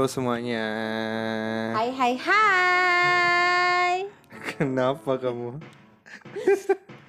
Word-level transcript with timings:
Halo 0.00 0.08
semuanya. 0.08 0.64
Hai 1.76 1.92
hai 1.92 2.14
hai. 2.16 3.96
Kenapa 4.56 5.20
kamu? 5.20 5.60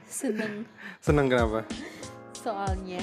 Seneng 0.03 0.67
Senang 0.99 1.31
kenapa? 1.31 1.63
soalnya 2.35 2.99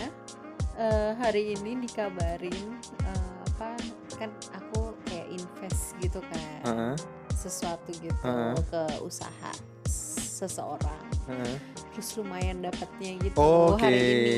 eh, 0.77 1.17
hari 1.17 1.57
ini 1.57 1.89
dikabarin 1.89 2.77
eh, 3.01 3.33
apa 3.49 3.81
kan 4.21 4.29
aku 4.53 4.93
kayak 5.09 5.25
invest 5.33 5.97
gitu 6.05 6.21
kan 6.21 6.61
Heeh, 6.69 6.95
sesuatu 7.33 7.89
gitu 7.89 8.13
Heeh. 8.29 8.61
ke 8.69 8.83
usaha 9.01 9.53
seseorang 9.89 11.01
heeh. 11.33 11.57
terus 11.97 12.13
lumayan 12.21 12.61
dapatnya 12.61 13.25
gitu 13.25 13.41
Oke. 13.41 13.89
hari 13.89 14.05
ini 14.05 14.37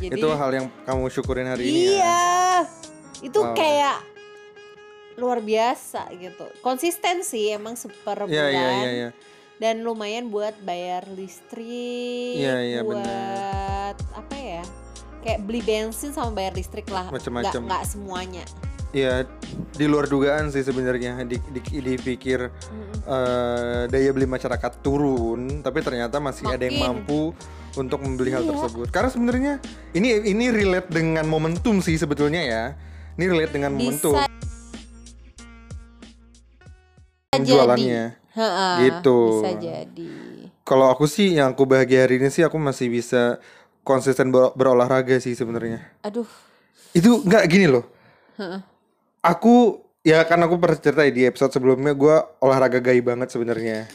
jadi 0.00 0.16
Itu 0.16 0.32
hal 0.32 0.48
yang 0.48 0.72
kamu 0.88 1.12
syukurin 1.12 1.44
hari 1.44 1.76
ini. 1.76 1.76
ya? 1.76 1.92
iya 1.92 2.24
itu 3.20 3.36
Wow. 3.36 3.52
kayak 3.52 4.00
luar 5.18 5.38
biasa 5.38 6.06
gitu 6.14 6.46
konsisten 6.60 7.20
sih 7.20 7.50
emang 7.50 7.74
seper 7.74 8.24
Iya 8.24 8.30
bulan 8.30 8.48
iya 8.48 8.68
iya 8.72 8.90
iya. 8.90 9.08
dan 9.58 9.82
lumayan 9.82 10.30
buat 10.30 10.54
bayar 10.62 11.04
listrik 11.10 12.38
Iya, 12.38 12.56
iya, 12.62 12.80
buat 12.80 13.96
apa 14.14 14.34
ya 14.34 14.62
kayak 15.18 15.40
beli 15.42 15.60
bensin 15.60 16.10
sama 16.10 16.30
bayar 16.30 16.54
listrik 16.54 16.86
lah 16.88 17.10
nggak 17.10 17.18
Macem-macem. 17.18 17.60
nggak 17.66 17.84
semuanya 17.84 18.44
Iya, 18.88 19.28
di 19.76 19.84
luar 19.84 20.08
dugaan 20.08 20.48
sih 20.48 20.64
sebenarnya 20.64 21.20
di, 21.22 21.36
di, 21.52 21.60
dipikir 21.60 22.48
Mm-mm. 22.48 23.04
eh, 23.04 23.82
daya 23.84 24.10
beli 24.16 24.24
masyarakat 24.24 24.80
turun, 24.80 25.60
tapi 25.60 25.84
ternyata 25.84 26.16
masih 26.16 26.48
ada 26.48 26.64
yang 26.64 26.80
Makin. 26.80 27.04
mampu 27.04 27.36
untuk 27.76 28.00
membeli 28.00 28.32
hal 28.32 28.40
Iya. 28.40 28.56
tersebut. 28.56 28.88
Karena 28.88 29.12
sebenarnya 29.12 29.52
ini 29.92 30.24
ini 30.24 30.48
relate 30.48 30.88
dengan 30.88 31.28
momentum 31.28 31.84
sih 31.84 32.00
sebetulnya 32.00 32.40
ya. 32.40 32.64
Ini 33.20 33.28
relate 33.28 33.52
dengan 33.52 33.76
momentum 33.76 34.16
bisa 37.28 37.44
jualannya. 37.44 38.04
Gitu. 38.80 39.20
bisa 39.20 39.50
jadi 39.60 40.12
Kalau 40.64 40.92
aku 40.92 41.08
sih 41.08 41.36
yang 41.36 41.52
aku 41.56 41.64
bahagia 41.64 42.04
hari 42.04 42.20
ini 42.20 42.28
sih 42.28 42.44
aku 42.44 42.60
masih 42.60 42.92
bisa 42.92 43.40
konsisten 43.84 44.28
ber- 44.28 44.52
berolahraga 44.52 45.16
sih 45.20 45.32
sebenarnya. 45.32 45.80
aduh 46.04 46.28
Itu 46.92 47.24
nggak 47.24 47.44
gini 47.48 47.68
loh. 47.68 47.84
Aku 49.24 49.84
ya 50.04 50.24
kan 50.24 50.40
aku 50.44 50.56
pernah 50.60 50.76
cerita 50.80 51.04
ya 51.04 51.12
di 51.12 51.22
episode 51.24 51.52
sebelumnya 51.52 51.92
gue 51.92 52.16
olahraga 52.40 52.80
gay 52.80 53.00
banget 53.00 53.32
sebenarnya. 53.32 53.88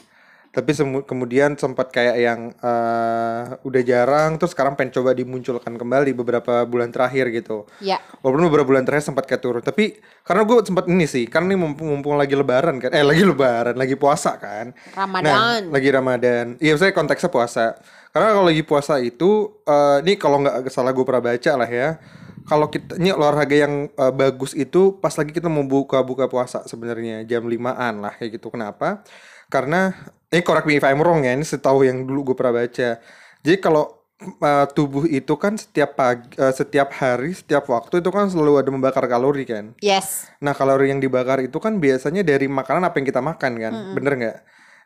Tapi 0.53 0.69
semu- 0.69 1.01
kemudian 1.01 1.57
sempat 1.57 1.89
kayak 1.89 2.13
yang 2.13 2.39
eh, 2.53 3.41
udah 3.57 3.81
jarang 3.81 4.37
terus 4.37 4.53
sekarang 4.53 4.77
pengen 4.77 4.93
coba 4.93 5.17
dimunculkan 5.17 5.73
kembali 5.73 6.13
beberapa 6.13 6.61
bulan 6.63 6.93
terakhir 6.93 7.33
gitu. 7.33 7.65
ya 7.81 7.97
Walaupun 8.21 8.53
beberapa 8.53 8.69
bulan 8.69 8.85
terakhir 8.85 9.09
sempat 9.09 9.25
kayak 9.25 9.41
turun, 9.41 9.65
tapi 9.65 9.97
karena 10.21 10.45
gue 10.45 10.61
sempat 10.61 10.85
ini 10.85 11.09
sih, 11.09 11.25
karena 11.25 11.51
ini 11.51 11.57
mumpung, 11.57 11.89
mumpung 11.89 12.15
lagi 12.15 12.37
lebaran 12.37 12.77
kan, 12.77 12.93
eh 12.93 13.01
lagi 13.01 13.25
lebaran, 13.25 13.73
lagi 13.73 13.97
puasa 13.97 14.37
kan. 14.37 14.77
Nah, 14.93 15.09
Ramadan 15.09 15.73
lagi 15.73 15.89
Ramadan. 15.89 16.45
Iya, 16.61 16.77
saya 16.77 16.93
konteksnya 16.93 17.33
puasa. 17.33 17.73
Karena 18.13 18.37
kalau 18.37 18.45
lagi 18.45 18.61
puasa 18.61 19.01
itu, 19.01 19.57
eh, 19.65 20.05
ini 20.05 20.21
kalau 20.21 20.37
nggak 20.37 20.69
salah 20.69 20.93
gue 20.93 21.01
pernah 21.01 21.33
baca 21.33 21.51
lah 21.57 21.67
ya. 21.67 21.97
Kalau 22.43 22.69
kita 22.69 23.01
ini 23.01 23.09
olahraga 23.09 23.57
yang 23.57 23.89
eh, 23.89 24.13
bagus 24.13 24.53
itu 24.53 25.01
pas 25.01 25.17
lagi 25.17 25.33
kita 25.33 25.49
mau 25.49 25.65
buka-buka 25.65 26.29
puasa 26.29 26.61
sebenarnya 26.63 27.25
jam 27.25 27.41
5-an 27.41 28.05
lah 28.05 28.13
kayak 28.13 28.37
gitu. 28.37 28.53
Kenapa? 28.53 29.01
Karena 29.49 29.93
ini 30.33 30.41
correct 30.41 30.65
me 30.65 30.81
if 30.81 30.85
I'm 30.85 30.97
wrong 30.97 31.21
ya. 31.21 31.37
Ini 31.37 31.45
setahu 31.45 31.85
yang 31.85 32.09
dulu 32.09 32.33
gue 32.33 32.35
pernah 32.35 32.65
baca. 32.65 32.97
Jadi 33.45 33.57
kalau 33.61 34.01
eh, 34.23 34.65
tubuh 34.73 35.05
itu 35.05 35.33
kan 35.37 35.53
setiap 35.53 35.93
pagi, 35.93 36.33
eh, 36.33 36.49
setiap 36.49 36.89
hari, 36.97 37.37
setiap 37.37 37.69
waktu 37.69 38.01
itu 38.01 38.09
kan 38.09 38.25
selalu 38.33 38.57
ada 38.57 38.69
membakar 38.73 39.05
kalori 39.05 39.45
kan. 39.45 39.77
yes 39.77 40.25
Nah, 40.41 40.57
kalori 40.57 40.89
yang 40.89 40.97
dibakar 40.97 41.45
itu 41.45 41.61
kan 41.61 41.77
biasanya 41.77 42.25
dari 42.25 42.49
makanan 42.49 42.81
apa 42.81 42.97
yang 42.97 43.07
kita 43.07 43.21
makan 43.21 43.51
kan, 43.61 43.73
bener 43.93 44.13
nggak? 44.17 44.37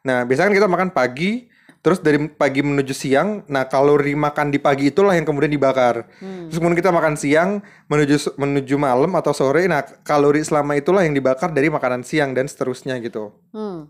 Nah, 0.04 0.28
biasanya 0.28 0.52
kan 0.52 0.56
kita 0.60 0.70
makan 0.70 0.90
pagi, 0.92 1.48
terus 1.80 2.04
dari 2.04 2.20
pagi 2.28 2.62
menuju 2.66 2.92
siang, 2.92 3.48
nah 3.48 3.64
kalori 3.66 4.12
makan 4.18 4.52
di 4.52 4.60
pagi 4.60 4.92
itulah 4.92 5.16
yang 5.16 5.24
kemudian 5.24 5.50
dibakar. 5.50 6.10
Hmm. 6.20 6.52
Terus 6.52 6.58
kemudian 6.60 6.80
kita 6.80 6.92
makan 6.92 7.16
siang 7.16 7.64
menuju 7.88 8.36
menuju 8.36 8.76
malam 8.76 9.12
atau 9.16 9.32
sore, 9.32 9.70
nah 9.72 9.86
kalori 10.04 10.44
selama 10.44 10.76
itulah 10.76 11.08
yang 11.08 11.16
dibakar 11.16 11.54
dari 11.56 11.72
makanan 11.72 12.04
siang 12.04 12.36
dan 12.36 12.50
seterusnya 12.50 13.00
gitu. 13.00 13.32
Hmm. 13.56 13.88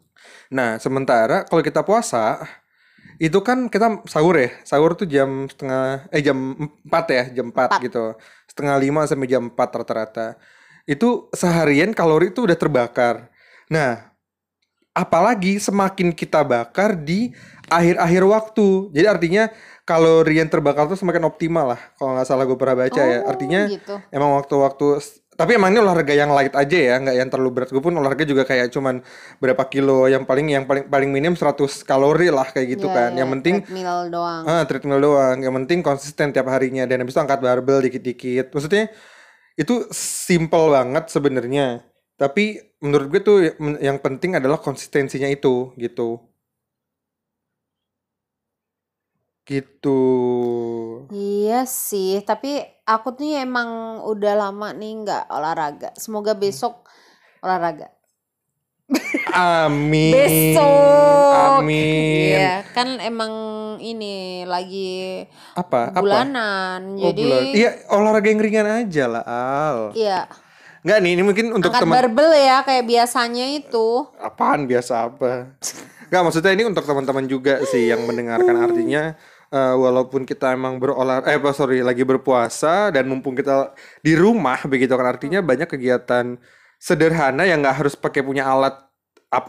Nah, 0.54 0.80
sementara 0.80 1.44
kalau 1.44 1.60
kita 1.64 1.84
puasa 1.84 2.44
itu 3.18 3.42
kan 3.42 3.68
kita 3.68 4.06
sahur 4.06 4.38
ya. 4.38 4.50
Sahur 4.62 4.94
tuh 4.94 5.10
jam 5.10 5.50
setengah 5.50 6.06
eh 6.14 6.22
jam 6.22 6.38
4 6.86 7.16
ya, 7.18 7.24
jam 7.42 7.50
4 7.50 7.84
gitu. 7.86 8.14
Setengah 8.48 8.76
5 8.78 9.10
sampai 9.10 9.28
jam 9.28 9.44
4 9.50 9.58
rata-rata. 9.58 10.28
Itu 10.88 11.28
seharian 11.36 11.92
kalori 11.92 12.32
itu 12.32 12.46
udah 12.48 12.56
terbakar. 12.56 13.28
Nah, 13.68 14.16
apalagi 14.96 15.60
semakin 15.60 16.10
kita 16.16 16.42
bakar 16.42 16.96
di 16.96 17.34
akhir-akhir 17.68 18.24
waktu. 18.24 18.68
Jadi 18.96 19.06
artinya 19.06 19.44
kalori 19.84 20.40
yang 20.40 20.50
terbakar 20.50 20.88
tuh 20.88 20.98
semakin 20.98 21.28
optimal 21.28 21.76
lah. 21.76 21.82
Kalau 22.00 22.16
nggak 22.16 22.28
salah 22.28 22.44
gue 22.48 22.58
pernah 22.58 22.88
baca 22.88 23.02
ya. 23.02 23.20
Oh, 23.22 23.30
Artinya 23.30 23.62
gitu. 23.68 23.96
emang 24.10 24.40
waktu-waktu 24.40 24.88
tapi 25.38 25.54
emang 25.54 25.70
ini 25.70 25.86
olahraga 25.86 26.18
yang 26.18 26.34
light 26.34 26.58
aja 26.58 26.78
ya 26.82 26.96
nggak 26.98 27.16
yang 27.22 27.30
terlalu 27.30 27.52
berat. 27.54 27.70
Gue 27.70 27.78
pun 27.78 27.94
olahraga 27.94 28.26
juga 28.26 28.42
kayak 28.42 28.74
cuman 28.74 29.06
berapa 29.38 29.64
kilo 29.70 30.10
yang 30.10 30.26
paling 30.26 30.50
yang 30.50 30.66
paling 30.66 30.90
paling 30.90 31.14
minim 31.14 31.38
100 31.38 31.86
kalori 31.86 32.34
lah 32.34 32.50
kayak 32.50 32.68
gitu 32.74 32.90
Ya, 32.90 32.96
kan. 32.98 33.10
Ya, 33.14 33.22
yang 33.22 33.30
penting 33.38 33.62
treadmill 33.62 34.10
doang. 34.10 34.44
Ah 34.50 34.66
treadmill 34.66 34.98
doang. 34.98 35.38
Yang 35.46 35.54
penting 35.62 35.80
konsisten 35.86 36.34
tiap 36.34 36.50
harinya. 36.50 36.90
Dan 36.90 37.06
habis 37.06 37.14
itu 37.14 37.22
angkat 37.22 37.38
barbel 37.38 37.86
dikit-dikit. 37.86 38.50
Maksudnya 38.50 38.90
itu 39.54 39.86
simple 39.94 40.74
banget 40.74 41.06
sebenarnya. 41.14 41.86
Tapi 42.18 42.58
menurut 42.82 43.06
gue 43.14 43.22
tuh 43.22 43.38
yang 43.78 44.02
penting 44.02 44.42
adalah 44.42 44.58
konsistensinya 44.58 45.30
itu 45.30 45.70
gitu. 45.78 46.18
Gitu 49.46 50.02
Iya 51.12 51.68
sih, 51.70 52.24
tapi 52.26 52.58
aku 52.84 53.14
tuh 53.14 53.30
emang 53.36 54.02
udah 54.04 54.34
lama 54.34 54.74
nih 54.74 55.06
nggak 55.06 55.24
olahraga. 55.30 55.90
Semoga 55.94 56.34
besok 56.34 56.88
olahraga. 57.44 57.94
amin 59.36 60.16
Besok. 60.16 61.60
amin 61.60 62.40
Iya, 62.40 62.56
kan 62.72 62.88
emang 63.04 63.34
ini 63.84 64.48
lagi 64.48 65.28
apa 65.54 65.92
apa 65.92 66.00
bulanan. 66.00 66.96
Oh, 66.96 67.12
jadi 67.12 67.24
bulan. 67.28 67.44
Iya, 67.52 67.70
olahraga 67.92 68.28
yang 68.32 68.40
ringan 68.40 68.68
aja 68.88 69.04
lah, 69.12 69.24
Al. 69.28 69.80
iya, 69.92 70.32
Enggak 70.88 70.98
nih, 71.04 71.12
ini 71.20 71.24
mungkin 71.28 71.46
untuk 71.52 71.68
angkat 71.68 71.84
teman 71.84 71.96
barbel 72.00 72.32
ya 72.32 72.64
kayak 72.64 72.88
biasanya 72.88 73.46
itu. 73.60 74.08
apaan 74.24 74.64
biasa 74.72 75.12
apa. 75.12 75.52
Enggak, 76.08 76.22
maksudnya 76.24 76.52
ini 76.56 76.64
untuk 76.64 76.88
teman-teman 76.88 77.28
juga 77.28 77.60
sih 77.68 77.92
yang 77.92 78.08
mendengarkan 78.08 78.56
artinya 78.56 79.20
eh, 79.54 79.76
walaupun 79.78 80.24
kita 80.28 80.54
emang 80.58 80.80
berolah 80.82 81.24
eh 81.28 81.40
sorry 81.56 81.82
lagi 81.86 82.04
berpuasa 82.04 82.92
dan 82.94 83.08
mumpung 83.10 83.36
kita 83.38 83.72
di 84.06 84.14
rumah 84.18 84.60
begitu 84.68 84.94
kan 85.00 85.08
artinya 85.14 85.40
banyak 85.44 85.68
kegiatan 85.70 86.36
sederhana 86.78 87.44
yang 87.50 87.64
nggak 87.64 87.78
harus 87.84 87.94
pakai 87.98 88.22
punya 88.22 88.46
alat 88.46 88.76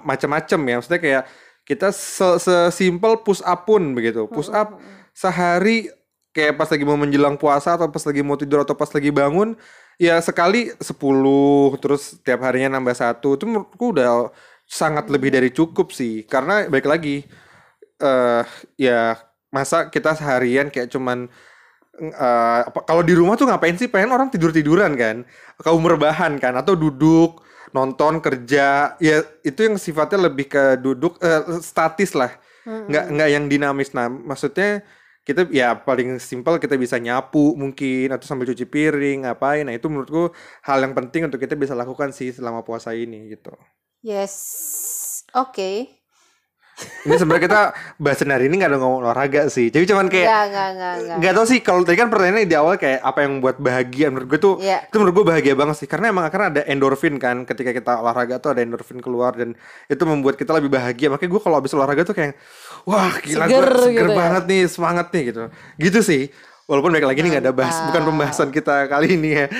macam-macam 0.04 0.60
ya. 0.68 0.74
Maksudnya 0.80 1.00
kayak 1.02 1.24
kita 1.68 1.92
se- 1.92 2.40
sesimpel 2.40 3.20
push 3.22 3.44
up 3.44 3.68
pun 3.68 3.92
begitu 3.92 4.24
push 4.24 4.48
up 4.48 4.80
sehari 5.12 5.92
kayak 6.32 6.56
pas 6.56 6.68
lagi 6.72 6.84
mau 6.88 6.96
menjelang 6.96 7.36
puasa 7.36 7.76
atau 7.76 7.92
pas 7.92 8.00
lagi 8.08 8.22
mau 8.24 8.40
tidur 8.40 8.64
atau 8.64 8.72
pas 8.72 8.88
lagi 8.88 9.12
bangun 9.12 9.52
ya 10.00 10.16
sekali 10.24 10.72
10 10.80 11.76
terus 11.82 12.16
tiap 12.24 12.40
harinya 12.46 12.78
nambah 12.80 12.96
satu 12.96 13.36
itu 13.36 13.44
menurutku 13.44 13.92
udah 13.92 14.32
sangat 14.64 15.12
lebih 15.12 15.28
dari 15.34 15.50
cukup 15.52 15.92
sih. 15.92 16.24
Karena 16.24 16.64
baik 16.72 16.86
lagi 16.88 17.24
eh 18.00 18.44
ya 18.78 19.18
masa 19.48 19.88
kita 19.88 20.12
seharian 20.14 20.68
kayak 20.68 20.92
cuman 20.92 21.28
eh, 21.98 22.60
apa 22.68 22.84
kalau 22.84 23.02
di 23.02 23.14
rumah 23.16 23.34
tuh 23.34 23.48
ngapain 23.48 23.74
sih? 23.76 23.88
Pengen 23.90 24.14
orang 24.14 24.28
tidur 24.28 24.52
tiduran 24.54 24.94
kan 24.94 25.24
kaum 25.60 25.84
rebahan 25.84 26.36
kan? 26.38 26.54
Atau 26.56 26.78
duduk 26.78 27.42
nonton 27.72 28.20
kerja. 28.24 28.96
Ya 29.02 29.16
itu 29.44 29.60
yang 29.64 29.76
sifatnya 29.76 30.30
lebih 30.30 30.48
ke 30.48 30.78
duduk 30.80 31.18
eh, 31.20 31.60
statis 31.64 32.12
lah. 32.16 32.32
Nggak 32.68 33.04
nggak 33.14 33.28
yang 33.32 33.44
dinamis. 33.48 33.96
Nah 33.96 34.12
maksudnya 34.12 34.84
kita 35.28 35.44
ya 35.52 35.76
paling 35.76 36.16
simpel 36.16 36.56
kita 36.56 36.80
bisa 36.80 36.96
nyapu 36.96 37.52
mungkin 37.52 38.08
atau 38.16 38.24
sambil 38.24 38.48
cuci 38.48 38.64
piring 38.64 39.28
ngapain. 39.28 39.68
Nah 39.68 39.76
itu 39.76 39.84
menurutku 39.92 40.32
hal 40.64 40.78
yang 40.80 40.96
penting 40.96 41.28
untuk 41.28 41.36
kita 41.36 41.52
bisa 41.52 41.76
lakukan 41.76 42.16
sih 42.16 42.32
selama 42.32 42.64
puasa 42.64 42.96
ini 42.96 43.28
gitu. 43.36 43.52
Yes. 44.00 44.34
Oke. 45.36 45.97
Ini 46.78 47.14
sebenarnya 47.14 47.44
kita 47.44 47.60
bahasan 47.98 48.30
hari 48.30 48.46
ini 48.46 48.62
nggak 48.62 48.70
ada 48.70 48.78
ngomong 48.78 49.02
olahraga 49.02 49.50
sih. 49.50 49.66
Jadi 49.66 49.84
cuman 49.90 50.06
kayak 50.06 50.26
nggak 51.18 51.32
tahu 51.34 51.46
sih 51.50 51.58
kalau 51.58 51.82
tadi 51.82 51.98
kan 51.98 52.06
pertanyaannya 52.06 52.46
di 52.46 52.54
awal 52.54 52.78
kayak 52.78 53.02
apa 53.02 53.18
yang 53.26 53.38
membuat 53.38 53.58
bahagia 53.58 54.06
menurut 54.14 54.28
gue 54.30 54.38
tuh 54.38 54.54
Iya. 54.62 54.86
itu 54.86 54.96
menurut 54.96 55.14
gue 55.18 55.26
bahagia 55.26 55.54
banget 55.58 55.76
sih. 55.82 55.88
Karena 55.90 56.14
emang 56.14 56.30
akan 56.30 56.40
ada 56.54 56.60
endorfin 56.70 57.18
kan 57.18 57.42
ketika 57.42 57.74
kita 57.74 57.98
olahraga 57.98 58.38
tuh 58.38 58.54
ada 58.54 58.62
endorfin 58.62 59.02
keluar 59.02 59.34
dan 59.34 59.58
itu 59.90 60.02
membuat 60.06 60.38
kita 60.38 60.54
lebih 60.54 60.70
bahagia. 60.70 61.10
Makanya 61.10 61.30
gue 61.34 61.42
kalau 61.42 61.56
habis 61.58 61.72
olahraga 61.74 62.02
tuh 62.06 62.14
kayak 62.14 62.38
wah 62.86 63.10
gila 63.18 63.44
gue 63.44 63.58
Seger 63.58 63.68
seger 63.74 63.92
gitu 63.98 64.10
ya. 64.14 64.18
banget 64.18 64.42
nih 64.46 64.62
semangat 64.70 65.06
nih 65.10 65.22
gitu. 65.34 65.42
Gitu 65.76 65.98
sih. 66.06 66.22
Walaupun 66.68 66.92
baik 66.92 67.08
lagi 67.08 67.18
ini 67.24 67.28
nggak 67.32 67.44
ada 67.48 67.54
bahas 67.56 67.80
bukan 67.88 68.02
pembahasan 68.06 68.48
kita 68.52 68.86
kali 68.86 69.18
ini 69.18 69.30
ya. 69.34 69.46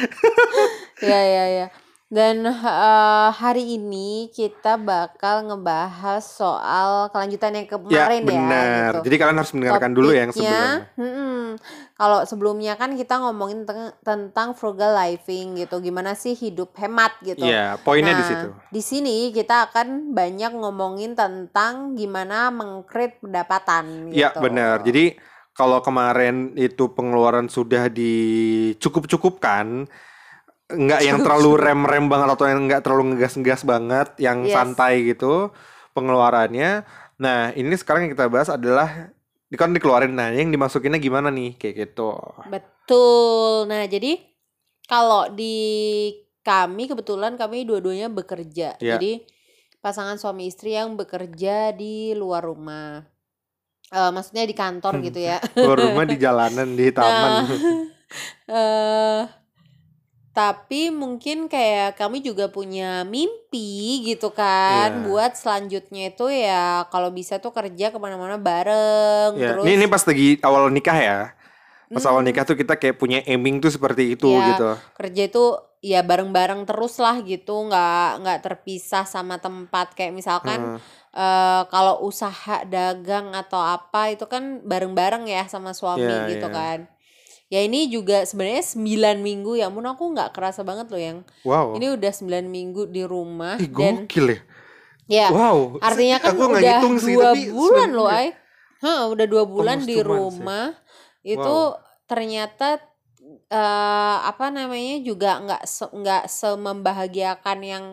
Iya, 0.99 1.21
iya, 1.23 1.45
iya. 1.47 1.67
Dan 2.09 2.41
eh, 2.49 3.29
hari 3.37 3.77
ini 3.77 4.33
kita 4.33 4.81
bakal 4.81 5.45
ngebahas 5.45 6.25
soal 6.25 7.13
kelanjutan 7.13 7.53
yang 7.53 7.69
Ya, 7.69 7.73
kemarin 7.77 8.23
ya, 8.25 8.29
benar. 8.33 8.65
gitu. 8.97 9.13
Jadi 9.13 9.17
kalian 9.21 9.37
harus 9.37 9.53
mendengarkan 9.53 9.93
dulu 9.93 10.09
ya 10.09 10.25
yang 10.25 10.33
Topiknya, 10.33 10.49
sebelumnya. 10.49 10.97
mm-mm. 10.97 11.45
kalau 11.93 12.25
sebelumnya 12.25 12.73
kan 12.81 12.97
kita 12.97 13.15
ngomongin 13.21 13.69
teng- 13.69 13.93
tentang 14.01 14.57
frugal 14.57 14.97
living 14.97 15.61
gitu, 15.61 15.85
gimana 15.85 16.17
sih 16.17 16.33
hidup 16.33 16.73
hemat 16.81 17.13
gitu. 17.21 17.45
Iya, 17.45 17.77
poinnya 17.85 18.17
di 18.17 18.25
Nah, 18.25 18.31
situ. 18.33 18.49
di 18.57 18.81
sini 18.81 19.29
kita 19.29 19.69
akan 19.69 20.17
banyak 20.17 20.57
ngomongin 20.57 21.13
tentang 21.13 21.93
gimana 21.93 22.49
mengcreate 22.49 23.21
pendapatan 23.21 24.09
Iya, 24.09 24.33
gitu. 24.33 24.41
benar. 24.41 24.81
Jadi 24.81 25.13
kalau 25.53 25.85
kemarin 25.85 26.57
itu 26.57 26.89
pengeluaran 26.89 27.53
sudah 27.53 27.93
dicukup-cukupkan, 27.93 29.85
nggak 30.69 31.01
yang 31.01 31.19
terlalu 31.25 31.57
rem-rem 31.57 32.07
banget 32.13 32.29
atau 32.37 32.45
yang 32.45 32.61
nggak 32.69 32.83
terlalu 32.85 33.17
ngegas-ngegas 33.17 33.65
banget, 33.65 34.09
yang 34.21 34.45
Yes. 34.45 34.53
santai 34.53 35.01
gitu 35.09 35.49
pengeluarannya. 35.97 36.85
Nah, 37.19 37.51
ini 37.57 37.73
sekarang 37.75 38.07
yang 38.07 38.13
kita 38.15 38.29
bahas 38.29 38.53
adalah 38.53 39.11
kan 39.57 39.73
dikeluarin 39.73 40.13
nah 40.13 40.29
yang 40.29 40.53
dimasukinnya 40.53 41.01
gimana 41.01 41.33
nih 41.33 41.57
kayak 41.57 41.75
gitu. 41.89 42.13
Betul. 42.53 43.65
Nah, 43.65 43.89
jadi 43.89 44.21
kalau 44.85 45.33
di 45.33 45.57
kami 46.45 46.85
kebetulan 46.85 47.41
kami 47.41 47.65
dua-duanya 47.65 48.13
bekerja. 48.13 48.77
Iya. 48.77 48.97
Jadi 49.01 49.25
pasangan 49.81 50.21
suami 50.21 50.53
istri 50.53 50.77
yang 50.77 51.01
bekerja 51.01 51.73
di 51.73 52.13
luar 52.13 52.45
rumah. 52.45 53.09
Eh, 53.89 54.11
maksudnya 54.13 54.45
di 54.45 54.53
kantor 54.53 55.01
gitu 55.01 55.17
ya. 55.17 55.41
Keluar 55.57 55.81
rumah 55.81 56.05
di 56.05 56.17
jalanan 56.21 56.77
di 56.77 56.93
taman. 56.97 57.33
Nah, 57.33 57.45
eh 58.53 59.21
tapi 60.39 60.95
mungkin 60.95 61.51
kayak 61.51 61.99
kami 61.99 62.23
juga 62.23 62.47
punya 62.47 63.03
mimpi 63.03 64.07
gitu 64.07 64.31
kan 64.31 65.03
Iya. 65.03 65.05
buat 65.05 65.33
selanjutnya 65.35 66.15
itu 66.15 66.31
ya 66.31 66.87
kalau 66.89 67.11
bisa 67.11 67.37
tuh 67.37 67.51
kerja 67.51 67.91
ke 67.91 67.99
mana-mana 67.99 68.39
bareng 68.39 69.35
Ya, 69.35 69.51
terus 69.53 69.67
ini 69.67 69.75
ini 69.75 69.87
pas 69.87 70.01
lagi 70.01 70.39
awal 70.41 70.71
nikah 70.71 70.95
ya. 70.95 71.19
Pas 71.89 72.05
awal 72.05 72.21
Mm, 72.21 72.31
nikah 72.31 72.45
tuh 72.45 72.55
kita 72.55 72.77
kayak 72.77 72.97
punya 72.97 73.19
aiming 73.25 73.59
tuh 73.59 73.73
seperti 73.73 74.15
itu 74.15 74.31
Iya. 74.31 74.47
gitu. 74.53 74.71
kerja 74.95 75.23
itu 75.27 75.45
ya 75.81 76.03
bareng-bareng 76.03 76.63
terus 76.65 76.99
lah 76.99 77.19
gitu 77.21 77.55
nggak 77.65 78.09
nggak 78.21 78.39
terpisah 78.41 79.03
sama 79.05 79.39
tempat 79.39 79.95
kayak 79.95 80.11
misalkan 80.13 80.79
Heeh. 80.79 80.81
eh 81.17 81.63
kalau 81.67 82.03
usaha 82.03 82.63
dagang 82.65 83.31
atau 83.33 83.59
apa 83.59 84.11
itu 84.11 84.27
kan 84.27 84.61
bareng-bareng 84.63 85.27
ya 85.27 85.47
sama 85.47 85.71
suami 85.73 86.03
Iya, 86.05 86.31
gitu 86.31 86.47
iya. 86.47 86.55
kan 86.55 86.79
ya 87.49 87.65
ini 87.65 87.89
juga 87.89 88.29
sebenarnya 88.29 88.61
9 88.61 89.25
minggu 89.25 89.57
ya 89.57 89.73
mun 89.73 89.89
aku 89.89 90.05
nggak 90.13 90.37
kerasa 90.37 90.61
banget 90.63 90.93
loh 90.93 91.01
yang 91.01 91.19
Wow. 91.43 91.77
ini 91.81 91.97
udah 91.97 92.13
9 92.13 92.45
minggu 92.47 92.87
di 92.87 93.03
rumah 93.03 93.57
Ih, 93.57 93.73
dan 93.73 94.05
gokil 94.05 94.27
ya. 94.29 94.39
ya 95.09 95.27
Wow. 95.33 95.81
artinya 95.81 96.21
kan 96.21 96.37
aku 96.37 96.43
udah 96.45 96.79
sih, 97.01 97.15
dua 97.17 97.31
bulan 97.33 97.89
9 97.89 97.97
loh 97.97 98.09
ay 98.09 98.29
Hah, 98.79 99.11
udah 99.11 99.27
dua 99.27 99.43
bulan 99.43 99.83
Almost 99.83 99.91
di 99.91 99.99
rumah 99.99 100.71
itu 101.27 101.57
ternyata 102.07 102.79
eh 103.49 104.19
apa 104.23 104.49
namanya 104.49 105.03
juga 105.03 105.41
nggak 105.43 105.63
se- 105.67 105.91
nggak 105.91 106.25
semembahagiakan 106.31 107.59
yang 107.61 107.85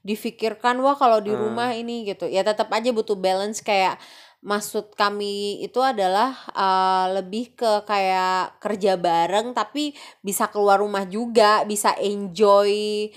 difikirkan 0.00 0.78
wah 0.80 0.96
kalau 0.96 1.18
di 1.20 1.34
Hmm. 1.34 1.42
rumah 1.48 1.74
ini 1.74 2.06
gitu 2.06 2.24
ya 2.24 2.40
tetap 2.40 2.70
aja 2.70 2.88
butuh 2.94 3.18
balance 3.18 3.60
kayak 3.60 3.98
maksud 4.42 4.94
kami 4.94 5.58
itu 5.66 5.80
adalah 5.82 6.30
eh, 6.54 7.06
lebih 7.20 7.54
ke 7.58 7.82
kayak 7.88 8.60
kerja 8.62 8.94
bareng 9.00 9.52
tapi 9.56 9.92
bisa 10.22 10.46
keluar 10.52 10.78
rumah 10.82 11.04
juga 11.08 11.62
bisa 11.66 11.94
enjoy 11.98 13.10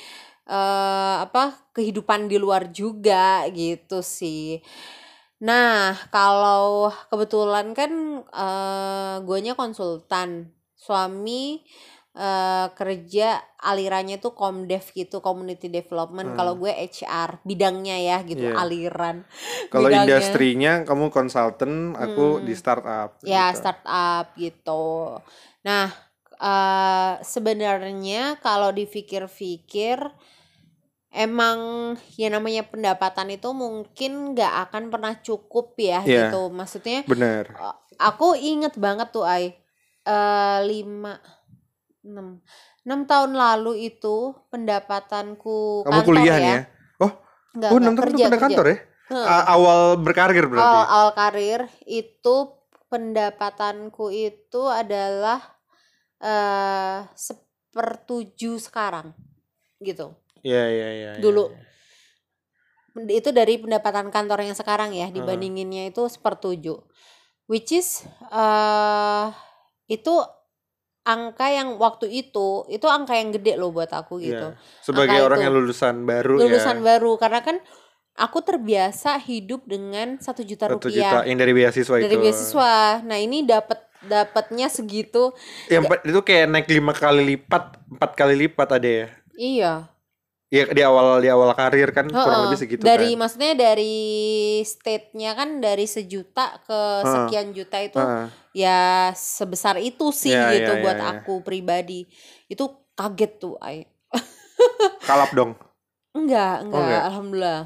eh 0.51 1.15
apa 1.25 1.43
kehidupan 1.75 2.27
di 2.27 2.37
luar 2.41 2.69
juga 2.73 3.45
gitu 3.53 4.01
sih. 4.03 4.59
Nah, 5.41 5.97
kalau 6.13 6.93
kebetulan 7.09 7.73
kan 7.73 7.91
eh 8.29 9.15
guanya 9.25 9.53
konsultan, 9.57 10.53
suami 10.77 11.61
eh 12.11 12.67
kerja 12.75 13.39
alirannya 13.63 14.19
tuh 14.19 14.35
komdev 14.35 14.83
gitu, 14.91 15.23
community 15.23 15.71
development. 15.71 16.35
Kalau 16.35 16.59
Hmm. 16.59 16.61
gue 16.67 16.73
HR, 16.75 17.39
bidangnya 17.47 17.97
ya 17.99 18.17
gitu, 18.27 18.43
Iya. 18.43 18.59
aliran 18.59 19.23
Kalau 19.71 19.87
industrinya 19.87 20.83
kamu 20.83 21.05
konsultan, 21.15 21.95
aku 21.95 22.43
Hmm. 22.43 22.45
di 22.47 22.53
startup. 22.57 23.09
Ya, 23.23 23.47
gitu. 23.51 23.57
startup 23.63 24.25
gitu. 24.35 25.17
Nah, 25.63 25.87
eh 26.41 27.13
sebenarnya 27.23 28.35
kalau 28.43 28.73
dipikir-pikir 28.73 29.97
emang 31.11 31.59
ya 32.15 32.31
namanya 32.31 32.63
pendapatan 32.71 33.35
itu 33.35 33.51
mungkin 33.51 34.31
nggak 34.31 34.53
akan 34.69 34.83
pernah 34.87 35.13
cukup 35.19 35.75
ya 35.79 35.99
Iya. 36.07 36.31
gitu. 36.31 36.47
Maksudnya 36.51 37.03
Bener. 37.07 37.45
eh, 37.51 37.75
aku 37.99 38.35
inget 38.35 38.75
banget 38.79 39.11
tuh 39.15 39.27
Ai 39.27 39.55
eh 40.01 40.59
lima 40.65 41.13
enam 42.01 42.41
enam 42.81 42.99
tahun 43.05 43.31
lalu 43.37 43.93
itu 43.93 44.33
pendapatanku 44.49 45.85
Kamu 45.85 45.91
kantor 46.01 46.07
kuliah 46.07 46.37
ya. 46.37 46.45
ya? 46.45 46.59
Oh, 47.01 47.11
Enggak, 47.53 47.69
oh 47.69 47.77
enggak, 47.77 47.81
6 47.81 47.93
tahun 47.93 47.95
kerja, 47.97 48.11
udah 48.11 48.15
pindah 48.17 48.29
kerja. 48.31 48.41
kantor 48.47 48.65
ya? 48.65 48.77
A- 49.11 49.47
awal 49.53 49.79
berkarir 49.99 50.45
berarti. 50.47 50.63
awal 50.63 50.85
awal 50.87 51.11
karir 51.11 51.61
itu 51.83 52.35
pendapatanku 52.87 54.05
itu 54.09 54.61
adalah 54.71 55.39
eh 56.21 56.99
sepertujuh 57.11 58.55
sekarang 58.61 59.11
gitu 59.81 60.13
Iya, 60.41 60.63
iya, 60.69 60.89
iya. 60.89 61.11
iya, 61.17 61.21
Dulu. 61.21 61.49
iya. 61.49 61.69
itu 63.15 63.31
dari 63.31 63.55
pendapatan 63.55 64.11
kantor 64.11 64.43
yang 64.43 64.57
sekarang 64.57 64.91
ya 64.91 65.07
dibandinginnya 65.07 65.87
itu 65.87 66.03
sepertujuh 66.11 66.75
which 67.47 67.71
is 67.71 68.03
eh 68.31 69.27
itu 69.87 70.13
angka 71.03 71.47
yang 71.47 71.75
waktu 71.75 72.05
itu 72.07 72.65
itu 72.67 72.85
angka 72.85 73.13
yang 73.13 73.31
gede 73.31 73.55
loh 73.55 73.69
buat 73.69 73.89
aku 73.89 74.19
gitu 74.19 74.47
Iya. 74.47 74.59
Sebagai 74.79 75.15
Angka 75.15 75.25
orang 75.25 75.37
itu. 75.37 75.45
yang 75.45 75.53
lulusan 75.55 75.95
baru 76.03 76.33
lulusan 76.37 76.77
ya. 76.77 76.83
baru 76.85 77.11
karena 77.15 77.39
kan 77.39 77.57
aku 78.13 78.37
terbiasa 78.39 79.17
hidup 79.19 79.65
dengan 79.65 80.17
satu 80.17 80.41
juta 80.41 80.67
Satu 80.67 80.77
rupiah 80.83 80.93
juta 81.15 81.19
yang 81.23 81.37
dari 81.37 81.51
beasiswa 81.51 81.95
dari 81.95 82.05
itu. 82.07 82.21
beasiswa 82.21 82.73
nah 83.01 83.17
ini 83.17 83.41
dapat 83.41 83.81
dapatnya 84.01 84.65
segitu 84.67 85.33
Yang 85.67 85.81
empat- 85.85 86.03
itu 86.03 86.19
kayak 86.21 86.45
naik 86.47 86.67
lima 86.67 86.91
kali 86.91 87.21
lipat, 87.27 87.63
empat 87.87 88.11
kali 88.13 88.35
lipat 88.39 88.67
ada 88.71 88.89
ya. 88.89 89.07
iya 89.33 89.73
Iya 90.47 90.67
di 90.67 90.83
awal 90.83 91.17
di 91.17 91.31
awal 91.31 91.55
karir 91.55 91.89
kan 91.89 92.05
kurang 92.05 92.43
lebih 92.45 92.59
segitu 92.59 92.83
dari 92.83 93.15
kan. 93.15 93.23
maksudnya 93.23 93.53
dari 93.55 93.95
state-nya 94.61 95.31
kan 95.31 95.49
dari 95.57 95.87
sejuta 95.87 96.59
ke 96.61 96.79
sekian 97.01 97.55
juta 97.55 97.79
itu. 97.79 97.95
Ya 98.51 99.11
sebesar 99.15 99.79
itu 99.79 100.11
sih 100.11 100.31
Ya, 100.31 100.51
gitu 100.51 100.71
ya, 100.75 100.81
buat 100.83 100.97
ya, 100.97 101.03
ya. 101.03 101.11
aku 101.19 101.33
pribadi 101.41 102.07
itu 102.45 102.63
kaget 102.93 103.31
tuh 103.39 103.55
ay 103.59 103.87
Kalap 105.07 105.31
dong. 105.31 105.55
enggak 106.11 106.67
enggak, 106.67 106.79
enggak? 106.83 107.01
alhamdulillah 107.07 107.61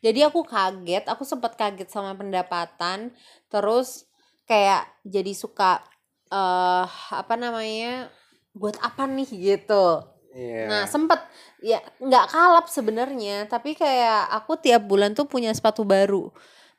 jadi 0.00 0.20
aku 0.32 0.40
kaget 0.42 1.04
aku 1.06 1.22
sempat 1.22 1.54
kaget 1.54 1.92
sama 1.92 2.16
pendapatan 2.16 3.12
terus 3.46 4.08
kayak 4.44 4.88
jadi 5.04 5.32
suka 5.36 5.84
eh 6.26 6.86
apa 7.12 7.34
namanya 7.36 8.08
buat 8.52 8.80
apa 8.80 9.04
nih 9.04 9.28
gitu 9.28 10.08
Iya. 10.32 10.64
Nah 10.64 10.82
sempet 10.88 11.20
ya 11.60 11.76
nggak 12.00 12.32
kalap 12.32 12.64
sebenarnya 12.64 13.44
tapi 13.52 13.76
kayak 13.76 14.32
aku 14.32 14.56
tiap 14.56 14.80
bulan 14.88 15.12
tuh 15.12 15.28
punya 15.28 15.52
sepatu 15.52 15.84
baru 15.84 16.32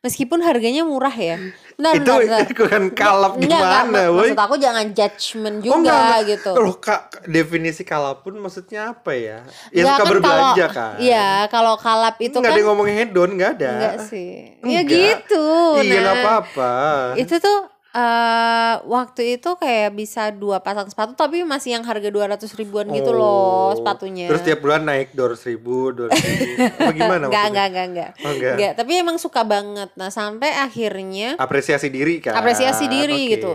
meskipun 0.04 0.40
harganya 0.40 0.84
murah 0.84 1.12
ya. 1.12 1.40
Bentar, 1.74 1.96
itu 1.96 2.06
bentar, 2.06 2.20
bentar. 2.22 2.40
itu 2.46 2.64
kan 2.70 2.84
kalap 2.94 3.34
Enggak, 3.34 3.50
enggak, 3.58 3.82
gimana, 3.82 4.02
woi? 4.06 4.20
maksud 4.30 4.42
aku 4.44 4.56
jangan 4.62 4.86
judgement 4.92 5.58
juga 5.58 5.74
Oh, 5.74 5.80
enggak, 5.80 5.98
enggak. 5.98 6.20
gitu. 6.30 6.52
Loh, 6.54 6.76
Kak, 6.78 7.02
definisi 7.26 7.82
kalap 7.82 8.18
pun 8.22 8.38
maksudnya 8.38 8.82
apa 8.92 9.12
ya? 9.12 9.42
Ya 9.72 9.82
Enggak, 9.82 9.88
suka 9.90 9.98
kan 9.98 10.12
berbelanja 10.12 10.66
kalau- 10.68 10.76
kan. 10.76 10.94
Iya 11.00 11.28
kalau 11.50 11.74
kalap 11.76 12.16
itu 12.20 12.36
Enggak 12.36 12.44
kan 12.44 12.52
ada 12.52 12.60
yang 12.60 12.70
ngomong 12.70 12.88
hedon, 12.88 13.30
enggak 13.32 13.52
ada. 13.58 13.72
enggak 13.74 13.96
sih. 14.06 14.32
Ya 14.62 14.82
Enggak. 14.82 14.86
gitu. 14.86 15.46
Iya, 15.80 15.98
enggak 15.98 16.04
nah. 16.06 16.22
apa-apa. 16.22 16.74
Itu 17.16 17.36
tuh 17.40 17.58
eh 17.94 18.74
waktu 18.84 19.38
itu 19.38 19.54
kayak 19.54 19.94
bisa 19.94 20.34
dua 20.34 20.58
pasang 20.60 20.90
sepatu 20.90 21.14
tapi 21.14 21.46
masih 21.46 21.78
yang 21.78 21.86
harga 21.86 22.10
200 22.10 22.42
ribuan 22.58 22.90
gitu 22.90 23.14
loh 23.14 23.70
Oh. 23.70 23.78
sepatunya. 23.78 24.26
Terus 24.26 24.42
tiap 24.42 24.60
bulan 24.60 24.82
naik 24.82 25.14
dua 25.14 25.38
ribu, 25.38 25.94
dua 25.94 26.10
ribu. 26.10 26.44
Apa 26.74 26.90
gimana 26.98 27.30
maksudnya? 27.30 27.46
enggak, 27.48 27.68
enggak, 27.70 27.86
enggak. 27.88 28.12
Oh, 28.20 28.32
enggak. 28.34 28.54
Enggak, 28.58 28.72
tapi 28.76 28.92
emang 28.98 29.18
suka 29.18 29.42
banget. 29.44 29.90
Nah, 29.94 30.10
sampai 30.10 30.50
akhirnya 30.52 31.38
Apresiasi 31.38 31.88
diri 31.88 32.18
kan. 32.18 32.34
Apresiasi 32.34 32.86
diri 32.88 33.14
Oke. 33.16 33.32
gitu. 33.32 33.52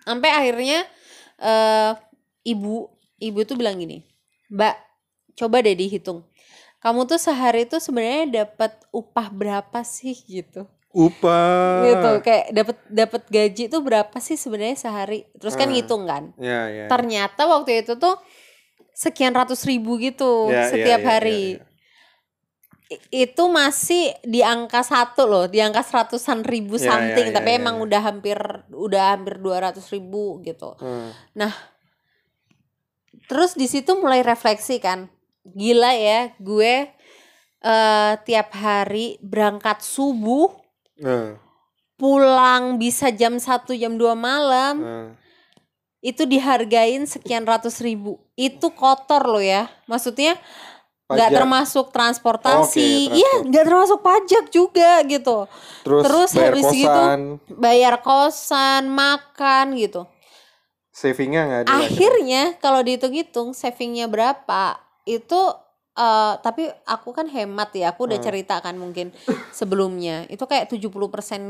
sampai 0.00 0.30
akhirnya 0.32 0.80
eh 1.38 1.92
ibu 2.42 2.88
ibu 3.20 3.38
tuh 3.44 3.54
bilang 3.54 3.76
gini, 3.76 4.00
"Mbak, 4.48 4.74
coba 5.36 5.60
deh 5.60 5.76
dihitung. 5.76 6.24
Kamu 6.80 7.04
tuh 7.04 7.20
sehari 7.20 7.64
tuh 7.64 7.76
sebenarnya 7.76 8.48
dapat 8.48 8.72
upah 8.90 9.28
berapa 9.28 9.84
sih 9.84 10.16
gitu?" 10.16 10.64
Upah. 10.90 11.86
Gitu, 11.86 12.10
kayak 12.26 12.46
dapat 12.50 12.76
dapat 12.90 13.22
gaji 13.30 13.64
tuh 13.70 13.78
berapa 13.78 14.16
sih 14.18 14.34
sebenarnya 14.34 14.74
sehari? 14.74 15.22
Terus 15.38 15.54
kan 15.54 15.70
Hmm. 15.70 15.78
ngitung 15.78 16.02
kan. 16.02 16.34
Ya, 16.34 16.66
ya. 16.66 16.86
Ternyata 16.90 17.46
waktu 17.46 17.86
itu 17.86 17.94
tuh 17.94 18.18
sekian 18.90 19.30
ratus 19.32 19.62
ribu 19.64 19.96
gitu 19.96 20.50
Ya, 20.50 20.66
ya, 20.66 20.68
setiap 20.68 21.00
ya, 21.00 21.06
ya, 21.06 21.10
hari. 21.14 21.42
ya. 21.56 21.64
I- 22.90 23.30
Itu 23.30 23.46
masih 23.46 24.18
di 24.26 24.42
angka 24.42 24.82
satu 24.82 25.30
loh, 25.30 25.46
di 25.46 25.62
angka 25.62 25.86
seratusan 25.86 26.42
ribu 26.42 26.74
Ya, 26.74 26.82
ya, 26.82 26.86
something, 26.90 27.26
ya, 27.30 27.34
tapi 27.38 27.50
ya, 27.54 27.58
emang 27.62 27.78
ya. 27.78 27.82
udah 27.86 28.00
hampir 28.02 28.38
udah 28.68 29.02
hampir 29.14 29.38
dua 29.38 29.70
ratus 29.70 29.86
ribu 29.94 30.42
gitu. 30.42 30.74
Hmm. 30.74 31.14
Nah, 31.38 31.54
terus 33.30 33.54
di 33.54 33.70
situ 33.70 33.94
mulai 33.94 34.26
refleksi 34.26 34.82
kan, 34.82 35.06
gila 35.46 35.94
ya, 35.94 36.34
gue 36.42 36.90
eh 37.60 38.12
tiap 38.24 38.56
hari 38.56 39.20
berangkat 39.20 39.84
subuh, 39.84 40.50
Pulang 41.96 42.80
bisa 42.80 43.12
jam 43.12 43.36
1 43.36 43.76
jam 43.76 43.96
2 43.96 44.16
malam, 44.16 44.74
Hmm. 44.80 45.08
itu 46.00 46.24
dihargain 46.24 47.04
sekian 47.04 47.44
ratus 47.44 47.84
ribu. 47.84 48.16
Itu 48.32 48.72
kotor 48.72 49.20
loh 49.28 49.44
ya, 49.44 49.68
maksudnya 49.84 50.40
nggak 51.10 51.30
termasuk 51.42 51.90
transportasi, 51.90 53.10
Oke, 53.10 53.18
iya 53.18 53.32
nggak 53.42 53.64
termasuk 53.66 53.98
pajak 54.00 54.44
juga 54.48 55.02
gitu. 55.04 55.44
Terus, 55.82 56.02
Terus 56.06 56.30
bayar 56.32 56.46
habis 56.54 56.64
kosan, 56.70 57.18
gitu, 57.20 57.52
Bayar 57.58 57.94
kosan, 58.00 58.82
makan 58.88 59.66
gitu. 59.76 60.02
savingnya 60.90 61.42
nggak 61.46 61.60
ada. 61.66 61.72
Akhirnya 61.82 62.42
kalau 62.62 62.80
dihitung-hitung 62.80 63.52
savingnya 63.52 64.06
berapa 64.06 64.78
itu 65.04 65.40
eh 65.92 66.34
tapi 66.38 66.64
aku 66.84 67.10
kan 67.10 67.26
hemat 67.26 67.70
ya. 67.72 67.90
Aku 67.90 68.04
udah 68.04 68.16
Hmm. 68.16 68.26
cerita 68.26 68.58
kan 68.58 68.74
mungkin 68.74 69.10
sebelumnya. 69.50 70.24
Itu 70.26 70.44
kayak 70.44 70.68
70% 70.68 70.94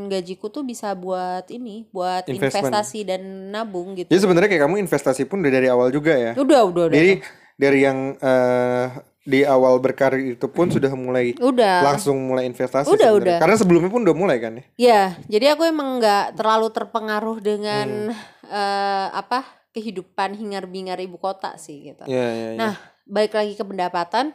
gajiku 0.09 0.49
tuh 0.49 0.63
bisa 0.63 0.93
buat 0.93 1.47
ini, 1.49 1.87
buat 1.89 2.25
Investment. 2.25 2.73
investasi 2.73 3.01
dan 3.05 3.23
nabung 3.51 3.95
gitu. 3.95 4.09
Jadi 4.09 4.21
sebenarnya 4.21 4.49
kayak 4.49 4.65
kamu 4.65 4.77
investasi 4.81 5.23
pun 5.25 5.39
udah 5.39 5.53
dari 5.53 5.69
awal 5.69 5.89
juga 5.89 6.13
ya. 6.13 6.33
Udah, 6.35 6.65
udah, 6.65 6.89
udah. 6.89 6.97
Jadi 6.97 7.13
dari 7.55 7.79
yang 7.81 7.99
eh, 8.17 8.87
di 9.21 9.45
awal 9.45 9.77
berkarir 9.79 10.33
itu 10.33 10.49
pun 10.49 10.67
sudah 10.67 10.91
mulai 10.91 11.37
udah. 11.37 11.85
langsung 11.85 12.17
mulai 12.19 12.49
investasi 12.49 12.89
Udah, 12.89 13.13
udah. 13.13 13.37
Karena 13.37 13.55
sebelumnya 13.55 13.87
pun 13.87 14.03
udah 14.03 14.17
mulai 14.17 14.41
kan 14.41 14.57
ya. 14.57 14.65
Ya, 14.75 15.03
jadi 15.29 15.55
aku 15.55 15.63
emang 15.63 16.01
nggak 16.01 16.35
terlalu 16.35 16.69
terpengaruh 16.71 17.39
dengan 17.39 18.09
Hmm. 18.09 18.17
eh, 18.49 19.09
apa 19.13 19.45
kehidupan 19.71 20.35
hingar-bingar 20.35 20.99
ibu 20.99 21.15
kota 21.15 21.55
sih 21.55 21.87
gitu. 21.87 22.03
Iya, 22.03 22.27
iya. 22.27 22.49
Nah, 22.57 22.75
balik 23.11 23.35
lagi 23.35 23.59
ke 23.59 23.65
pendapatan, 23.67 24.31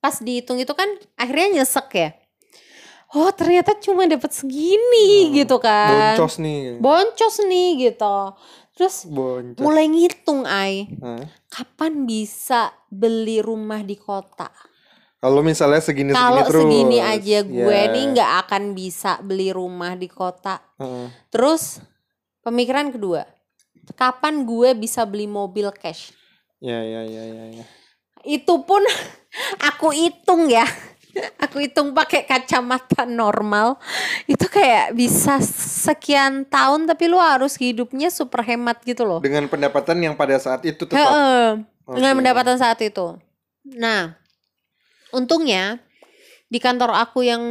pas 0.00 0.16
dihitung 0.18 0.56
itu 0.56 0.72
kan 0.72 0.88
akhirnya 1.14 1.60
nyesek 1.60 1.88
ya. 1.92 2.10
Oh 3.08 3.32
ternyata 3.32 3.72
cuma 3.76 4.04
dapat 4.04 4.32
segini 4.32 5.28
Hmm, 5.28 5.34
gitu 5.36 5.56
kan. 5.56 6.16
boncos 6.16 6.40
nih. 6.40 6.76
Boncos 6.76 7.36
nih 7.40 7.68
gitu. 7.88 8.16
Terus 8.76 9.04
Boncos. 9.04 9.60
mulai 9.60 9.88
ngitung 9.88 10.44
ay, 10.44 10.92
Hah? 11.00 11.24
kapan 11.48 12.04
bisa 12.04 12.68
beli 12.88 13.40
rumah 13.40 13.80
di 13.80 13.96
kota? 13.96 14.52
Kalau 15.18 15.42
misalnya 15.42 15.82
segini 15.82 16.12
segini 16.12 16.20
Kalau 16.20 16.44
segini 16.46 16.98
aja 17.02 17.42
gue 17.42 17.80
ya. 17.80 17.90
nih 17.90 18.04
nggak 18.14 18.30
akan 18.46 18.62
bisa 18.70 19.18
beli 19.18 19.50
rumah 19.50 19.98
di 19.98 20.06
kota. 20.06 20.62
Heeh. 20.78 21.10
Terus 21.32 21.82
pemikiran 22.44 22.92
kedua, 22.92 23.26
kapan 23.96 24.46
gue 24.46 24.76
bisa 24.78 25.02
beli 25.02 25.26
mobil 25.26 25.72
cash? 25.74 26.12
Ya, 26.60 26.78
ya, 26.84 27.02
ya, 27.02 27.24
ya, 27.24 27.44
ya. 27.56 27.66
Itu 28.24 28.62
pun 28.62 28.82
aku 29.68 29.92
hitung 29.92 30.48
ya. 30.48 30.66
Aku 31.42 31.58
hitung 31.58 31.98
pakai 31.98 32.22
kacamata 32.22 33.02
normal. 33.02 33.74
Itu 34.30 34.46
kayak 34.46 34.94
bisa 34.94 35.42
sekian 35.42 36.46
tahun 36.46 36.86
tapi 36.86 37.10
lu 37.10 37.18
harus 37.18 37.58
hidupnya 37.58 38.06
super 38.06 38.46
hemat 38.46 38.78
gitu 38.86 39.02
loh. 39.02 39.18
Dengan 39.18 39.50
pendapatan 39.50 39.98
yang 39.98 40.14
pada 40.14 40.38
saat 40.38 40.62
itu 40.62 40.86
tetap. 40.86 40.94
Heeh, 40.94 41.58
dengan 41.90 42.12
pendapatan 42.14 42.54
saat 42.54 42.78
itu. 42.86 43.18
Nah, 43.66 44.14
untungnya 45.10 45.82
di 46.48 46.56
kantor 46.62 46.94
aku 46.96 47.26
yang 47.26 47.42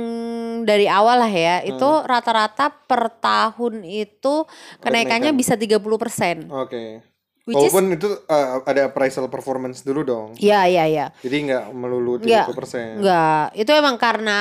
dari 0.64 0.88
awal 0.88 1.22
lah 1.22 1.30
ya, 1.30 1.60
itu 1.62 1.86
Hmm. 1.86 2.06
rata-rata 2.08 2.72
per 2.72 3.14
tahun 3.20 3.84
itu 3.84 4.48
kenaikannya 4.80 5.34
kenaikan. 5.34 5.38
bisa 5.38 5.54
30%. 5.60 6.48
Oke. 6.50 7.04
Which 7.48 7.56
is 7.56 7.72
Walaupun 7.72 7.96
itu 7.96 8.12
uh, 8.28 8.60
ada 8.62 8.92
appraisal 8.92 9.24
performance 9.28 9.80
dulu 9.80 10.04
dong. 10.04 10.28
Iya, 10.36 10.68
iya, 10.68 10.84
iya. 10.84 11.06
Jadi 11.18 11.48
nggak 11.48 11.72
melulu 11.72 12.20
Nggak, 12.20 12.52
30%. 12.52 13.00
Enggak, 13.00 13.46
itu 13.56 13.72
emang 13.72 13.96
karena 13.96 14.40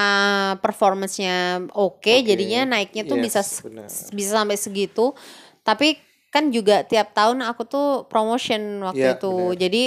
performance-nya 0.59 1.37
oke, 1.71 2.03
Oke, 2.03 2.15
jadinya 2.21 2.67
naiknya 2.69 3.03
tuh 3.05 3.15
yes, 3.17 3.25
bisa 3.25 3.41
benar. 3.63 3.87
bisa 4.11 4.31
sampai 4.35 4.57
segitu. 4.57 5.15
Tapi 5.63 6.03
kan 6.29 6.51
juga 6.51 6.83
tiap 6.83 7.15
tahun 7.15 7.47
aku 7.47 7.63
tuh 7.65 7.89
promotion 8.07 8.83
waktu 8.83 8.99
Iya, 9.01 9.15
itu. 9.15 9.31
benar. 9.31 9.57
Jadi 9.57 9.83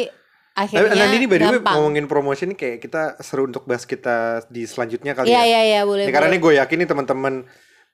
Tapi 0.49 0.61
akhirnya 0.65 0.95
nanti 0.97 1.15
ini 1.15 1.27
by 1.27 1.35
the 1.35 1.39
way 1.41 1.51
gampang. 1.53 1.75
ngomongin 1.75 2.05
promotion 2.07 2.49
kayak 2.51 2.79
kita 2.79 3.01
seru 3.19 3.45
untuk 3.45 3.63
bahas 3.63 3.83
kita 3.83 4.17
di 4.47 4.63
selanjutnya 4.63 5.11
kali 5.13 5.27
Iya, 5.27 5.37
ya. 5.37 5.43
iya, 5.45 5.61
iya, 5.65 5.81
boleh. 5.83 6.03
Ini 6.03 6.11
karena 6.11 6.27
boleh. 6.27 6.35
nih 6.35 6.41
gue 6.41 6.53
yakin 6.57 6.77
nih 6.77 6.87
teman-teman 6.87 7.33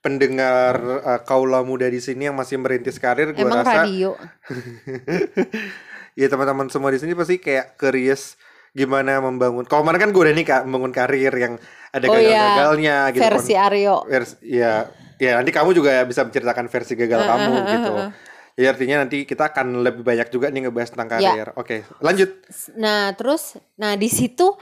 pendengar 0.06 0.78
uh, 0.78 1.20
kaula 1.20 1.60
muda 1.60 1.86
di 1.86 1.98
sini 1.98 2.24
yang 2.24 2.38
masih 2.38 2.56
merintis 2.56 2.94
karir 2.96 3.34
gue 3.34 3.42
Emang 3.42 3.60
rasa 3.60 3.82
radio. 3.82 4.14
ya 6.14 6.26
teman-teman 6.26 6.70
semua 6.70 6.88
di 6.88 6.98
sini 6.98 7.12
pasti 7.12 7.36
kayak 7.36 7.74
curious 7.74 8.38
gimana 8.70 9.18
membangun. 9.18 9.64
Kalau 9.64 9.82
kemarin 9.82 10.00
kan 10.00 10.10
gue 10.12 10.22
udah 10.22 10.34
nih 10.34 10.46
kak 10.46 10.62
membangun 10.62 10.92
karir 10.92 11.32
yang 11.32 11.54
ada 11.90 12.06
Oh, 12.06 12.14
iya. 12.14 12.22
gagal-gagalnya 12.22 12.96
gitu. 13.10 13.22
versi 13.24 13.52
kon- 13.52 13.64
Aryo. 13.64 13.96
versi 14.06 14.34
ya 14.46 14.72
ya 15.16 15.30
nanti 15.34 15.50
kamu 15.50 15.72
juga 15.72 16.04
bisa 16.04 16.22
menceritakan 16.22 16.68
versi 16.68 16.92
gagal 16.94 17.20
Eh, 17.20 17.26
kamu 17.26 17.40
eh, 17.42 17.56
eh, 17.56 17.66
gitu. 17.72 17.92
Jadi 18.56 18.66
artinya 18.66 18.96
nanti 18.98 19.18
kita 19.24 19.50
akan 19.50 19.82
lebih 19.82 20.00
banyak 20.00 20.28
juga 20.30 20.48
nih 20.48 20.64
ngebahas 20.64 20.88
tentang 20.88 21.08
Ya. 21.14 21.32
karir. 21.34 21.48
Oke, 21.56 21.84
lanjut. 22.00 22.30
Nah, 22.74 23.12
terus 23.12 23.56
nah 23.74 23.96
di 23.96 24.08
situ 24.08 24.56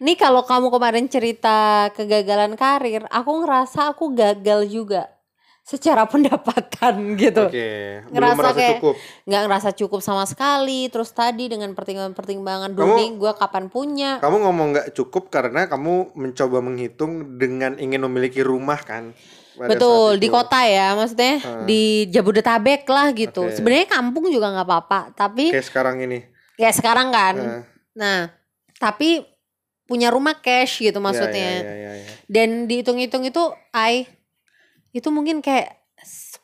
nih 0.00 0.16
kalau 0.16 0.42
kamu 0.42 0.68
kemarin 0.68 1.06
cerita 1.06 1.88
kegagalan 1.92 2.56
karir, 2.56 3.04
aku 3.06 3.44
ngerasa 3.44 3.92
aku 3.92 4.10
gagal 4.10 4.64
juga 4.66 5.12
secara 5.60 6.08
pendapatan 6.10 7.14
gitu. 7.14 7.46
Oke, 7.46 7.68
belum 8.02 8.10
Ngerasa 8.10 8.34
merasa 8.34 8.56
kayak 8.56 8.72
cukup. 8.74 8.94
nggak 9.22 9.42
ngerasa 9.44 9.68
cukup 9.76 10.00
sama 10.00 10.24
sekali. 10.24 10.88
Terus 10.88 11.12
tadi 11.12 11.46
dengan 11.46 11.70
pertimbangan-pertimbangan 11.70 12.72
nih 12.72 13.10
gue 13.14 13.32
kapan 13.34 13.64
punya. 13.68 14.10
Kamu 14.18 14.36
ngomong 14.40 14.66
nggak 14.72 14.88
cukup 14.92 15.28
karena 15.28 15.68
kamu 15.68 16.16
mencoba 16.16 16.58
menghitung 16.58 17.36
dengan 17.36 17.76
ingin 17.76 18.00
memiliki 18.02 18.40
rumah 18.40 18.80
kan? 18.80 19.12
Betul 19.60 20.16
di 20.16 20.26
kota 20.26 20.64
ya, 20.64 20.96
maksudnya 20.96 21.36
Ah. 21.38 21.68
di 21.68 22.08
Jabodetabek 22.08 22.88
lah 22.88 23.12
gitu. 23.12 23.44
Oke. 23.44 23.52
Sebenarnya 23.52 23.86
kampung 23.86 24.26
juga 24.26 24.48
nggak 24.48 24.64
apa-apa, 24.64 25.00
tapi 25.12 25.52
Kayak 25.52 25.68
sekarang 25.68 25.96
ini. 26.00 26.24
ya 26.56 26.72
sekarang 26.72 27.12
kan. 27.12 27.34
Eh, 27.36 27.62
Nah, 27.92 28.32
tapi 28.74 29.20
punya 29.90 30.14
rumah 30.14 30.38
cash 30.38 30.78
gitu 30.78 30.94
ya, 30.94 31.02
maksudnya. 31.02 31.50
ya, 31.58 31.66
ya, 31.66 31.74
ya, 31.74 31.92
ya. 32.06 32.12
Dan 32.30 32.70
dihitung-hitung 32.70 33.26
itu 33.26 33.42
I 33.74 34.06
itu 34.94 35.10
mungkin 35.10 35.42
kayak 35.42 35.74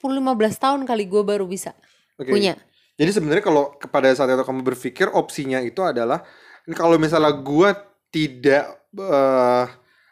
10-15 0.02 0.58
tahun 0.58 0.80
kali 0.82 1.06
gue 1.06 1.22
baru 1.22 1.46
bisa 1.46 1.70
Oke. 2.18 2.34
punya. 2.34 2.58
Jadi 2.96 3.10
sebenarnya 3.12 3.44
kalau 3.46 3.76
kepada 3.78 4.10
saat 4.16 4.32
itu 4.34 4.42
kamu 4.42 4.66
berpikir 4.66 5.06
opsinya 5.14 5.60
itu 5.62 5.84
adalah 5.84 6.26
kalau 6.74 6.98
misalnya 6.98 7.30
gua 7.38 7.76
tidak 8.10 8.82
eh, 8.96 9.66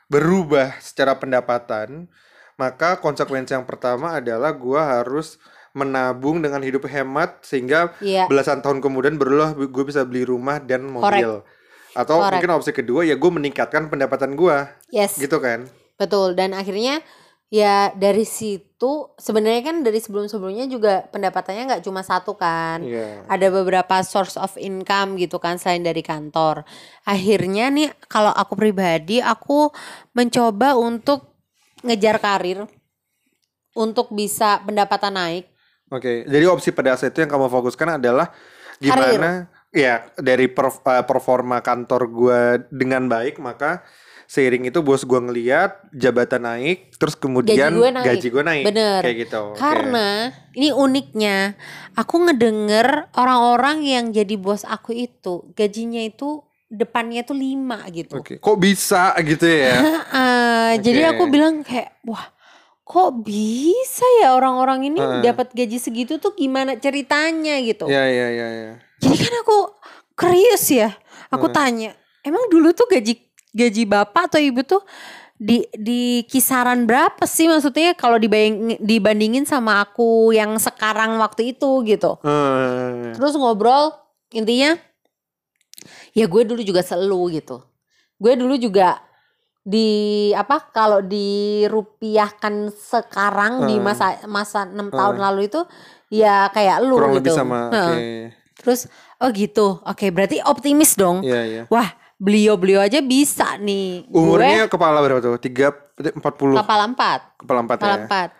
berubah 0.06 0.76
secara 0.84 1.16
pendapatan, 1.16 2.06
maka 2.60 3.00
konsekuensi 3.00 3.56
yang 3.56 3.64
pertama 3.64 4.20
adalah 4.20 4.52
gua 4.52 5.00
harus 5.00 5.40
menabung 5.74 6.38
dengan 6.38 6.62
hidup 6.62 6.86
hemat 6.86 7.42
sehingga 7.42 7.90
Iya. 7.98 8.30
belasan 8.30 8.62
tahun 8.62 8.78
kemudian 8.78 9.18
barulah 9.18 9.58
gue 9.58 9.84
bisa 9.84 10.06
beli 10.06 10.22
rumah 10.22 10.62
dan 10.62 10.86
mobil. 10.86 11.42
Atau 11.94 12.18
Correct. 12.18 12.42
mungkin 12.42 12.50
opsi 12.58 12.70
kedua 12.74 13.06
ya 13.06 13.14
gue 13.14 13.30
meningkatkan 13.30 13.86
pendapatan 13.86 14.34
gua, 14.34 14.70
Yes. 14.90 15.16
gitu 15.16 15.38
kan? 15.38 15.70
Betul 15.94 16.34
dan 16.34 16.52
akhirnya 16.52 17.00
ya 17.54 17.94
dari 17.94 18.26
situ 18.26 19.14
sebenarnya 19.14 19.62
kan 19.62 19.76
dari 19.86 20.02
sebelum-sebelumnya 20.02 20.66
juga 20.66 21.06
pendapatannya 21.14 21.70
nggak 21.70 21.84
cuma 21.86 22.02
satu 22.02 22.34
kan. 22.34 22.82
Iya. 22.82 23.22
Ada 23.30 23.46
beberapa 23.54 24.02
source 24.02 24.34
of 24.34 24.58
income 24.58 25.14
gitu 25.22 25.38
kan 25.38 25.54
selain 25.54 25.86
dari 25.86 26.02
kantor. 26.02 26.66
Akhirnya 27.06 27.70
nih 27.70 27.94
kalau 28.10 28.34
aku 28.34 28.58
pribadi 28.58 29.22
aku 29.22 29.70
mencoba 30.18 30.74
untuk 30.74 31.30
ngejar 31.86 32.18
karir 32.18 32.66
untuk 33.78 34.10
bisa 34.10 34.58
pendapatan 34.66 35.14
naik. 35.14 35.44
Oke, 35.94 36.26
jadi 36.26 36.50
opsi 36.50 36.74
pada 36.74 36.98
saat 36.98 37.14
itu 37.14 37.22
yang 37.22 37.30
kamu 37.30 37.46
fokuskan 37.46 38.02
adalah 38.02 38.34
gimana 38.82 39.46
ya 39.74 40.06
dari 40.16 40.46
perf- 40.46 40.86
eh, 40.86 41.02
performa 41.02 41.58
kantor 41.60 42.02
gua 42.06 42.40
dengan 42.70 43.10
baik 43.10 43.42
maka 43.42 43.82
seiring 44.24 44.70
itu 44.70 44.80
bos 44.80 45.04
gua 45.04 45.20
ngeliat 45.20 45.84
jabatan 45.92 46.46
naik 46.48 46.94
terus 46.96 47.18
kemudian 47.18 47.74
gue 47.74 47.90
naik. 47.92 48.06
gaji 48.06 48.26
gua 48.32 48.44
naik 48.46 48.64
Bener. 48.70 49.00
kayak 49.04 49.16
gitu. 49.28 49.42
Karena 49.58 50.32
ini 50.54 50.70
uniknya, 50.72 51.58
aku 51.98 52.24
ngedenger 52.24 53.12
orang-orang 53.18 53.84
yang 53.84 54.04
jadi 54.14 54.38
bos 54.38 54.62
aku 54.64 54.94
itu 54.94 55.50
gajinya 55.52 56.00
itu 56.00 56.40
depannya 56.70 57.22
tuh 57.22 57.36
lima 57.36 57.84
gitu. 57.92 58.18
Oke, 58.18 58.40
kok 58.40 58.56
bisa 58.58 59.12
gitu 59.22 59.44
ya? 59.46 59.76
Ah, 60.14 60.72
Jadi 60.80 61.04
aku 61.04 61.28
bilang 61.28 61.60
kayak 61.62 62.00
wah 62.08 62.34
kok 62.84 63.24
bisa 63.24 64.04
ya 64.20 64.36
orang-orang 64.36 64.92
ini 64.92 65.00
Heeh. 65.00 65.22
dapat 65.24 65.56
gaji 65.56 65.78
segitu 65.80 66.20
tuh 66.20 66.36
gimana 66.36 66.76
ceritanya 66.76 67.56
gitu. 67.64 67.88
ya 67.88 68.04
ya 68.04 68.28
ya 68.28 68.48
ya. 68.48 68.72
Jadi 69.04 69.16
kan 69.20 69.34
aku 69.44 69.58
Krius 70.16 70.64
ya? 70.72 70.88
Aku 71.28 71.52
Heeh. 71.52 71.54
tanya, 71.54 71.90
emang 72.24 72.48
dulu 72.48 72.72
tuh 72.72 72.88
gaji 72.88 73.20
gaji 73.52 73.82
bapak 73.84 74.32
atau 74.32 74.40
ibu 74.40 74.64
tuh 74.64 74.80
di 75.34 75.66
di 75.76 76.22
kisaran 76.24 76.86
berapa 76.86 77.26
sih 77.26 77.50
maksudnya 77.50 77.92
kalau 77.98 78.16
dibayang, 78.16 78.78
dibandingin 78.80 79.44
sama 79.44 79.82
aku 79.84 80.32
yang 80.32 80.56
sekarang 80.56 81.20
waktu 81.20 81.52
itu 81.52 81.84
gitu. 81.84 82.16
Eh, 82.24 83.12
Terus 83.12 83.36
ngobrol 83.36 83.92
intinya 84.32 84.78
ya 86.16 86.24
gue 86.24 86.42
dulu 86.48 86.62
juga 86.64 86.80
selu 86.80 87.28
gitu. 87.34 87.60
Gue 88.16 88.38
dulu 88.38 88.56
juga 88.56 89.02
di 89.64 90.30
apa 90.36 90.70
kalau 90.70 91.00
dirupiahkan 91.04 92.70
sekarang 92.72 93.68
di 93.68 93.76
Heeh. 93.76 93.84
masa 93.84 94.06
masa 94.30 94.60
enam 94.64 94.88
tahun 94.88 95.18
Heeh. 95.18 95.24
lalu 95.28 95.40
itu 95.50 95.60
ya 96.14 96.48
kayak 96.54 96.78
lu 96.86 96.96
kurang 96.96 97.18
gitu. 97.18 97.20
lebih 97.20 97.32
sama. 97.34 97.60
Oke. 97.68 97.76
Heeh. 97.76 98.43
Terus 98.64 98.88
oh 99.20 99.28
gitu. 99.30 99.84
Oke, 99.84 100.08
berarti 100.08 100.40
optimis 100.40 100.96
dong. 100.96 101.20
Iya, 101.20 101.40
iya. 101.44 101.62
Wah, 101.68 101.92
beliau-beliau 102.16 102.80
aja 102.80 103.04
bisa 103.04 103.60
nih. 103.60 104.08
Umurnya 104.08 104.64
kepala 104.66 105.04
berapa 105.04 105.20
tuh? 105.20 105.36
Tiga, 105.36 105.76
empat 106.00 106.32
gue 106.32 106.40
puluh. 106.40 106.56
kepala 106.56 106.88
empat. 106.88 107.20
Kepala 107.36 107.60
empat 107.60 107.76
Kepala 107.78 107.94
ya. 107.94 108.02
empat. 108.08 108.30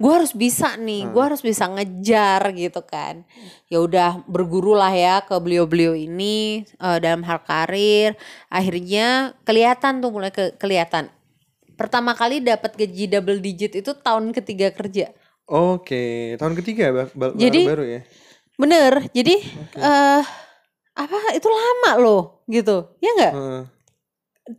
Gue 0.00 0.12
harus 0.16 0.32
bisa 0.32 0.80
nih, 0.80 1.12
gue 1.12 1.20
harus 1.20 1.44
bisa 1.44 1.68
ngejar 1.68 2.40
gitu 2.56 2.80
kan. 2.88 3.20
Ya 3.68 3.84
udah 3.84 4.24
berguru 4.24 4.72
lah 4.72 4.88
ya 4.88 5.20
ke 5.20 5.36
beliau-beliau 5.36 5.92
ini 5.92 6.64
eh, 6.64 6.98
dalam 6.98 7.20
hal 7.20 7.44
karir. 7.44 8.16
Akhirnya 8.48 9.36
kelihatan 9.44 10.00
tuh 10.00 10.08
mulai 10.08 10.32
ke 10.32 10.56
kelihatan. 10.56 11.12
Pertama 11.76 12.16
kali 12.16 12.40
dapat 12.40 12.80
gaji 12.80 13.12
double 13.12 13.44
digit 13.44 13.76
itu 13.76 13.92
tahun 13.92 14.32
ketiga 14.32 14.72
kerja. 14.72 15.12
Oke, 15.44 16.32
tahun 16.40 16.56
ketiga 16.56 16.96
ba- 16.96 17.12
ba- 17.12 17.36
Jadi- 17.36 17.68
baru 17.68 17.84
ya. 17.84 18.00
Bener, 18.60 19.08
jadi 19.10 19.40
eh 19.74 20.22
apa 20.92 21.18
itu 21.32 21.48
lama 21.48 21.92
loh 21.96 22.22
gitu, 22.44 22.92
ya 22.98 23.10
nggak? 23.10 23.32
Heeh, 23.32 23.62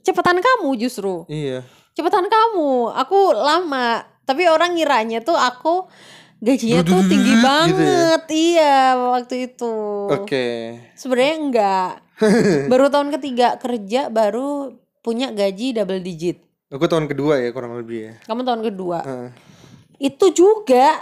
Cepetan 0.02 0.40
kamu 0.40 0.74
justru. 0.76 1.28
iya. 1.28 1.62
cepetan 1.92 2.26
kamu 2.26 2.88
aku 2.90 3.18
lama 3.32 4.00
tapi 4.24 4.48
orang 4.48 4.74
ngiranya 4.74 5.20
tuh 5.20 5.36
aku 5.36 5.92
gajinya 6.40 6.82
tuh 6.82 7.04
tinggi 7.04 7.30
Gitu 7.30 7.36
ya? 7.36 7.44
banget 7.44 8.22
iya 8.32 8.78
waktu 8.96 9.36
itu 9.46 9.76
Oke. 10.08 10.48
sebenarnya 10.96 11.36
enggak 11.38 11.92
baru 12.72 12.88
tahun 12.88 13.12
ketiga 13.12 13.60
kerja 13.60 14.08
baru 14.08 14.72
punya 14.98 15.30
gaji 15.30 15.76
double 15.76 16.00
digit 16.00 16.40
Aku 16.70 16.88
tahun 16.88 17.06
kedua 17.06 17.38
ya 17.38 17.52
kurang 17.52 17.76
lebih 17.76 18.00
ya. 18.02 18.14
kamu 18.24 18.42
tahun 18.42 18.62
kedua 18.64 19.00
Heeh. 19.04 19.30
itu 20.00 20.26
juga 20.32 20.96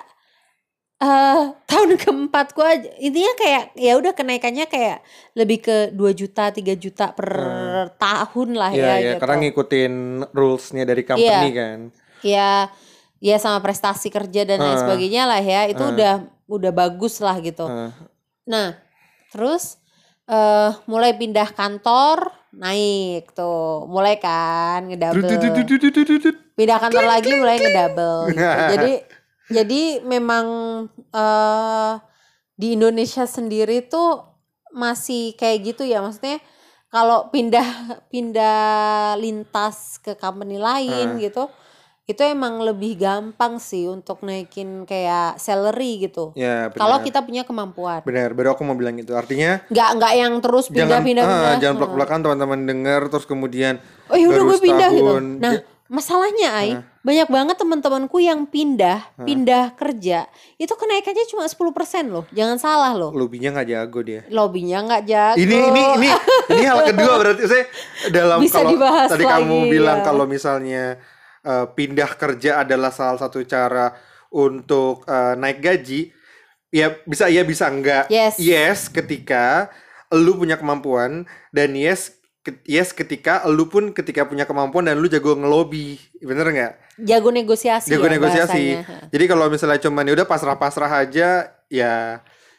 eh 1.00 1.42
tahun 1.64 1.96
keempatku 1.96 2.60
aja 2.60 2.92
intinya 3.00 3.32
kayak 3.40 3.64
ya 3.80 3.96
udah 3.96 4.12
kenaikannya 4.12 4.68
kayak 4.68 5.00
lebih 5.32 5.64
ke 5.64 5.78
2 5.96 6.12
juta 6.12 6.52
3 6.52 6.76
juta 6.76 7.16
per 7.16 7.32
tahun 7.96 8.50
lah 8.60 8.72
Iya, 8.76 8.84
ya 8.84 8.94
iya, 9.00 9.12
gitu 9.16 9.24
karena 9.24 9.36
ngikutin 9.48 9.94
rulesnya 10.36 10.84
dari 10.84 11.04
company 11.08 11.48
Iya. 11.48 11.56
kan. 11.56 11.80
ya 12.20 12.52
ya 13.24 13.36
sama 13.40 13.64
prestasi 13.64 14.12
kerja 14.12 14.44
dan 14.44 14.60
lain 14.60 14.76
Heeh. 14.76 14.84
sebagainya 14.84 15.24
lah 15.24 15.40
ya 15.40 15.72
itu 15.72 15.80
Heeh. 15.80 15.96
udah 15.96 16.14
udah 16.52 16.72
bagus 16.76 17.24
lah 17.24 17.40
gitu 17.40 17.64
Heeh. 17.64 17.92
nah 18.44 18.76
terus 19.32 19.80
eh 20.28 20.72
mulai 20.84 21.16
pindah 21.16 21.48
kantor 21.56 22.28
naik 22.52 23.32
tuh 23.32 23.88
mulai 23.88 24.20
kan 24.20 24.84
ngedouble 24.84 25.32
pindah 26.60 26.78
kantor 26.82 27.06
lagi 27.08 27.32
mulai 27.40 27.56
ngedouble 27.56 28.36
gitu. 28.36 28.44
jadi 28.76 28.92
jadi 29.50 30.06
memang 30.06 30.46
eh 31.12 31.94
di 32.60 32.76
Indonesia 32.76 33.24
sendiri 33.24 33.88
tuh 33.88 34.22
masih 34.76 35.34
kayak 35.34 35.74
gitu 35.74 35.84
ya 35.88 36.04
maksudnya 36.04 36.38
kalau 36.92 37.30
pindah 37.32 37.66
pindah 38.12 39.16
lintas 39.16 39.98
ke 40.02 40.14
company 40.20 40.60
lain 40.60 41.18
gitu 41.18 41.48
itu 42.04 42.26
emang 42.26 42.58
lebih 42.66 42.98
gampang 42.98 43.62
sih 43.62 43.86
untuk 43.86 44.26
naikin 44.26 44.82
kayak 44.90 45.38
salary 45.38 46.10
gitu 46.10 46.34
Ya, 46.34 46.74
kalau 46.74 46.98
kita 47.06 47.22
punya 47.22 47.46
kemampuan 47.46 48.02
benar, 48.02 48.34
baru 48.34 48.58
aku 48.58 48.66
mau 48.66 48.74
bilang 48.74 48.98
itu. 48.98 49.14
Artinya 49.14 49.62
nggak 49.70 49.90
nggak 50.02 50.14
yang 50.18 50.34
terus 50.42 50.66
jangan 50.74 51.06
pindah-pindah 51.06 51.24
ah, 51.24 51.30
pindah. 51.30 51.54
jangan 51.62 51.62
Heeh. 51.62 51.78
belak-belakan 51.86 52.20
teman-teman 52.26 52.60
dengar 52.66 53.02
terus 53.14 53.26
kemudian 53.30 53.78
Oh 54.10 54.18
ya 54.18 54.26
udah 54.26 54.42
gue 54.42 54.58
pindah 54.58 54.90
gitu. 54.90 55.06
setahun. 55.06 55.24
Nah 55.38 55.54
Ya, 55.54 55.62
masalahnya 55.86 56.50
Ai 56.50 56.70
banyak 57.10 57.26
banget 57.26 57.56
teman-temanku 57.58 58.22
yang 58.22 58.46
pindah 58.46 59.02
pindah 59.18 59.74
kerja 59.74 60.30
itu 60.62 60.70
kenaikannya 60.70 61.26
cuma 61.26 61.50
10% 61.50 62.06
loh. 62.06 62.30
Jangan 62.30 62.58
salah 62.62 62.94
loh. 62.94 63.10
lobbynya 63.10 63.50
nggak 63.50 63.70
jago 63.74 64.00
dia. 64.06 64.22
Lobbynya 64.30 64.86
nggak 64.86 65.04
jago. 65.10 65.38
Ini 65.42 65.58
ini 65.74 65.82
ini 65.98 66.10
ini 66.54 66.64
hal 66.70 66.86
kedua 66.94 67.14
berarti 67.18 67.44
saya 67.50 67.66
dalam 68.14 68.38
Bisa 68.46 68.62
kalau 68.62 68.70
dibahas 68.78 69.10
tadi 69.10 69.26
kamu 69.26 69.58
lagi, 69.58 69.72
bilang 69.74 69.98
ya. 69.98 70.06
kalau 70.06 70.26
misalnya 70.30 70.84
eh, 71.42 71.66
pindah 71.74 72.12
kerja 72.14 72.62
adalah 72.62 72.94
salah 72.94 73.18
satu 73.18 73.42
cara 73.42 73.98
untuk 74.30 75.02
eh, 75.10 75.34
naik 75.34 75.66
gaji, 75.66 76.14
ya 76.70 76.94
bisa 77.10 77.26
iya 77.26 77.42
bisa 77.42 77.66
enggak. 77.74 78.06
Yes. 78.14 78.38
ketika 78.94 79.74
lu 80.14 80.38
punya 80.38 80.62
kemampuan 80.62 81.26
dan 81.50 81.74
yes 81.74 82.19
yes 82.64 82.90
ketika 82.90 83.42
lu 83.46 83.66
pun 83.66 83.90
ketika 83.90 84.24
punya 84.24 84.44
kemampuan 84.44 84.84
dan 84.84 84.96
lu 84.96 85.06
jago 85.06 85.34
ngelobi, 85.34 85.96
bener 86.20 86.48
nggak? 86.48 86.74
jago 87.00 87.30
negosiasi. 87.30 87.88
Jago 87.88 88.06
ya 88.06 88.12
negosiasi. 88.12 88.64
bahasanya. 88.76 89.08
Jadi 89.08 89.24
kalau 89.26 89.46
misalnya 89.48 89.80
cuman 89.80 90.04
ya 90.04 90.14
udah 90.14 90.28
pasrah-pasrah 90.28 90.92
aja 91.00 91.30
ya 91.68 91.94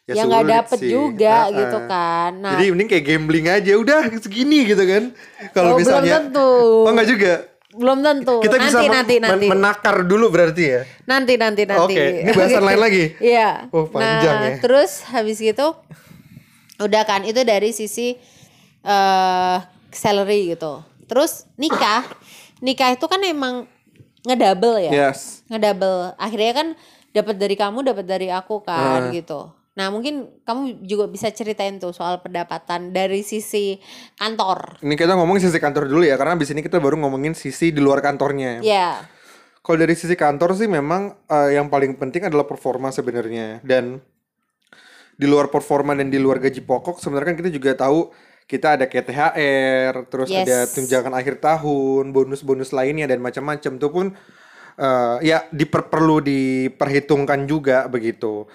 ya 0.03 0.14
Ya 0.16 0.22
nggak 0.24 0.42
dapet 0.44 0.79
sih. 0.81 0.90
juga 0.90 1.46
Heeh. 1.46 1.59
gitu 1.61 1.79
kan. 1.85 2.31
Nah, 2.35 2.50
Jadi 2.57 2.64
mending 2.68 2.88
kayak 2.88 3.05
gambling 3.05 3.46
aja 3.46 3.72
udah 3.76 4.00
segini 4.18 4.64
gitu 4.64 4.83
kan. 4.83 5.12
Kalau 5.53 5.72
oh, 5.72 5.76
belum 5.76 5.87
misalnya 5.87 6.16
tentu. 6.18 6.50
Oh 6.83 6.90
enggak 6.90 7.09
juga. 7.09 7.33
Belum 7.70 7.98
tentu. 8.03 8.37
Kita 8.42 8.57
nanti 8.59 8.66
bisa 8.66 8.79
nanti 8.83 9.14
men- 9.16 9.29
nanti. 9.31 9.46
menakar 9.46 9.96
dulu 10.03 10.26
berarti 10.26 10.62
ya. 10.66 10.81
Nanti 11.07 11.38
nanti 11.38 11.62
nanti. 11.62 11.94
Oke, 11.94 12.05
ini 12.26 12.31
bahasan 12.35 12.64
lain 12.64 12.81
lagi. 12.90 13.05
Iya. 13.22 13.70
Oh, 13.70 13.87
panjang 13.87 14.37
nah, 14.40 14.50
ya. 14.50 14.57
terus 14.59 15.07
habis 15.07 15.38
gitu 15.38 15.79
udah 16.81 17.05
kan 17.05 17.22
itu 17.22 17.44
dari 17.44 17.70
sisi 17.70 18.16
eh 18.81 19.57
salary 19.92 20.55
gitu. 20.55 20.83
Terus 21.07 21.46
nikah. 21.59 22.07
Nikah 22.61 22.94
itu 22.94 23.07
kan 23.09 23.20
emang 23.24 23.66
ngedouble 24.24 24.79
ya. 24.79 24.92
Yes. 25.11 25.42
Ngedouble. 25.48 26.14
Akhirnya 26.16 26.53
kan 26.53 26.68
dapat 27.11 27.37
dari 27.40 27.57
kamu, 27.59 27.83
dapat 27.83 28.07
dari 28.07 28.29
aku 28.31 28.62
kan 28.62 29.09
Ah. 29.09 29.12
gitu. 29.12 29.50
Nah, 29.79 29.88
mungkin 29.88 30.29
kamu 30.44 30.85
juga 30.85 31.09
bisa 31.09 31.31
ceritain 31.33 31.81
tuh 31.81 31.94
soal 31.94 32.20
pendapatan 32.20 32.92
dari 32.92 33.22
sisi 33.24 33.81
kantor. 34.18 34.83
Ini 34.83 34.94
kita 34.98 35.16
ngomongin 35.16 35.46
sisi 35.48 35.57
kantor 35.57 35.88
dulu 35.88 36.05
ya 36.05 36.18
karena 36.20 36.37
di 36.37 36.44
sini 36.44 36.61
kita 36.61 36.83
baru 36.83 37.00
ngomongin 37.00 37.33
sisi 37.33 37.72
di 37.72 37.81
luar 37.81 38.03
kantornya. 38.05 38.61
Ya. 38.61 39.09
Kalau 39.64 39.79
dari 39.81 39.94
sisi 39.96 40.18
kantor 40.18 40.53
sih 40.59 40.68
memang 40.68 41.16
eh, 41.31 41.57
yang 41.57 41.72
paling 41.72 41.96
penting 41.96 42.29
adalah 42.29 42.44
performa 42.44 42.92
sebenarnya 42.92 43.62
dan 43.64 44.05
di 45.16 45.29
luar 45.29 45.53
performa 45.53 45.92
dan 45.92 46.09
di 46.09 46.16
luar 46.16 46.40
gaji 46.40 46.64
pokok 46.64 46.96
sebenarnya 46.96 47.33
kan 47.33 47.38
kita 47.44 47.50
juga 47.53 47.76
tahu 47.76 48.09
kita 48.51 48.75
ada 48.75 48.91
kayak 48.91 49.07
THR, 49.07 49.93
terus 50.11 50.27
Yes. 50.27 50.43
ada 50.43 50.59
tunjangan 50.67 51.15
akhir 51.15 51.39
tahun, 51.39 52.11
bonus-bonus 52.11 52.75
lainnya 52.75 53.07
dan 53.07 53.23
macam-macam. 53.23 53.73
Itu 53.79 53.89
pun 53.89 54.07
eh, 54.75 55.17
ya 55.23 55.47
diper 55.49 55.87
perlu 55.87 56.19
diperhitungkan 56.19 57.47
juga 57.47 57.87
begitu. 57.87 58.51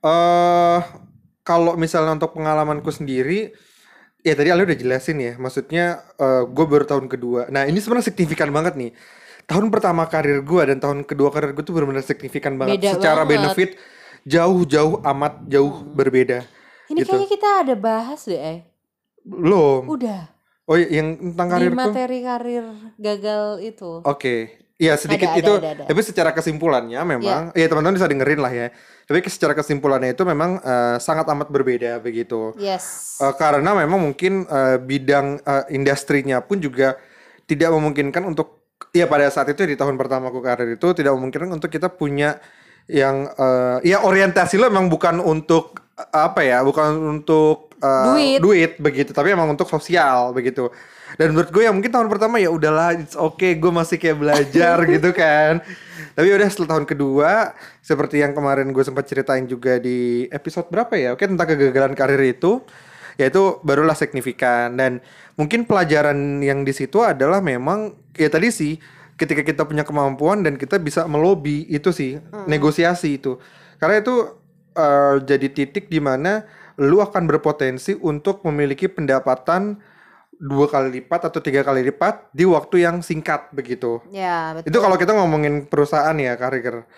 Eh 0.00 0.80
kalau 1.40 1.72
misalnya 1.74 2.14
untuk 2.14 2.36
pengalamanku 2.36 2.90
sendiri 2.90 3.56
ya 4.20 4.36
tadi 4.36 4.52
Ali 4.52 4.68
udah 4.68 4.76
jelasin 4.76 5.16
ya, 5.16 5.32
maksudnya 5.34 6.04
gue 6.46 6.66
baru 6.68 6.84
tahun 6.84 7.08
kedua. 7.08 7.48
Nah 7.48 7.64
ini 7.64 7.80
sebenarnya 7.80 8.12
signifikan 8.12 8.52
banget 8.52 8.76
nih. 8.76 8.92
Tahun 9.48 9.66
pertama 9.66 10.04
karir 10.06 10.44
gue 10.44 10.62
dan 10.62 10.78
tahun 10.78 11.02
kedua 11.02 11.32
karir 11.32 11.56
gue 11.56 11.64
tuh 11.64 11.72
benar-benar 11.72 12.04
signifikan 12.04 12.54
banget. 12.54 12.76
Beda 12.78 12.90
Secara 13.00 13.24
banget. 13.24 13.32
benefit 13.40 13.70
jauh-jauh 14.22 15.00
amat 15.02 15.48
jauh 15.48 15.80
berbeda. 15.86 16.44
Ini 16.86 17.00
Gitu. 17.00 17.08
kayaknya 17.08 17.28
kita 17.30 17.48
ada 17.64 17.74
bahas 17.74 18.20
deh, 18.26 18.36
eh. 18.36 18.58
Belum. 19.24 19.86
Udah. 19.86 20.30
Oh 20.70 20.78
yang 20.78 21.18
tentang 21.18 21.48
Di 21.50 21.52
karirku. 21.58 21.76
materi 21.76 22.18
karir 22.22 22.66
gagal 22.94 23.44
itu. 23.64 23.90
Oke. 24.06 24.60
Iya 24.80 24.96
sedikit 24.96 25.28
Ada, 25.28 25.36
ada, 25.36 25.42
itu, 25.44 25.52
ada, 25.60 25.70
ada. 25.76 25.84
tapi 25.92 26.00
secara 26.00 26.30
kesimpulannya 26.32 27.04
memang, 27.04 27.52
ya 27.52 27.68
teman-teman 27.68 28.00
bisa 28.00 28.08
dengerin 28.08 28.40
lah 28.40 28.48
ya. 28.48 28.72
Tapi 29.04 29.20
secara 29.28 29.52
kesimpulannya 29.52 30.16
itu 30.16 30.24
memang 30.24 30.56
eh, 30.56 30.96
sangat 30.96 31.28
amat 31.28 31.52
berbeda 31.52 32.00
begitu. 32.00 32.56
Yes. 32.56 33.20
Eh, 33.20 33.34
karena 33.36 33.76
memang 33.76 34.00
mungkin 34.00 34.48
eh, 34.48 34.80
bidang 34.80 35.44
eh, 35.44 35.64
industrinya 35.76 36.40
pun 36.40 36.64
juga 36.64 36.96
tidak 37.44 37.76
memungkinkan 37.76 38.24
untuk 38.24 38.72
ya 38.96 39.04
pada 39.04 39.28
saat 39.28 39.52
itu 39.52 39.68
di 39.68 39.76
tahun 39.76 40.00
pertama 40.00 40.32
aku 40.32 40.40
karir 40.40 40.80
itu 40.80 40.88
tidak 40.96 41.12
memungkinkan 41.12 41.52
untuk 41.52 41.68
kita 41.68 41.92
punya 41.92 42.40
yang 42.90 43.30
eh, 43.30 43.94
ya 43.94 44.02
orientasi 44.02 44.58
lo 44.58 44.66
memang 44.66 44.90
bukan 44.90 45.22
untuk 45.22 45.78
apa 46.10 46.40
ya 46.42 46.58
bukan 46.66 47.20
untuk 47.20 47.70
eh, 47.78 48.38
Duit. 48.42 48.76
begitu 48.82 49.14
tapi 49.14 49.30
emang 49.30 49.54
untuk 49.54 49.70
sosial 49.70 50.34
begitu. 50.34 50.68
Dan 51.18 51.34
menurut 51.34 51.50
gue 51.50 51.66
ya 51.66 51.74
mungkin 51.74 51.90
tahun 51.90 52.06
pertama 52.06 52.38
ya 52.38 52.54
udahlah 52.54 52.94
it's 52.94 53.18
okay 53.18 53.58
gue 53.58 53.72
masih 53.74 53.98
kayak 53.98 54.18
belajar 54.18 54.76
gitu 54.94 55.10
kan. 55.14 55.62
Tapi 56.14 56.26
udah 56.30 56.48
setelah 56.50 56.76
tahun 56.76 56.86
kedua 56.86 57.54
seperti 57.82 58.22
yang 58.22 58.34
kemarin 58.34 58.70
gue 58.70 58.82
sempat 58.82 59.06
ceritain 59.06 59.46
juga 59.46 59.78
di 59.78 60.26
episode 60.30 60.70
berapa 60.70 60.94
ya 60.94 61.14
oke 61.14 61.22
tentang 61.22 61.46
kegagalan 61.46 61.94
karir 61.94 62.22
itu 62.22 62.62
ya 63.18 63.30
itu 63.30 63.58
barulah 63.66 63.94
signifikan. 63.98 64.74
Dan 64.78 65.02
mungkin 65.34 65.66
pelajaran 65.66 66.42
yang 66.42 66.62
di 66.62 66.74
situ 66.74 67.02
adalah 67.02 67.42
memang 67.42 67.94
ya 68.14 68.30
tadi 68.30 68.50
sih 68.54 68.78
ketika 69.20 69.44
kita 69.44 69.62
punya 69.62 69.84
kemampuan 69.84 70.40
dan 70.40 70.56
kita 70.56 70.80
bisa 70.80 71.04
melobi 71.04 71.68
itu 71.68 71.92
sih 71.92 72.16
negosiasi 72.46 73.20
itu 73.20 73.36
karena 73.76 74.00
itu 74.00 74.14
eh, 74.72 75.14
jadi 75.20 75.46
titik 75.46 75.86
di 75.86 76.00
mana 76.00 76.48
lu 76.74 76.98
akan 76.98 77.28
berpotensi 77.28 77.92
untuk 77.94 78.40
memiliki 78.42 78.88
pendapatan 78.88 79.76
dua 80.32 80.64
kali 80.66 80.88
lipat 80.96 81.28
atau 81.28 81.36
tiga 81.38 81.60
kali 81.60 81.84
lipat 81.84 82.32
di 82.32 82.48
waktu 82.48 82.80
yang 82.80 83.04
singkat 83.04 83.52
begitu 83.52 84.00
Ya, 84.08 84.56
betul. 84.56 84.72
itu 84.72 84.78
kalau 84.80 84.96
kita 84.96 85.12
ngomongin 85.12 85.68
perusahaan 85.68 86.16
ya 86.16 86.32
karir. 86.34 86.88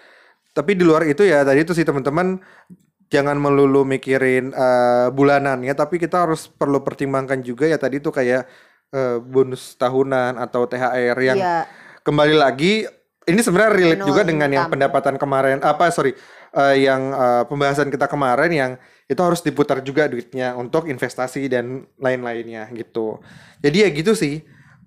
Tapi 0.54 0.78
di 0.78 0.86
luar 0.86 1.02
itu 1.02 1.26
ya 1.26 1.42
tadi 1.42 1.66
itu 1.66 1.74
sih 1.74 1.82
teman-teman 1.82 2.38
jangan 3.10 3.34
melulu 3.34 3.82
mikirin 3.82 4.54
eh, 4.54 5.10
bulanan 5.10 5.66
ya, 5.66 5.74
tapi 5.74 5.98
kita 5.98 6.22
harus 6.22 6.46
perlu 6.46 6.86
pertimbangkan 6.86 7.42
juga 7.42 7.66
ya 7.66 7.76
tadi 7.76 7.98
itu 7.98 8.14
kayak 8.14 8.46
eh, 8.94 9.16
bonus 9.18 9.74
tahunan 9.74 10.38
atau 10.38 10.62
THR 10.64 11.18
yang 11.18 11.38
Iya. 11.42 11.58
Kembali 12.02 12.34
lagi 12.34 12.86
ini 13.22 13.40
sebenarnya 13.40 13.72
relate 13.72 14.02
juga 14.02 14.22
dengan 14.26 14.50
yang 14.50 14.66
pendapatan 14.66 15.14
kemarin 15.14 15.62
apa 15.62 15.94
sorry 15.94 16.12
eh, 16.54 16.76
yang 16.82 17.14
eh, 17.14 17.42
pembahasan 17.46 17.88
kita 17.88 18.10
kemarin 18.10 18.50
yang 18.50 18.72
itu 19.06 19.18
harus 19.22 19.42
diputar 19.42 19.78
juga 19.86 20.10
duitnya 20.10 20.58
untuk 20.58 20.90
investasi 20.90 21.46
dan 21.46 21.86
lain-lainnya 22.00 22.70
gitu. 22.74 23.22
Jadi 23.62 23.76
ya 23.86 23.88
gitu 23.94 24.12
sih 24.18 24.42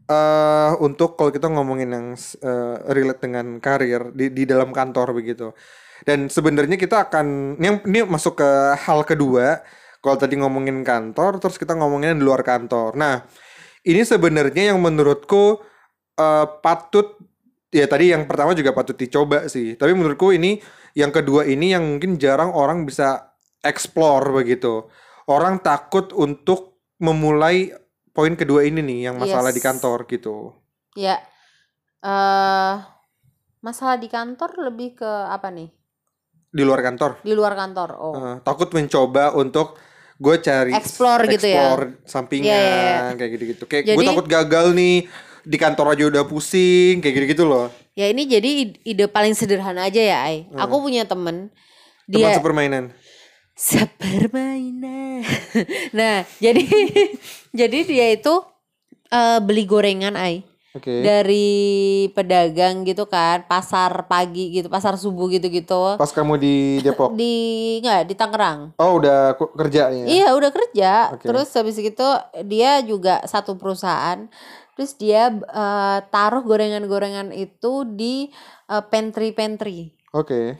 eh 0.05 0.71
untuk 0.85 1.17
kalau 1.17 1.33
kita 1.33 1.49
ngomongin 1.49 1.89
yang 1.89 2.07
eh, 2.19 2.75
relate 2.91 3.21
dengan 3.23 3.57
karir 3.63 4.11
di 4.11 4.29
di 4.35 4.43
dalam 4.43 4.75
kantor 4.75 5.15
begitu. 5.15 5.55
Dan 6.03 6.27
sebenarnya 6.27 6.75
kita 6.75 7.07
akan 7.07 7.57
ini, 7.57 7.81
ini 7.87 7.99
masuk 8.03 8.43
ke 8.43 8.49
hal 8.83 9.07
kedua. 9.07 9.63
Kalau 10.03 10.21
tadi 10.21 10.37
ngomongin 10.37 10.85
kantor, 10.85 11.41
terus 11.41 11.57
kita 11.57 11.73
ngomongin 11.73 12.19
di 12.19 12.21
luar 12.21 12.45
kantor. 12.45 12.93
Nah, 12.93 13.25
ini 13.81 14.05
sebenarnya 14.05 14.69
yang 14.69 14.77
menurutku 14.77 15.65
eh, 16.15 16.45
patut 16.59 17.19
ya 17.69 17.85
tadi 17.85 18.11
yang 18.11 18.23
pertama 18.25 18.55
juga 18.55 18.71
patut 18.71 18.95
dicoba 18.95 19.47
sih. 19.47 19.75
Tapi 19.75 19.91
menurutku 19.91 20.31
ini 20.31 20.59
yang 20.95 21.11
kedua 21.11 21.43
ini 21.43 21.75
yang 21.75 21.83
mungkin 21.83 22.15
jarang 22.15 22.55
orang 22.55 22.87
bisa 22.87 23.35
explore 23.59 24.31
begitu. 24.31 24.87
Orang 25.27 25.59
takut 25.59 26.13
untuk 26.13 26.77
memulai 27.01 27.73
poin 28.09 28.31
kedua 28.33 28.63
ini 28.63 28.79
nih 28.79 29.11
yang 29.11 29.15
masalah 29.17 29.51
di 29.51 29.59
Yes. 29.59 29.67
kantor 29.67 30.07
gitu. 30.07 30.55
Ya. 30.95 31.19
eh 31.99 32.73
masalah 33.59 33.97
di 33.97 34.05
kantor 34.05 34.69
lebih 34.69 34.93
ke 34.95 35.09
apa 35.25 35.49
nih? 35.49 35.73
Di 36.47 36.61
luar 36.61 36.79
kantor. 36.79 37.17
Di 37.25 37.33
luar 37.33 37.57
kantor. 37.57 37.89
Oh. 37.97 38.13
Eh, 38.13 38.35
takut 38.45 38.69
mencoba 38.71 39.33
untuk 39.33 39.75
gue 40.15 40.35
cari 40.39 40.71
Explore 40.71 41.27
gitu 41.27 41.49
ya? 41.49 41.59
explore 41.59 41.85
sampingan 42.05 42.47
Iya, 42.47 42.61
iya, 42.61 42.77
iya. 43.09 43.17
kayak 43.17 43.31
gitu-gitu. 43.35 43.63
Kayak 43.65 43.83
gue 43.91 44.05
takut 44.05 44.27
gagal 44.29 44.71
nih 44.71 45.09
di 45.45 45.55
kantor 45.55 45.93
aja 45.93 46.03
udah 46.05 46.23
pusing 46.23 46.99
kayak 46.99 47.13
gitu-gitu 47.15 47.45
loh. 47.45 47.69
Ya 47.93 48.09
ini 48.09 48.25
jadi 48.25 48.49
ide- 48.81 49.07
paling 49.07 49.31
sederhana 49.31 49.85
aja 49.85 49.97
ya, 49.97 50.17
Ai. 50.21 50.49
Aku 50.53 50.81
punya 50.81 51.05
temen 51.05 51.53
Hmm. 52.05 52.11
Teman 52.11 52.21
dia 52.21 52.37
sepermainan. 52.37 52.83
sepermainan. 53.55 55.25
nah, 55.97 56.21
jadi 56.37 56.61
jadi 57.59 57.77
dia 57.81 58.07
itu 58.11 58.33
eh, 59.07 59.39
beli 59.39 59.63
gorengan, 59.63 60.13
Ai. 60.13 60.45
Oke. 60.75 60.91
Dari 61.01 61.47
pedagang 62.11 62.83
gitu 62.83 63.07
kan, 63.07 63.47
pasar 63.47 64.05
pagi 64.05 64.51
gitu, 64.51 64.67
pasar 64.67 64.99
subuh 64.99 65.31
gitu-gitu. 65.31 65.95
Pas 65.95 66.11
kamu 66.11 66.35
di 66.35 66.55
Depok. 66.83 67.15
Di 67.17 67.33
enggak, 67.79 68.01
di 68.05 68.13
Tangerang. 68.13 68.75
Oh, 68.75 68.99
udah 68.99 69.33
kerja 69.55 69.87
ya. 69.87 70.03
Iya 70.03 70.27
udah 70.35 70.51
kerja. 70.51 70.91
Oke. 71.15 71.25
Terus 71.25 71.47
habis 71.49 71.73
gitu 71.73 72.03
dia 72.43 72.83
juga 72.83 73.23
satu 73.23 73.55
perusahaan. 73.55 74.27
Terus 74.75 74.91
dia 74.93 75.31
eh, 75.31 75.97
taruh 76.09 76.43
gorengan-gorengan 76.43 77.31
itu 77.31 77.73
di 77.87 78.27
eh, 78.65 78.83
pantry-pantry. 78.83 79.95
Oke. 80.11 80.59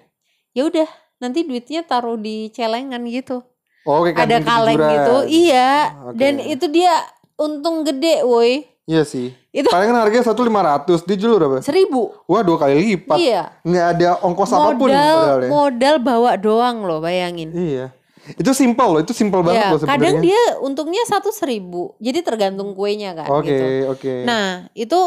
Ya 0.51 0.63
udah, 0.63 0.87
nanti 1.17 1.43
duitnya 1.43 1.83
taruh 1.83 2.15
di 2.15 2.47
celengan 2.49 3.03
gitu. 3.05 3.43
Oh, 3.83 4.01
kayak 4.01 4.17
Ada 4.17 4.25
kantin 4.33 4.45
kaleng 4.45 4.77
kejujuran. 4.77 4.93
gitu. 4.95 5.15
Iya. 5.29 5.71
Oke. 6.05 6.15
Dan 6.15 6.33
itu 6.39 6.65
dia 6.67 6.93
untung 7.35 7.83
gede, 7.83 8.23
woi. 8.23 8.65
Iya 8.85 9.01
sih. 9.01 9.33
Itu- 9.49 9.67
Paling 9.67 9.89
kan 9.89 9.99
harganya 9.99 10.25
satu 10.25 10.41
lima 10.41 10.61
ratus. 10.61 11.01
Dia 11.03 11.17
jual 11.17 11.35
berapa? 11.35 11.57
Seribu. 11.59 12.13
Wah 12.25 12.41
dua 12.41 12.57
kali 12.57 12.77
lipat. 12.87 13.17
Iya. 13.17 13.43
Nggak 13.61 13.85
ada 13.91 14.09
ongkos 14.21 14.49
apa 14.49 14.69
pun 14.71 14.87
Modal 14.87 15.19
ya. 15.37 15.49
modal 15.49 15.95
bawa 15.99 16.31
doang 16.35 16.77
loh, 16.81 16.99
bayangin. 16.99 17.49
Iya. 17.49 17.85
Itu 18.33 18.51
simpel 18.57 18.87
loh. 18.89 19.01
Itu 19.05 19.13
simpel 19.13 19.45
banget 19.45 19.61
Ya, 19.61 19.69
loh 19.69 19.79
kadang 19.85 20.17
sebenarnya. 20.17 20.21
dia 20.25 20.41
untungnya 20.65 21.03
satu 21.05 21.29
seribu. 21.29 21.93
Jadi 22.01 22.25
tergantung 22.25 22.73
kuenya 22.73 23.13
kan. 23.13 23.29
Oke 23.29 23.53
gitu. 23.53 23.65
oke. 23.93 24.13
Nah, 24.25 24.65
itu 24.73 25.01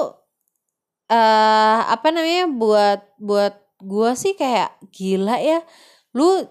eh 1.08 1.80
apa 1.88 2.08
namanya 2.12 2.46
buat 2.46 3.00
buat 3.18 3.54
gua 3.82 4.14
sih 4.14 4.38
kayak 4.38 4.78
gila 4.94 5.42
ya. 5.42 5.64
Lu 6.14 6.46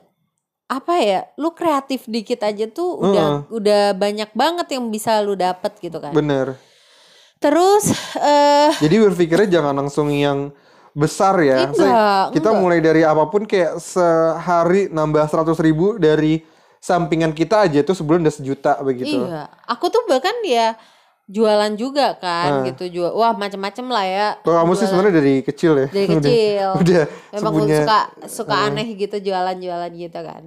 apa 0.67 0.93
ya? 0.99 1.23
Lu 1.39 1.55
kreatif 1.55 2.03
dikit 2.11 2.43
aja 2.43 2.67
tuh 2.67 2.99
udah 2.99 3.47
udah 3.47 3.95
banyak 3.95 4.27
banget 4.35 4.67
yang 4.75 4.91
bisa 4.91 5.23
lu 5.23 5.39
dapet 5.39 5.71
gitu 5.79 6.03
kan. 6.03 6.11
Bener. 6.11 6.59
Terus 7.39 7.93
eh 8.19 8.73
Jadi 8.81 8.95
berpikirnya 9.07 9.61
jangan 9.61 9.77
langsung 9.77 10.11
yang 10.11 10.51
besar 10.97 11.37
ya. 11.45 11.69
Enggak, 11.69 12.33
kita 12.33 12.49
enggak. 12.49 12.61
mulai 12.65 12.79
dari 12.81 13.05
apa 13.05 13.29
pun 13.29 13.45
kayak 13.45 13.77
sehari 13.77 14.89
nambah 14.89 15.29
seratus 15.29 15.61
ribu 15.61 16.01
dari 16.01 16.41
sampingan 16.79 17.31
kita 17.31 17.63
aja 17.63 17.79
tuh 17.81 17.93
sebulan 17.93 18.21
udah 18.21 18.35
sejuta 18.35 18.73
begitu. 18.81 19.17
Iya, 19.19 19.47
aku 19.63 19.87
tuh 19.87 20.05
bahkan 20.05 20.33
ya 20.41 20.75
jualan 21.25 21.75
juga 21.75 22.15
kan 22.15 22.63
Ah. 22.63 22.65
gitu 22.65 22.87
jual. 22.89 23.11
Wah, 23.11 23.31
macem-macem 23.31 23.83
lah 23.85 24.05
ya. 24.05 24.27
Kalau 24.41 24.63
kamu 24.63 24.73
sih 24.73 24.87
sebenarnya 24.87 25.13
dari 25.15 25.33
kecil 25.41 25.71
ya. 25.75 25.87
dari 25.87 26.07
Udah- 26.09 26.15
kecil. 26.17 26.67
Udah, 26.77 27.03
Emang 27.29 27.53
sepunya- 27.53 27.79
suka 27.83 27.99
suka 28.25 28.55
aneh 28.65 28.87
gitu 28.95 29.15
jualan-jualan 29.21 29.91
gitu 29.93 30.19
kan. 30.19 30.43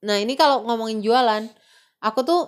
Nah 0.00 0.16
ini 0.16 0.32
kalau 0.32 0.64
ngomongin 0.64 0.98
jualan, 0.98 1.44
aku 1.98 2.20
tuh 2.22 2.40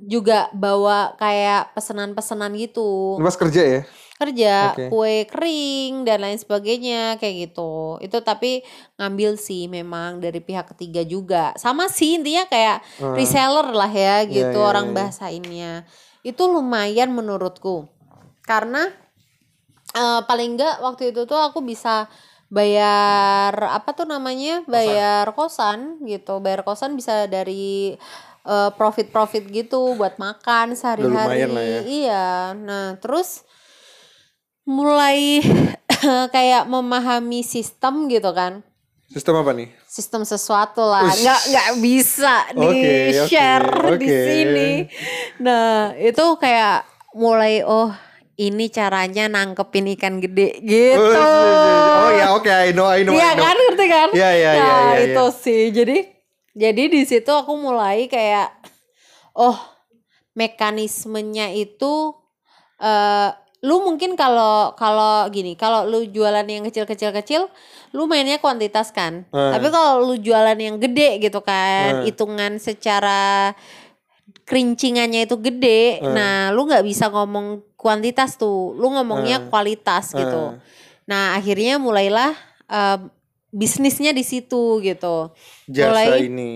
juga 0.00 0.46
bawa 0.52 1.14
kayak 1.14 1.74
pesanan-pesanan 1.74 2.54
gitu 2.54 3.18
Pas 3.18 3.34
kerja 3.34 3.62
ya. 3.62 3.82
kerja 4.14 4.54
Oke. 4.74 4.84
kue 4.90 5.16
kering 5.26 6.02
dan 6.02 6.18
lain 6.18 6.34
sebagainya 6.34 7.16
kayak 7.16 7.50
gitu 7.50 7.98
itu 7.98 8.18
tapi 8.18 8.66
ngambil 8.94 9.34
sih 9.34 9.66
memang 9.66 10.18
dari 10.18 10.38
pihak 10.38 10.74
ketiga 10.74 11.02
juga 11.02 11.54
sama 11.54 11.86
sih 11.86 12.18
intinya 12.18 12.42
kayak 12.44 12.82
Ah. 12.98 13.14
reseller 13.14 13.70
lah 13.70 13.86
ya 13.86 14.22
Iya, 14.22 14.28
gitu 14.28 14.58
iya, 14.58 14.66
orang 14.66 14.90
iya. 14.90 14.94
bahasainnya 14.96 15.72
itu 16.22 16.42
lumayan 16.44 17.10
menurutku 17.10 17.86
karena 18.42 18.90
eh, 19.92 20.20
paling 20.22 20.58
enggak 20.58 20.78
waktu 20.78 21.10
itu 21.10 21.22
tuh 21.22 21.38
aku 21.38 21.62
bisa 21.62 22.10
bayar 22.48 23.52
apa 23.54 23.92
tuh 23.92 24.02
namanya 24.02 24.64
bayar 24.66 25.30
kosan 25.30 26.00
gitu 26.02 26.40
bayar 26.40 26.64
kosan 26.64 26.96
bisa 26.96 27.28
dari 27.28 27.94
eh, 28.48 28.70
profit-profit 28.72 29.44
gitu 29.52 29.92
buat 29.94 30.16
makan 30.16 30.72
sehari-hari. 30.72 31.44
Ya. 31.44 31.80
iya. 31.84 32.28
Nah 32.56 32.96
terus 32.96 33.44
mulai 34.64 35.44
kayak 36.34 36.64
memahami 36.64 37.44
sistem 37.44 38.08
gitu 38.08 38.32
kan. 38.32 38.64
Sistem 39.12 39.40
apa 39.40 39.52
nih? 39.52 39.68
sistem 39.88 40.22
sesuatu 40.22 40.84
lah. 40.84 41.08
Ush. 41.08 41.24
nggak 41.24 41.40
nggak 41.48 41.70
bisa 41.80 42.34
di 42.52 42.68
Oke, 42.68 42.76
oke, 42.76 43.26
share 43.26 43.68
di 43.96 44.08
sini. 44.08 44.70
Nah 45.40 45.96
itu 45.96 46.24
kayak 46.36 46.84
mulai 47.16 47.64
oh 47.64 47.90
ini 48.38 48.70
caranya 48.70 49.26
nangkepin 49.26 49.90
ikan 49.98 50.20
gede 50.22 50.60
gitu. 50.62 51.02
Oh 51.02 52.10
ya 52.14 52.36
oke, 52.36 52.46
I 52.46 52.70
know, 52.70 52.86
I 52.86 53.02
know, 53.02 53.16
Iya 53.16 53.34
kan? 53.34 53.56
Ngerti 53.56 53.86
kan? 53.90 54.08
Iya, 54.14 54.30
iya, 54.30 54.50
iya, 54.54 54.62
nah 54.62 54.92
iya, 54.94 55.04
itu 55.10 55.24
sih. 55.34 55.62
Jadi 55.74 56.17
jadi 56.58 56.82
di 56.90 57.06
situ 57.06 57.30
aku 57.30 57.54
mulai 57.54 58.10
kayak 58.10 58.50
oh 59.32 59.54
mekanismenya 60.34 61.54
itu 61.54 62.14
eh 62.78 63.30
lu 63.58 63.82
mungkin 63.82 64.14
kalau 64.14 64.70
kalau 64.78 65.26
gini 65.34 65.58
kalau 65.58 65.82
lu 65.82 66.06
jualan 66.06 66.46
yang 66.46 66.62
kecil-kecil 66.62 67.10
kecil 67.10 67.42
lu 67.90 68.06
mainnya 68.06 68.38
kuantitas 68.38 68.94
kan 68.94 69.26
Eh. 69.34 69.50
tapi 69.50 69.66
kalau 69.74 70.06
lu 70.06 70.14
jualan 70.14 70.54
yang 70.54 70.78
gede 70.78 71.18
gitu 71.18 71.42
kan 71.42 72.06
Eh. 72.06 72.14
hitungan 72.14 72.62
secara 72.62 73.50
kerincingannya 74.46 75.26
itu 75.26 75.34
gede 75.42 75.98
Eh. 75.98 76.06
nah 76.06 76.54
lu 76.54 76.70
nggak 76.70 76.86
bisa 76.86 77.10
ngomong 77.10 77.66
kuantitas 77.74 78.38
tuh 78.38 78.78
lu 78.78 78.94
ngomongnya 78.94 79.42
Eh. 79.42 79.46
kualitas 79.50 80.14
gitu 80.14 80.54
nah 81.10 81.34
akhirnya 81.34 81.82
mulailah 81.82 82.38
eh, 82.70 82.98
bisnisnya 83.50 84.10
di 84.10 84.20
situ 84.20 84.78
gitu 84.80 85.32
Jasa 85.66 85.88
mulai- 85.88 86.24
ini. 86.24 86.52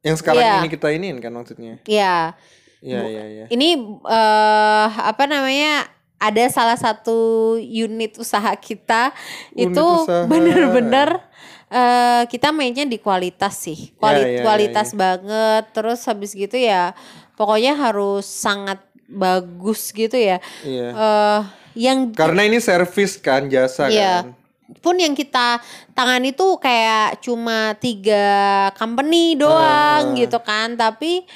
Yang 0.00 0.16
sekarang 0.18 0.42
Iya. 0.42 0.54
ini 0.58 0.68
kita 0.68 0.88
iniin 0.90 1.18
kan 1.18 1.30
maksudnya. 1.30 1.78
ya 1.84 2.34
Iya, 2.78 3.00
iya, 3.06 3.24
iya. 3.24 3.44
ini 3.48 3.78
eh 4.02 4.88
apa 4.90 5.24
namanya 5.24 5.86
ada 6.18 6.42
salah 6.48 6.74
satu 6.74 7.14
unit 7.54 8.14
usaha 8.16 8.50
kita 8.54 9.14
Unit 9.52 9.70
itu 9.70 9.84
usaha. 10.02 10.26
bener-bener 10.26 11.22
eh 11.68 12.22
kita 12.26 12.50
mainnya 12.50 12.82
di 12.84 12.98
kualitas 12.98 13.54
sih. 13.60 13.94
Kuali- 13.96 14.18
Ya, 14.18 14.26
ya, 14.26 14.34
ya, 14.34 14.42
kualitas 14.42 14.88
banget. 14.92 15.64
Terus 15.70 16.02
habis 16.04 16.30
gitu 16.32 16.54
ya 16.54 16.94
pokoknya 17.32 17.74
harus 17.76 18.26
sangat 18.26 18.82
bagus 19.06 19.90
gitu 19.90 20.14
ya. 20.14 20.42
Iya. 20.62 20.88
eh 20.90 21.40
yang 21.78 22.10
Karena 22.10 22.42
ini 22.42 22.58
servis 22.58 23.16
kan 23.16 23.46
jasa 23.46 23.86
Iya. 23.86 24.26
kan. 24.26 24.41
Pun 24.78 24.96
yang 24.96 25.12
kita 25.12 25.60
tangani 25.90 26.32
tuh 26.32 26.56
kayak 26.56 27.20
cuma 27.20 27.74
tiga 27.76 28.24
company 28.72 29.34
doang 29.34 29.60
Ah. 30.08 30.16
gitu 30.16 30.38
kan 30.38 30.74
tapi 30.74 31.26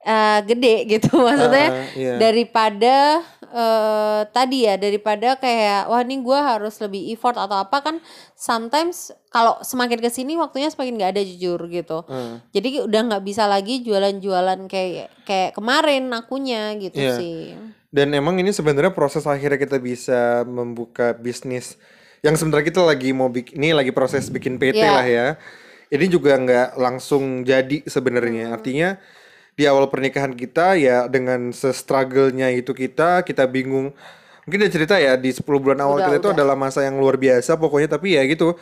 eh, 0.00 0.40
gede 0.42 0.74
gitu 0.88 1.12
maksudnya 1.26 1.68
Ah, 1.68 1.84
iya. 1.92 2.14
daripada 2.16 3.20
eh, 3.44 4.20
tadi 4.28 4.62
ya 4.62 4.74
daripada 4.74 5.36
kayak 5.36 5.86
wah 5.86 6.00
ini 6.00 6.16
gua 6.18 6.54
harus 6.54 6.78
lebih 6.78 7.10
effort 7.10 7.34
atau 7.34 7.58
apa 7.58 7.80
kan 7.80 7.96
sometimes 8.34 9.12
kalau 9.28 9.60
semakin 9.60 9.98
ke 9.98 10.08
sini 10.08 10.34
waktunya 10.34 10.68
semakin 10.68 10.96
nggak 10.96 11.12
ada 11.12 11.22
jujur 11.22 11.60
gitu 11.66 12.06
Ah. 12.06 12.40
jadi 12.48 12.82
udah 12.82 13.00
nggak 13.08 13.24
bisa 13.24 13.44
lagi 13.44 13.82
jualan-jualan 13.82 14.60
kayak 14.66 15.12
kayak 15.22 15.50
kemarin 15.52 16.08
akunya 16.10 16.72
gitu 16.76 16.96
Iya. 16.96 17.16
sih 17.16 17.40
Dan 17.90 18.14
emang 18.14 18.38
ini 18.38 18.54
sebenarnya 18.54 18.94
proses 18.94 19.26
akhirnya 19.26 19.58
kita 19.58 19.76
bisa 19.76 20.46
membuka 20.46 21.10
bisnis 21.12 21.74
yang 22.20 22.34
sebenarnya 22.36 22.66
kita 22.68 22.82
lagi 22.82 23.10
mau 23.10 23.28
bikin 23.28 23.56
ini 23.56 23.72
lagi 23.72 23.90
proses 23.90 24.28
bikin 24.28 24.56
PT 24.56 24.76
Iya. 24.76 24.90
lah 24.92 25.06
ya. 25.06 25.26
Ini 25.90 26.06
juga 26.06 26.38
nggak 26.38 26.78
langsung 26.78 27.42
jadi 27.42 27.82
sebenarnya. 27.82 28.54
Artinya 28.54 28.94
di 29.58 29.66
awal 29.66 29.90
pernikahan 29.90 30.32
kita 30.32 30.78
ya 30.78 31.10
dengan 31.10 31.50
se-struggle-nya 31.50 32.54
itu 32.54 32.70
kita 32.70 33.26
kita 33.26 33.44
bingung. 33.44 33.90
Mungkin 34.46 34.58
dia 34.62 34.70
cerita 34.70 34.96
ya 34.96 35.18
di 35.18 35.30
10 35.30 35.42
bulan 35.60 35.80
awal 35.82 35.98
Udah, 36.00 36.06
kita 36.08 36.16
itu 36.16 36.28
udah. 36.30 36.36
adalah 36.38 36.56
masa 36.56 36.86
yang 36.86 36.96
luar 36.96 37.18
biasa 37.18 37.58
pokoknya 37.58 37.90
tapi 37.90 38.14
ya 38.14 38.22
gitu. 38.24 38.54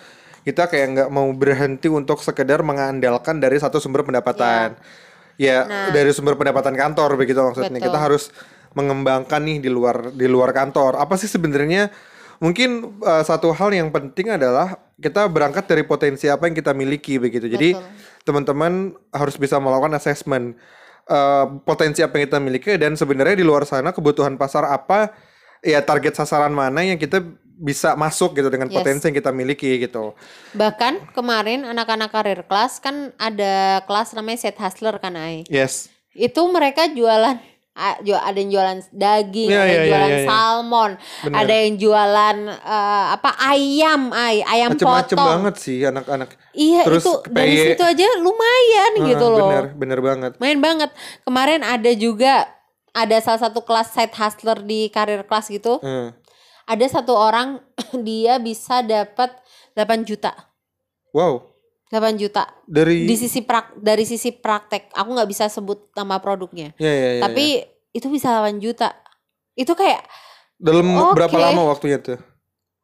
Kita 0.42 0.64
kayak 0.64 0.86
nggak 0.96 1.08
mau 1.12 1.28
berhenti 1.36 1.92
untuk 1.92 2.24
sekedar 2.24 2.64
mengandalkan 2.64 3.36
dari 3.36 3.60
satu 3.60 3.76
sumber 3.76 4.00
pendapatan. 4.02 4.78
Ya, 5.38 5.62
Nah. 5.62 5.94
dari 5.94 6.10
sumber 6.10 6.34
pendapatan 6.34 6.74
kantor 6.74 7.14
begitu 7.14 7.38
maksudnya. 7.38 7.70
Betul. 7.70 7.92
Kita 7.92 7.98
harus 8.00 8.32
mengembangkan 8.72 9.38
nih 9.38 9.58
di 9.60 9.70
luar 9.70 10.10
di 10.10 10.26
luar 10.26 10.50
kantor. 10.50 10.96
Apa 10.96 11.14
sih 11.14 11.28
sebenarnya 11.28 11.92
mungkin 12.38 12.98
uh, 13.02 13.22
satu 13.22 13.50
hal 13.54 13.70
yang 13.74 13.90
penting 13.90 14.34
adalah 14.34 14.78
kita 14.98 15.26
berangkat 15.30 15.66
dari 15.66 15.82
potensi 15.86 16.26
apa 16.26 16.50
yang 16.50 16.56
kita 16.58 16.74
miliki 16.74 17.18
begitu. 17.18 17.46
Jadi 17.46 17.74
teman-teman 18.26 18.94
harus 19.14 19.38
bisa 19.38 19.58
melakukan 19.62 19.94
assessment 19.94 20.58
uh, 21.06 21.46
potensi 21.62 22.02
apa 22.02 22.18
yang 22.18 22.24
kita 22.30 22.38
miliki 22.42 22.72
dan 22.78 22.94
sebenarnya 22.98 23.38
di 23.38 23.46
luar 23.46 23.62
sana 23.66 23.94
kebutuhan 23.94 24.34
pasar 24.34 24.66
apa 24.66 25.14
ya 25.62 25.82
target 25.82 26.14
sasaran 26.14 26.54
mana 26.54 26.82
yang 26.86 26.98
kita 26.98 27.22
bisa 27.58 27.98
masuk 27.98 28.38
gitu 28.38 28.46
dengan 28.54 28.70
Yes. 28.70 28.76
potensi 28.78 29.10
yang 29.10 29.16
kita 29.18 29.34
miliki 29.34 29.82
gitu. 29.82 30.14
Bahkan 30.54 31.10
kemarin 31.10 31.66
anak-anak 31.66 32.10
karir 32.14 32.40
kelas 32.46 32.78
kan 32.78 33.10
ada 33.18 33.82
kelas 33.82 34.14
namanya 34.14 34.46
set 34.46 34.54
hustler 34.62 34.94
kan 35.02 35.18
Ai. 35.18 35.42
Yes. 35.50 35.90
Itu 36.14 36.46
mereka 36.54 36.86
jualan 36.86 37.42
ada 37.78 38.34
yang 38.34 38.50
jualan 38.50 38.78
daging, 38.90 39.48
Iya, 39.48 39.56
ada 39.56 39.64
yang 39.64 39.70
iya, 39.70 39.78
iya, 39.78 39.88
jualan 39.88 40.08
iya, 40.08 40.18
iya. 40.18 40.26
salmon, 40.26 40.90
Bener. 41.22 41.36
ada 41.38 41.54
yang 41.54 41.74
jualan 41.74 42.36
eh, 42.50 43.06
apa 43.12 43.30
ayam, 43.40 44.00
ay, 44.10 44.36
ayam 44.42 44.70
Macem-macem 44.72 45.14
potong. 45.14 45.28
banget 45.30 45.54
sih 45.56 45.78
anak-anak. 45.80 46.28
Iya 46.50 46.82
Terus 46.84 47.02
itu 47.02 47.12
dari 47.28 47.52
PY. 47.52 47.62
situ 47.64 47.82
aja 47.84 48.06
lumayan 48.18 48.92
gitu 49.04 49.24
Ah, 49.24 49.32
loh. 49.32 49.46
Bener, 49.46 49.64
bener 49.72 50.00
banget. 50.00 50.32
Main 50.36 50.58
banget. 50.58 50.90
Kemarin 51.22 51.62
ada 51.62 51.90
juga 51.92 52.50
ada 52.90 53.16
salah 53.18 53.40
satu 53.40 53.62
kelas 53.62 53.88
side 53.88 54.12
hustler 54.12 54.58
di 54.60 54.88
karir 54.88 55.22
kelas 55.22 55.46
gitu. 55.48 55.78
Hmm. 55.78 56.12
Ada 56.64 57.00
satu 57.00 57.12
orang 57.12 57.62
dia 58.02 58.36
bisa 58.36 58.82
dapat 58.82 59.32
8 59.72 60.02
juta. 60.02 60.34
Wow. 61.10 61.47
8 61.88 62.20
juta. 62.20 62.44
Dari 62.68 63.08
di 63.08 63.14
sisi 63.16 63.40
prak 63.40 63.76
dari 63.80 64.04
sisi 64.04 64.32
praktek. 64.32 64.92
Aku 64.92 65.12
nggak 65.16 65.28
bisa 65.28 65.48
sebut 65.48 65.88
nama 65.96 66.20
produknya. 66.20 66.76
Ya, 66.76 66.92
ya, 66.92 67.10
ya, 67.18 67.22
tapi 67.24 67.64
itu 67.92 68.06
bisa 68.12 68.28
8 68.44 68.60
juta. 68.60 68.92
Itu 69.56 69.72
kayak 69.74 70.04
Dalam 70.58 70.90
berapa 71.14 71.30
Oke. 71.32 71.44
lama 71.44 71.62
waktunya 71.70 72.02
tuh? 72.02 72.18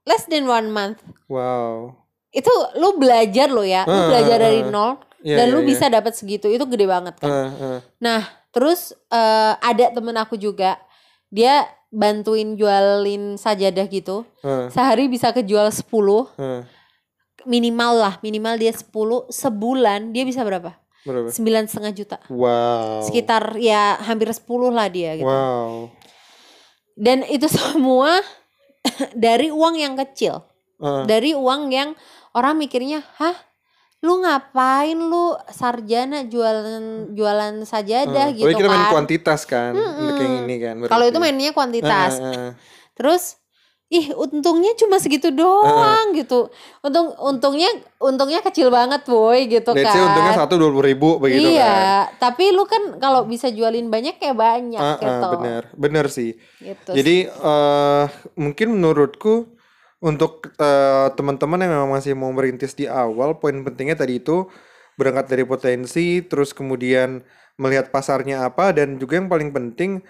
less 0.05 0.29
than 0.29 0.45
one 0.45 0.69
month. 0.71 1.01
Wow. 1.29 1.97
itu 2.35 2.51
lu 2.77 2.99
belajar 2.99 3.47
lo 3.47 3.63
ya. 3.63 3.87
Lu 3.87 3.95
Ah, 3.95 4.07
belajar 4.11 4.37
ah, 4.37 4.43
dari 4.51 4.61
ah. 4.67 4.71
nol 4.71 4.91
Iya, 5.25 5.37
dan 5.41 5.47
iya, 5.49 5.55
lu 5.57 5.61
iya. 5.65 5.69
bisa 5.71 5.87
dapat 5.89 6.13
segitu. 6.13 6.51
Itu 6.51 6.67
gede 6.69 6.85
banget 6.85 7.15
kan? 7.17 7.31
Ah, 7.31 7.49
ah, 7.49 7.79
nah 7.97 8.21
terus 8.53 8.93
eh, 9.09 9.53
ada 9.57 9.95
temen 9.95 10.13
aku 10.19 10.37
juga. 10.37 10.77
Dia 11.33 11.65
bantuin 11.95 12.59
jualin 12.59 13.39
sajadah 13.39 13.87
gitu. 13.87 14.27
Sehari 14.69 15.07
bisa 15.07 15.31
kejual 15.31 15.71
10 15.71 15.87
ah. 15.87 16.67
Minimal 17.45 17.93
lah 17.97 18.15
minimal 18.21 18.57
dia 18.57 18.73
10 18.73 18.89
sebulan 19.29 20.11
dia 20.11 20.25
bisa 20.25 20.41
berapa 20.43 20.75
Berapa? 21.05 21.29
sembilan 21.29 21.69
setengah 21.69 21.93
juta 21.93 22.17
Wow. 22.29 23.05
sekitar 23.05 23.61
ya 23.61 24.01
hampir 24.01 24.29
10 24.29 24.41
lah 24.73 24.89
dia 24.89 25.17
gitu 25.17 25.29
Wow. 25.29 25.93
Dan 26.95 27.27
itu 27.27 27.51
semua 27.59 28.23
dari 29.15 29.51
uang 29.51 29.75
yang 29.75 29.95
kecil. 29.99 30.47
Ah, 30.79 31.03
Dari 31.07 31.35
uang 31.35 31.71
yang 31.71 31.95
orang 32.35 32.59
mikirnya, 32.59 33.03
"Hah? 33.19 33.35
Lu 34.05 34.21
ngapain 34.21 34.99
lu 34.99 35.33
sarjana 35.49 36.29
jualan 36.29 37.09
jualan 37.17 37.65
sajadah 37.65 38.31
ah. 38.31 38.35
gitu 38.37 38.45
Pokoknya 38.45 38.61
kita 38.61 38.71
main 38.71 38.85
kan?" 38.85 38.93
kuantitas 38.93 39.41
kan 39.49 39.73
untuk 39.75 40.21
yang 40.21 40.45
ini 40.45 40.57
kan. 40.61 40.75
Kalau 40.87 41.05
itu 41.09 41.19
mainnya 41.19 41.51
kuantitas. 41.51 42.21
Ah, 42.21 42.27
ah, 42.27 42.35
ah. 42.37 42.51
Terus 42.95 43.39
ih 43.93 44.11
untungnya 44.17 44.73
cuma 44.81 44.97
segitu 44.99 45.29
doang 45.31 46.17
gitu. 46.17 46.49
Untung 46.81 47.13
untungnya 47.21 47.69
untungnya 48.01 48.41
kecil 48.41 48.73
banget 48.73 49.05
boy 49.05 49.45
gitu 49.47 49.71
Let's 49.77 49.93
kan. 49.93 50.09
untungnya 50.09 50.35
satu 50.35 50.57
dua 50.57 50.71
puluh 50.73 50.87
ribu 50.89 51.21
begitu 51.21 51.53
iya, 51.55 52.09
kan. 52.11 52.17
tapi 52.19 52.51
lu 52.51 52.65
kan 52.65 52.97
kalau 52.99 53.29
bisa 53.29 53.53
jualin 53.53 53.93
banyak 53.93 54.17
kayak 54.19 54.35
banyak 54.35 54.81
Ah, 54.81 54.97
ah, 54.97 54.99
gitu. 54.99 55.29
bener, 55.39 55.63
bener 55.77 56.07
sih. 56.11 56.35
Gitu 56.59 56.91
Jadi 56.91 57.29
eh 57.29 58.05
mungkin 58.41 58.75
menurutku 58.75 59.53
untuk 60.05 60.53
eh, 60.59 61.09
teman-teman 61.15 61.61
yang 61.65 61.73
memang 61.81 61.91
masih 61.97 62.13
mau 62.13 62.29
merintis 62.33 62.77
di 62.77 62.85
awal, 62.85 63.41
poin 63.41 63.57
pentingnya 63.63 63.97
tadi 63.97 64.21
itu 64.21 64.49
berangkat 65.01 65.27
dari 65.33 65.45
potensi, 65.49 66.21
terus 66.25 66.53
kemudian 66.53 67.25
melihat 67.57 67.89
pasarnya 67.89 68.45
apa, 68.45 68.75
dan 68.75 68.99
juga 68.99 69.17
yang 69.17 69.31
paling 69.31 69.49
penting 69.51 70.03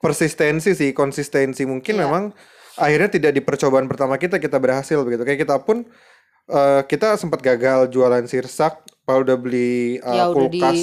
persistensi 0.00 0.74
sih, 0.74 0.90
konsistensi. 0.92 1.62
Mungkin 1.64 1.94
Iya. 1.96 2.02
memang 2.08 2.24
akhirnya 2.76 3.10
tidak 3.10 3.32
di 3.32 3.40
percobaan 3.40 3.84
pertama 3.84 4.14
kita 4.14 4.36
kita 4.36 4.56
berhasil 4.56 4.96
begitu. 5.00 5.22
Kayak 5.22 5.40
kita 5.42 5.56
pun 5.58 5.84
eh, 6.46 6.80
kita 6.84 7.16
sempat 7.16 7.40
gagal 7.40 7.88
jualan 7.88 8.24
sirsak, 8.24 8.78
kalau 9.02 9.20
udah 9.20 9.34
beli 9.34 9.96
eh, 9.96 10.14
Ya, 10.14 10.28
udah 10.28 10.46
di- 10.46 10.60
kulkas, 10.60 10.80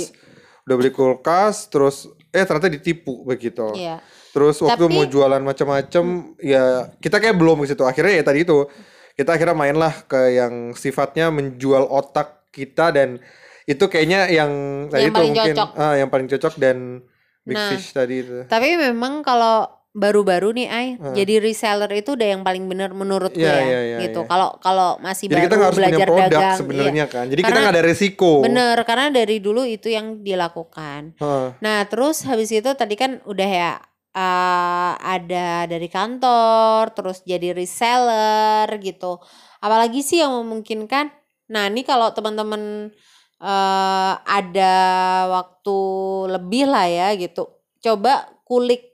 udah 0.64 0.76
beli 0.76 0.92
kulkas, 0.92 1.56
terus 1.68 1.96
eh 2.30 2.44
ternyata 2.44 2.68
ditipu 2.68 3.24
begitu. 3.24 3.72
Iya. 3.74 4.02
Terus 4.30 4.58
waktu 4.60 4.82
Tapi- 4.82 4.92
mau 4.92 5.06
jualan 5.06 5.40
macam-macam 5.40 6.06
ya 6.38 6.64
kita 6.98 7.18
kayak 7.18 7.38
belum 7.38 7.62
ke 7.62 7.70
situ. 7.70 7.84
Akhirnya 7.84 8.18
ya 8.18 8.24
tadi 8.24 8.42
itu 8.42 8.66
kita 9.14 9.30
akhirnya 9.32 9.54
mainlah 9.54 9.94
ke 10.04 10.34
yang 10.34 10.74
sifatnya 10.74 11.30
menjual 11.30 11.86
otak 11.86 12.50
kita 12.50 12.90
dan 12.90 13.22
itu 13.64 13.86
kayaknya 13.86 14.28
yang 14.28 14.52
tadi 14.90 15.08
Yang 15.08 15.14
itu 15.14 15.22
mungkin 15.24 15.54
cocok. 15.56 15.70
ah 15.78 15.94
yang 15.96 16.10
paling 16.10 16.28
cocok 16.28 16.54
dan 16.58 16.78
big 17.44 17.56
Nah, 17.56 17.70
fish 17.70 17.94
tadi 17.94 18.16
itu. 18.20 18.38
Tapi 18.44 18.74
memang 18.76 19.22
kalau 19.22 19.70
baru-baru 19.94 20.58
nih 20.58 20.68
Ay, 20.68 20.88
Heeh. 20.98 21.14
jadi 21.14 21.34
reseller 21.38 21.88
itu 21.94 22.18
udah 22.18 22.28
yang 22.34 22.42
paling 22.42 22.66
bener 22.66 22.98
menurutku 22.98 23.38
Iya, 23.38 23.54
ya, 23.54 23.62
iya, 23.62 23.80
iya, 23.86 23.98
gitu. 24.10 24.26
iya. 24.26 24.30
Kalau 24.30 24.50
kalau 24.58 24.98
masih 24.98 25.30
Jadi 25.30 25.46
kita 25.46 25.54
baru 25.54 25.54
nggak 25.54 25.70
harus 25.70 25.78
punya 25.78 25.86
belajar 25.94 26.08
produk 26.10 26.32
dagang, 26.34 26.58
sebenarnya 26.58 27.06
kan. 27.06 27.26
Jadi 27.30 27.40
kita 27.40 27.48
Karena- 27.54 27.62
nggak 27.62 27.76
ada 27.78 27.84
resiko. 27.86 28.32
iya. 28.34 28.44
bener 28.50 28.78
karena 28.84 29.06
dari 29.14 29.38
dulu 29.38 29.62
itu 29.64 29.88
yang 29.88 30.08
dilakukan. 30.20 31.02
Heeh. 31.22 31.48
Nah 31.62 31.78
terus 31.86 32.26
habis 32.26 32.50
itu 32.50 32.70
tadi 32.74 32.96
kan 32.98 33.22
udah 33.30 33.50
ya 33.50 33.72
uh, 34.18 34.94
ada 34.98 35.70
dari 35.70 35.88
kantor, 35.88 36.90
terus 36.98 37.22
jadi 37.22 37.54
reseller 37.54 38.66
gitu. 38.82 39.22
Apalagi 39.62 40.02
sih 40.02 40.26
yang 40.26 40.34
memungkinkan? 40.42 41.14
Nah 41.54 41.70
ini 41.70 41.86
kalau 41.86 42.10
teman-teman 42.10 42.90
uh, 43.38 44.14
ada 44.26 44.74
waktu 45.30 45.78
lebih 46.34 46.66
lah 46.66 46.90
ya 46.90 47.08
gitu, 47.14 47.46
coba 47.78 48.26
kulik 48.42 48.93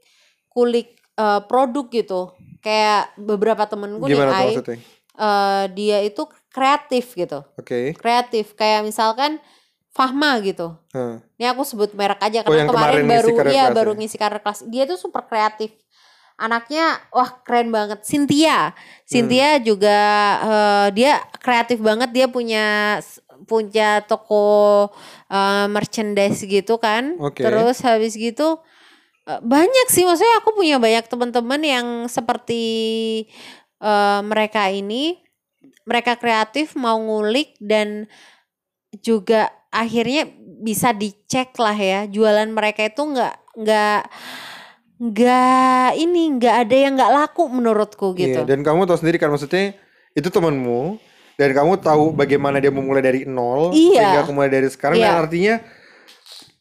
kulik 0.59 0.99
uh, 1.15 1.39
produk 1.47 1.87
gitu. 1.87 2.35
Kayak 2.59 3.15
beberapa 3.15 3.63
temenku 3.63 4.03
nih, 4.03 4.19
Gimana 4.19 4.31
tuh 4.35 4.67
Ai, 4.67 4.83
uh, 5.15 5.63
dia 5.71 6.03
itu 6.03 6.27
kreatif 6.51 7.15
gitu, 7.15 7.39
Oke. 7.55 7.95
kreatif. 7.95 8.51
Kayak 8.59 8.83
misalkan 8.83 9.39
Fahma 9.89 10.43
gitu. 10.43 10.75
Heeh. 10.91 11.23
Ini 11.39 11.55
aku 11.55 11.63
sebut 11.63 11.95
merek 11.95 12.19
aja 12.19 12.43
Oh, 12.43 12.51
karena 12.51 12.59
yang 12.61 12.69
kemarin, 12.69 12.93
kemarin 12.99 13.03
ngisi 13.03 13.15
baru 13.15 13.29
iya 13.49 13.63
kelas 13.63 13.77
baru 13.79 13.91
ya? 13.91 13.97
ngisi 13.97 14.15
karir 14.19 14.39
kelas. 14.43 14.59
Dia 14.67 14.83
tuh 14.85 14.99
super 14.99 15.23
kreatif. 15.23 15.71
Anaknya 16.35 16.99
wah 17.11 17.31
keren 17.43 17.71
banget. 17.71 17.99
Cynthia. 18.03 18.75
Cynthia 19.03 19.59
Hmm. 19.59 19.63
juga 19.65 19.97
eh, 20.39 20.87
dia 20.95 21.11
kreatif 21.39 21.79
banget. 21.79 22.11
Dia 22.11 22.27
punya 22.27 22.99
punya 23.43 24.03
toko 24.03 24.87
eh, 25.27 25.67
merchandise 25.67 26.43
gitu 26.43 26.75
kan. 26.77 27.15
Oke. 27.19 27.43
Terus 27.43 27.79
habis 27.81 28.13
gitu 28.15 28.59
banyak 29.37 29.87
sih 29.93 30.09
maksudnya 30.09 30.41
aku 30.41 30.57
punya 30.57 30.81
banyak 30.81 31.05
teman-teman 31.05 31.61
yang 31.61 31.87
seperti 32.09 32.63
eh, 33.77 34.21
mereka 34.25 34.73
ini 34.73 35.21
mereka 35.85 36.17
kreatif 36.17 36.73
mau 36.73 36.97
ngulik 36.97 37.53
dan 37.61 38.09
juga 39.05 39.53
akhirnya 39.69 40.25
bisa 40.59 40.89
dicek 40.93 41.53
lah 41.61 41.77
ya 41.77 41.99
jualan 42.09 42.49
mereka 42.49 42.89
itu 42.89 43.01
nggak 43.05 43.35
nggak 43.53 44.01
nggak 44.99 45.87
ini 45.95 46.21
nggak 46.35 46.55
ada 46.67 46.75
yang 46.75 46.93
nggak 46.99 47.13
laku 47.15 47.47
menurutku 47.47 48.11
gitu. 48.19 48.43
Iya, 48.43 48.49
dan 48.49 48.65
kamu 48.67 48.83
tahu 48.83 48.99
sendiri 48.99 49.15
kan 49.15 49.31
maksudnya 49.31 49.71
itu 50.11 50.27
temanmu 50.27 50.99
dan 51.39 51.55
kamu 51.55 51.79
tahu 51.79 52.11
bagaimana 52.11 52.59
dia 52.59 52.67
memulai 52.67 52.99
dari 52.99 53.23
nol 53.23 53.71
Iya. 53.71 54.27
sehingga 54.27 54.33
mulai 54.35 54.51
dari 54.51 54.67
sekarang 54.67 54.99
Iya. 54.99 55.07
dan 55.07 55.15
artinya 55.23 55.55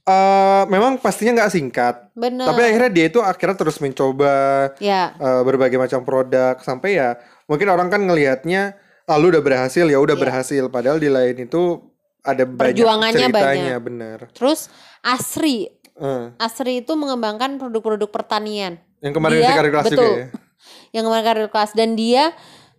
eh 0.08 0.62
memang 0.66 0.96
pastinya 0.96 1.38
nggak 1.38 1.52
singkat. 1.52 1.94
Bener. 2.12 2.48
Tapi 2.48 2.60
akhirnya 2.64 2.88
dia 2.88 3.06
itu 3.06 3.20
akhirnya 3.20 3.56
terus 3.56 3.76
mencoba 3.78 4.34
ya 4.78 5.12
eh, 5.12 5.42
berbagai 5.44 5.76
macam 5.76 6.00
produk 6.02 6.56
sampai 6.58 6.96
ya 6.96 7.20
mungkin 7.44 7.68
orang 7.68 7.88
kan 7.88 8.00
ngelihatnya 8.00 8.72
ah 9.04 9.16
lu 9.16 9.28
udah 9.28 9.40
berhasil 9.40 9.84
ya 9.84 9.96
udah 9.96 10.16
Iya. 10.16 10.22
berhasil 10.22 10.62
padahal 10.68 10.96
di 10.96 11.08
lain 11.08 11.36
itu 11.38 11.80
ada 12.20 12.44
banyak 12.44 12.80
ceritanya 13.10 13.76
bener. 13.78 14.18
terus 14.32 14.68
Asri 15.00 15.68
Eh, 15.98 16.30
Asri 16.38 16.78
itu 16.78 16.94
mengembangkan 16.94 17.58
produk-produk 17.58 18.06
pertanian. 18.08 18.78
yang 18.98 19.10
kemarin 19.10 19.42
Dia- 19.42 19.50
karir 19.52 19.72
kelas 19.72 19.86
juga 19.86 19.98
betul. 19.98 20.14
ya. 20.14 20.26
Yang 20.94 21.02
kemarin 21.04 21.24
karir 21.24 21.48
kelas 21.48 21.70
dan 21.72 21.90
dia 21.94 22.24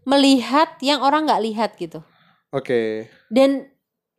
melihat 0.04 0.70
yang 0.80 1.00
orang 1.00 1.24
nggak 1.24 1.44
lihat 1.44 1.70
gitu. 1.76 2.00
Oke. 2.50 3.12
Dan 3.28 3.68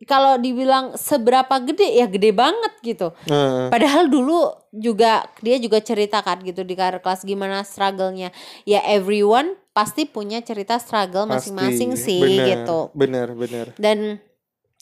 kalau 0.09 0.37
dibilang 0.41 0.97
seberapa 0.97 1.61
gede 1.61 1.97
ya 1.97 2.09
gede 2.09 2.33
banget 2.33 2.73
gitu. 2.81 3.13
Eh, 3.29 3.69
Padahal 3.69 4.09
dulu 4.09 4.49
juga 4.73 5.29
dia 5.45 5.61
juga 5.61 5.77
ceritakan 5.77 6.41
gitu 6.41 6.65
di 6.65 6.73
kelas 6.73 7.21
gimana 7.21 7.61
struggle-nya. 7.61 8.33
Ya 8.65 8.81
everyone 8.89 9.53
pasti 9.71 10.09
punya 10.09 10.41
cerita 10.43 10.81
struggle 10.81 11.29
masing-masing 11.29 11.95
sih 11.95 12.19
Bener, 12.19 12.45
gitu. 12.49 12.79
Bener, 12.97 13.27
bener. 13.37 13.67
Dan 13.77 14.19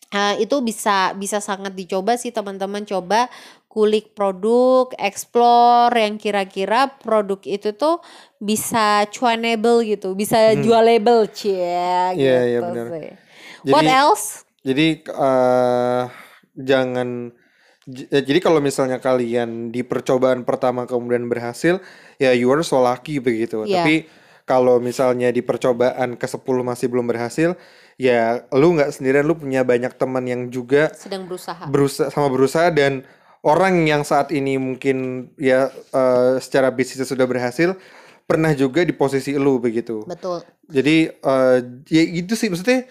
eh, 0.10 0.36
itu 0.42 0.56
bisa 0.64 1.14
bisa 1.14 1.44
sangat 1.44 1.76
dicoba 1.76 2.16
sih 2.16 2.32
teman-teman 2.32 2.88
coba 2.88 3.28
kulik 3.70 4.18
produk, 4.18 4.90
explore 4.98 5.94
yang 5.94 6.18
kira-kira 6.18 6.90
produk 6.98 7.38
itu 7.46 7.70
tuh 7.78 8.02
bisa 8.42 9.06
cuanable 9.14 9.86
gitu, 9.86 10.18
bisa 10.18 10.58
jualable 10.58 11.30
cie 11.30 11.54
Hmm. 11.54 12.18
Iya, 12.18 12.40
iya, 12.50 12.60
gitu 12.60 12.72
benar. 12.74 12.88
sih. 12.90 13.10
What 13.70 13.86
else? 13.86 14.49
Jadi 14.64 14.88
eh 15.08 16.04
jangan 16.60 17.32
eh, 17.88 18.24
jadi 18.24 18.40
kalau 18.44 18.60
misalnya 18.60 19.00
kalian 19.00 19.72
di 19.72 19.82
percobaan 19.88 20.44
pertama 20.44 20.84
kemudian 20.84 21.26
berhasil, 21.32 21.80
ya 22.20 22.36
you 22.36 22.52
are 22.52 22.64
so 22.64 22.80
lucky 22.84 23.24
begitu. 23.24 23.64
Iya. 23.64 23.84
Tapi 23.84 23.96
kalau 24.44 24.82
misalnya 24.82 25.30
di 25.30 25.46
percobaan 25.46 26.18
ke-10 26.18 26.58
masih 26.66 26.90
belum 26.90 27.06
berhasil, 27.06 27.54
ya 28.02 28.44
lu 28.50 28.74
nggak 28.74 28.90
sendirian, 28.98 29.22
lu 29.24 29.38
punya 29.38 29.62
banyak 29.62 29.94
teman 29.94 30.26
yang 30.26 30.50
juga 30.50 30.90
Sedang 30.98 31.30
berusaha. 31.30 31.70
berusaha 31.70 32.10
sama 32.10 32.28
berusaha 32.34 32.74
dan 32.74 33.06
orang 33.46 33.86
yang 33.86 34.02
saat 34.02 34.34
ini 34.34 34.58
mungkin 34.60 35.30
ya 35.38 35.70
eh, 35.72 36.42
secara 36.42 36.74
bisnis 36.74 37.08
sudah 37.08 37.30
berhasil 37.30 37.78
pernah 38.30 38.54
juga 38.54 38.86
di 38.86 38.94
posisi 38.94 39.34
lu 39.38 39.58
begitu. 39.58 40.06
Betul. 40.06 40.46
Jadi 40.70 41.10
eh 41.10 41.58
ya 41.90 42.04
gitu 42.22 42.34
sih 42.38 42.50
maksudnya 42.50 42.86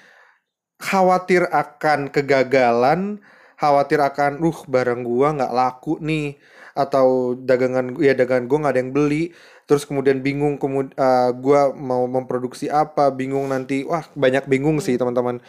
khawatir 0.79 1.45
akan 1.51 2.09
kegagalan, 2.09 3.19
khawatir 3.59 3.99
akan 3.99 4.39
uh 4.41 4.59
barang 4.65 5.03
gua 5.03 5.35
nggak 5.35 5.53
laku 5.53 5.99
nih 5.99 6.39
atau 6.79 7.35
dagangan 7.35 7.99
ya 7.99 8.15
dagangan 8.15 8.47
gua 8.47 8.59
nggak 8.67 8.75
ada 8.75 8.81
yang 8.81 8.95
beli, 8.95 9.35
terus 9.67 9.83
kemudian 9.83 10.23
bingung 10.23 10.57
kemudian 10.57 10.95
gua 11.43 11.75
mau 11.75 12.07
memproduksi 12.07 12.71
apa, 12.71 13.11
bingung 13.11 13.51
nanti 13.51 13.83
wah 13.83 14.07
banyak 14.15 14.47
bingung 14.47 14.79
sih 14.79 14.95
teman-teman. 14.95 15.43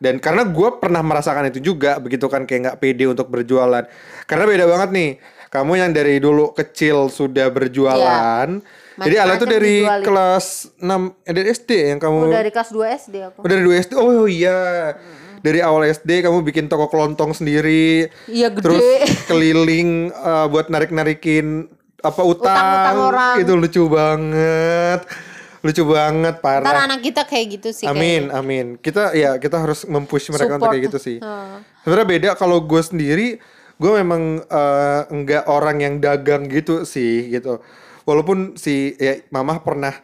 Dan 0.00 0.16
karena 0.16 0.48
gua 0.48 0.80
pernah 0.80 1.04
merasakan 1.04 1.52
itu 1.52 1.60
juga 1.60 2.00
begitu 2.00 2.24
kan 2.32 2.48
kayak 2.48 2.60
nggak 2.72 2.78
pede 2.80 3.04
untuk 3.04 3.28
berjualan. 3.28 3.84
Karena 4.24 4.44
beda 4.48 4.64
banget 4.64 4.90
nih. 4.96 5.10
Kamu 5.50 5.76
yang 5.76 5.90
dari 5.90 6.16
dulu 6.22 6.54
kecil 6.56 7.10
sudah 7.12 7.50
berjualan. 7.52 8.48
Jadi 9.02 9.16
Ala 9.16 9.32
tuh 9.34 9.48
dari 9.48 9.74
dijualin. 9.80 10.04
kelas 10.04 10.46
6 10.76 10.84
eh, 11.22 11.32
dari 11.32 11.48
SD 11.50 11.70
yang 11.88 11.98
kamu 11.98 12.16
Oh, 12.18 12.28
dari 12.28 12.50
kelas 12.50 12.70
2 12.70 12.98
SD 12.98 13.16
aku. 13.24 13.38
Oh 13.38 13.48
dari 13.48 13.62
2 13.62 13.80
SD. 13.80 13.92
Oh 13.94 14.24
iya. 14.24 14.58
Dari 15.40 15.58
awal 15.58 15.88
SD 15.88 16.20
kamu 16.20 16.42
bikin 16.42 16.66
toko 16.66 16.86
kelontong 16.86 17.32
sendiri. 17.32 18.08
Iya 18.26 18.48
gede. 18.48 18.60
Terus 18.60 18.82
keliling 19.26 19.88
eh, 20.10 20.46
buat 20.46 20.68
narik-narikin 20.68 21.64
apa 21.98 22.22
utang. 22.22 22.52
Utang-utang 22.52 22.98
orang. 23.02 23.34
Itu 23.38 23.52
lucu 23.54 23.82
banget. 23.86 25.00
Lucu 25.60 25.84
banget 25.84 26.34
Ntar 26.36 26.64
parah. 26.64 26.84
anak 26.84 27.00
kita 27.00 27.22
kayak 27.22 27.46
gitu 27.54 27.68
sih 27.70 27.84
Amin, 27.84 28.28
kayaknya. 28.28 28.32
amin. 28.34 28.66
Kita 28.76 29.12
ya 29.12 29.36
kita 29.36 29.56
harus 29.58 29.84
mempush 29.84 30.28
mereka 30.30 30.56
untuk 30.56 30.64
Support. 30.66 30.72
kayak 30.72 30.84
gitu 30.88 30.98
sih. 30.98 31.16
Heeh. 31.18 31.56
Sebenarnya 31.82 32.08
beda 32.08 32.30
kalau 32.32 32.60
gue 32.60 32.80
sendiri, 32.80 33.28
gue 33.76 33.92
memang 33.94 34.22
eh, 34.42 35.02
enggak 35.10 35.44
orang 35.46 35.76
yang 35.78 35.94
dagang 35.98 36.48
gitu 36.48 36.84
sih 36.84 37.28
gitu. 37.28 37.60
Walaupun 38.08 38.56
si 38.56 38.96
ya 38.96 39.20
mamah 39.28 39.60
pernah 39.60 39.94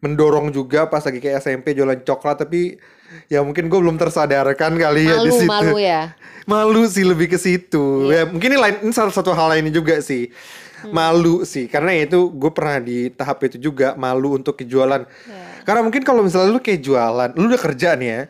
mendorong 0.00 0.48
juga 0.50 0.88
pas 0.88 1.04
lagi 1.04 1.20
kayak 1.20 1.44
SMP 1.44 1.76
jualan 1.76 2.00
coklat 2.00 2.40
tapi 2.48 2.80
ya 3.28 3.44
mungkin 3.44 3.68
gue 3.68 3.78
belum 3.78 4.00
tersadarkan 4.00 4.80
kali 4.80 5.04
ya 5.04 5.20
di 5.20 5.28
Malu, 5.28 5.36
situ. 5.36 5.50
malu 5.50 5.76
ya. 5.76 6.02
Malu 6.48 6.82
sih 6.88 7.04
lebih 7.04 7.28
ke 7.28 7.38
situ. 7.38 8.08
Ya 8.08 8.24
mungkin 8.24 8.56
ini 8.56 8.58
lain 8.58 8.76
ini 8.80 8.92
salah 8.96 9.12
satu 9.12 9.36
hal 9.36 9.52
lainnya 9.52 9.74
juga 9.74 10.00
sih. 10.00 10.32
Hmm. 10.80 10.96
Malu 10.96 11.44
sih 11.44 11.68
karena 11.68 11.92
itu 11.92 12.32
gue 12.32 12.50
pernah 12.54 12.80
di 12.80 13.12
tahap 13.12 13.44
itu 13.44 13.60
juga 13.60 13.92
malu 14.00 14.40
untuk 14.40 14.56
kejualan. 14.56 15.04
Ya. 15.04 15.44
Karena 15.68 15.84
mungkin 15.84 16.00
kalau 16.00 16.24
misalnya 16.24 16.56
lu 16.56 16.60
kayak 16.64 16.80
jualan, 16.80 17.30
lu 17.36 17.52
udah 17.52 17.60
kerja 17.60 17.92
nih 18.00 18.08
ya, 18.08 18.20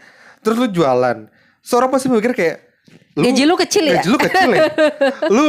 terus 0.42 0.58
lu 0.58 0.66
jualan, 0.66 1.30
seorang 1.62 1.88
pasti 1.94 2.10
mikir 2.10 2.34
kayak 2.34 2.56
Gaji 3.18 3.42
lu 3.42 3.54
kecil 3.58 3.84
ya? 3.90 3.98
Gaji 3.98 4.08
lu 4.08 4.18
kecil 4.22 4.50
ya? 4.54 4.64
lu 5.34 5.46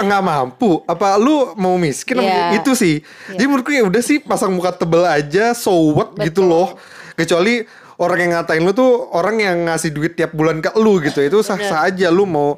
nggak 0.00 0.22
mampu? 0.24 0.80
Apa 0.88 1.20
lu 1.20 1.52
mau 1.60 1.76
miskin? 1.76 2.16
Iya. 2.24 2.56
Itu 2.56 2.72
sih. 2.72 3.04
Jadi 3.28 3.44
menurutku 3.44 3.72
ya 3.76 3.84
udah 3.84 4.00
sih 4.00 4.24
pasang 4.24 4.56
muka 4.56 4.72
tebel 4.72 5.04
aja, 5.04 5.52
so 5.52 5.72
what 5.92 6.16
gitu 6.16 6.40
loh. 6.40 6.80
Kecuali 7.14 7.68
orang 8.00 8.18
yang 8.24 8.30
ngatain 8.40 8.62
lu 8.64 8.72
tuh 8.72 9.12
orang 9.12 9.36
yang 9.36 9.56
ngasih 9.68 9.92
duit 9.92 10.16
tiap 10.16 10.32
bulan 10.32 10.64
ke 10.64 10.72
lu 10.80 10.96
gitu. 11.04 11.20
Itu 11.20 11.44
sah-sah 11.44 11.92
aja 11.92 12.08
lu 12.08 12.24
mau 12.24 12.56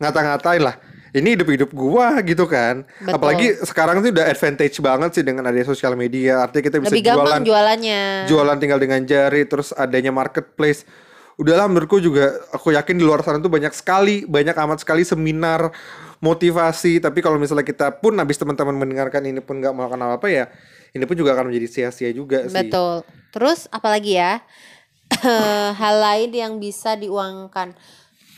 ngata-ngatain 0.00 0.64
lah. 0.64 0.76
Ini 1.12 1.36
hidup-hidup 1.36 1.76
gua 1.76 2.16
gitu 2.24 2.48
kan. 2.48 2.88
Betul. 2.88 3.12
Apalagi 3.12 3.46
sekarang 3.68 4.00
tuh 4.00 4.08
udah 4.16 4.32
advantage 4.32 4.80
banget 4.80 5.20
sih 5.20 5.20
dengan 5.20 5.44
adanya 5.44 5.68
sosial 5.68 5.92
media. 5.92 6.40
Artinya 6.40 6.64
kita 6.64 6.76
bisa 6.80 6.96
Lebih 6.96 7.04
jualan 7.12 7.40
jualannya. 7.44 8.02
jualan 8.32 8.56
tinggal 8.56 8.80
dengan 8.80 9.04
jari 9.04 9.44
terus 9.44 9.76
adanya 9.76 10.08
marketplace 10.08 10.88
udahlah 11.40 11.68
menurutku 11.68 11.98
juga 11.98 12.36
aku 12.52 12.76
yakin 12.76 12.96
di 12.96 13.04
luar 13.04 13.24
sana 13.24 13.40
tuh 13.40 13.48
banyak 13.48 13.72
sekali 13.72 14.28
banyak 14.28 14.52
amat 14.52 14.84
sekali 14.84 15.02
seminar 15.06 15.72
motivasi 16.20 17.00
tapi 17.00 17.24
kalau 17.24 17.40
misalnya 17.40 17.64
kita 17.64 17.88
pun 17.98 18.14
habis 18.20 18.36
teman-teman 18.36 18.76
mendengarkan 18.76 19.24
ini 19.24 19.40
pun 19.40 19.58
nggak 19.58 19.72
melakukan 19.72 20.00
apa-apa 20.06 20.28
ya 20.28 20.44
ini 20.92 21.04
pun 21.08 21.16
juga 21.16 21.32
akan 21.32 21.48
menjadi 21.48 21.68
sia-sia 21.68 22.12
juga 22.12 22.44
sih 22.46 22.68
Betul. 22.68 23.02
Terus 23.32 23.66
apalagi 23.72 24.20
ya? 24.20 24.44
Hal 25.80 25.96
lain 25.98 26.30
yang 26.30 26.52
bisa 26.60 26.94
diuangkan. 26.94 27.72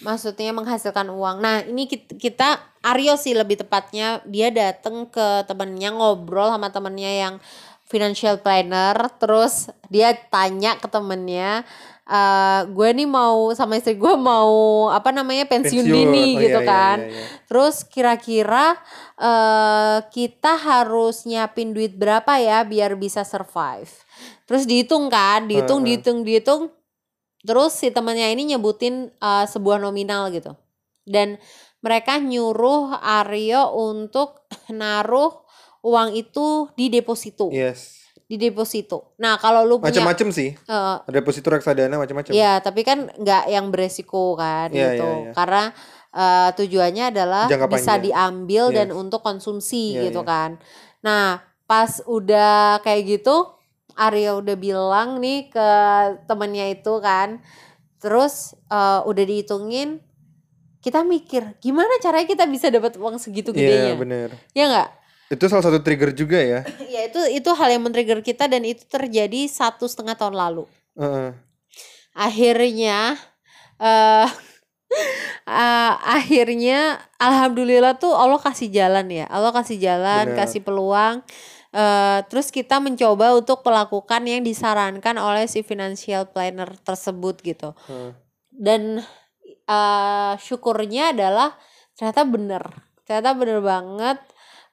Maksudnya 0.06 0.54
menghasilkan 0.54 1.10
uang. 1.10 1.42
Nah, 1.42 1.66
ini 1.66 1.90
kit- 1.90 2.14
kita 2.14 2.62
Aryo 2.84 3.16
sih 3.16 3.32
lebih 3.34 3.58
tepatnya 3.64 4.20
dia 4.28 4.52
datang 4.52 5.08
ke 5.08 5.48
temennya 5.48 5.90
ngobrol 5.90 6.52
sama 6.52 6.68
temennya 6.68 7.12
yang 7.26 7.34
financial 7.94 8.42
planner 8.42 8.98
terus 9.22 9.70
dia 9.86 10.10
tanya 10.26 10.74
ke 10.82 10.90
temennya 10.90 11.62
eh 12.04 12.60
gue 12.68 12.88
nih 12.92 13.08
mau 13.08 13.48
sama 13.56 13.80
istri 13.80 13.96
gue 13.96 14.12
mau 14.18 14.92
apa 14.92 15.08
namanya 15.08 15.48
pensiun, 15.48 15.88
Pensiun. 15.88 15.88
dini 15.88 16.36
Oh, 16.36 16.40
gitu 16.42 16.60
iya, 16.60 16.66
iya, 16.66 16.74
kan 16.74 16.98
iya, 17.00 17.08
iya. 17.08 17.26
Terus 17.48 17.76
kira-kira 17.88 18.66
eh 19.16 19.98
kita 20.10 20.52
harus 20.58 21.24
nyiapin 21.24 21.72
duit 21.72 21.94
berapa 21.96 22.36
ya 22.42 22.66
biar 22.66 22.98
bisa 22.98 23.22
survive. 23.22 23.88
Terus 24.44 24.68
dihitung 24.68 25.08
kan, 25.08 25.48
dihitung, 25.48 25.80
Heeh. 25.80 25.96
dihitung, 25.96 26.18
dihitung. 26.26 26.62
Terus 27.40 27.72
si 27.72 27.88
temannya 27.88 28.36
ini 28.36 28.52
nyebutin 28.52 29.08
eh, 29.08 29.46
sebuah 29.48 29.80
nominal 29.80 30.28
gitu. 30.28 30.52
Dan 31.08 31.40
mereka 31.80 32.16
nyuruh 32.16 33.00
Aryo 33.00 33.76
untuk 33.76 34.48
naruh 34.72 35.43
uang 35.84 36.16
itu 36.16 36.72
di 36.74 36.88
deposito, 36.88 37.52
yes 37.52 38.00
di 38.24 38.40
deposito. 38.40 39.12
Nah 39.20 39.36
kalau 39.36 39.68
lu 39.68 39.76
punya, 39.76 39.92
macam-macam 40.00 40.32
sih 40.32 40.56
ada 40.64 41.04
deposito 41.12 41.52
reksadana 41.52 42.00
macam-macam 42.00 42.32
ya 42.32 42.56
tapi 42.56 42.80
kan 42.80 43.12
nggak 43.20 43.52
yang 43.52 43.68
beresiko 43.68 44.32
kan 44.32 44.72
Iya, 44.72 44.96
gitu. 44.96 45.04
iya, 45.04 45.20
iya. 45.28 45.32
Karena 45.36 45.64
eh, 46.08 46.48
tujuannya 46.56 47.04
adalah 47.12 47.44
Jangka 47.52 47.68
bisa 47.68 48.00
panjang. 48.00 48.04
diambil 48.08 48.64
dan 48.72 48.88
Yes. 48.88 48.96
untuk 48.96 49.20
konsumsi 49.20 49.92
Iya, 49.92 50.08
gitu 50.08 50.24
iya. 50.24 50.30
kan. 50.32 50.50
Nah 51.04 51.44
pas 51.68 52.00
udah 52.08 52.80
kayak 52.80 53.02
gitu, 53.20 53.36
Arya 53.92 54.40
udah 54.40 54.56
bilang 54.56 55.20
nih 55.20 55.52
ke 55.52 55.68
temennya 56.24 56.72
itu 56.72 56.96
kan, 57.04 57.44
terus 58.00 58.56
eh, 58.72 59.00
udah 59.04 59.20
dihitungin, 59.20 60.00
kita 60.80 61.04
mikir 61.04 61.60
gimana 61.60 61.92
caranya 62.00 62.24
kita 62.24 62.48
bisa 62.48 62.72
dapat 62.72 62.96
uang 62.96 63.20
segitu 63.20 63.52
iya 63.52 63.60
gedenya, 63.60 63.92
bener 64.00 64.28
ya 64.56 64.64
nggak? 64.64 64.88
Itu 65.32 65.44
salah 65.48 65.64
satu 65.64 65.80
trigger 65.80 66.12
juga 66.12 66.36
ya 66.36 66.60
ya 66.94 67.00
itu 67.08 67.20
itu 67.32 67.50
hal 67.56 67.68
yang 67.72 67.82
men-trigger 67.84 68.20
kita 68.20 68.44
dan 68.48 68.62
itu 68.64 68.84
terjadi 68.84 69.48
satu 69.48 69.88
setengah 69.88 70.16
tahun 70.16 70.36
lalu. 70.36 70.64
Heeh. 70.94 71.32
akhirnya 72.14 73.18
eh 73.82 74.28
eh, 75.48 75.92
akhirnya 76.06 77.02
alhamdulillah 77.18 77.98
tuh 77.98 78.14
Allah 78.14 78.38
kasih 78.38 78.70
jalan 78.70 79.10
ya. 79.10 79.26
Allah 79.26 79.50
kasih 79.50 79.78
jalan, 79.80 80.32
Bener. 80.32 80.38
kasih 80.38 80.60
peluang. 80.62 81.24
eh 81.74 82.22
terus 82.30 82.54
kita 82.54 82.78
mencoba 82.78 83.34
untuk 83.34 83.66
melakukan 83.66 84.22
yang 84.22 84.46
disarankan 84.46 85.18
oleh 85.18 85.50
si 85.50 85.66
financial 85.66 86.30
planner 86.30 86.70
tersebut 86.86 87.42
gitu. 87.42 87.74
Heeh. 87.90 88.14
Dan 88.54 89.02
eh 89.66 90.32
syukurnya 90.38 91.10
adalah 91.10 91.58
ternyata 91.98 92.22
bener. 92.22 92.62
Ternyata 93.02 93.30
bener 93.34 93.58
banget 93.58 94.18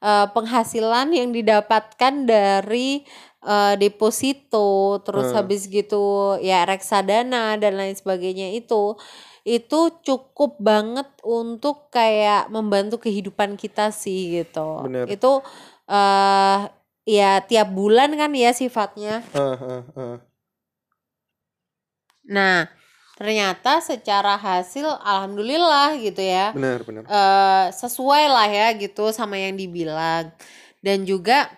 eh, 0.01 0.27
penghasilan 0.33 1.13
yang 1.13 1.29
didapatkan 1.31 2.13
dari 2.25 3.05
eh, 3.45 3.73
deposito, 3.77 4.99
terus 5.05 5.29
Heeh. 5.31 5.37
habis 5.39 5.61
gitu 5.69 6.37
ya 6.41 6.65
reksadana 6.65 7.55
dan 7.61 7.77
lain 7.79 7.95
sebagainya 7.95 8.53
itu 8.57 8.97
itu 9.41 9.79
cukup 10.05 10.61
banget 10.61 11.09
untuk 11.25 11.89
kayak 11.89 12.45
membantu 12.53 13.01
kehidupan 13.01 13.57
kita 13.57 13.89
sih 13.89 14.41
gitu. 14.41 14.85
Bener. 14.85 15.05
Itu 15.09 15.41
eh 15.89 16.59
ya 17.09 17.41
tiap 17.41 17.73
bulan 17.73 18.13
kan 18.13 18.31
ya 18.37 18.53
sifatnya. 18.53 19.25
Heeh, 19.33 19.55
heeh, 19.57 19.83
heeh. 19.97 20.17
Nah, 22.29 22.69
ternyata 23.21 23.77
secara 23.85 24.33
hasil 24.33 24.81
alhamdulillah 25.05 25.93
gitu 26.01 26.25
ya. 26.25 26.49
Benar, 26.57 26.81
benar. 26.81 27.05
eh 27.05 27.65
sesuai 27.69 28.25
lah 28.25 28.49
ya 28.49 28.73
gitu 28.73 29.13
sama 29.13 29.37
yang 29.37 29.53
dibilang. 29.53 30.33
Dan 30.81 31.05
juga 31.05 31.53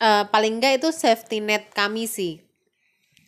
eh 0.00 0.24
paling 0.32 0.56
enggak 0.56 0.80
itu 0.80 0.88
safety 0.88 1.44
net 1.44 1.68
kami 1.76 2.08
sih. 2.08 2.40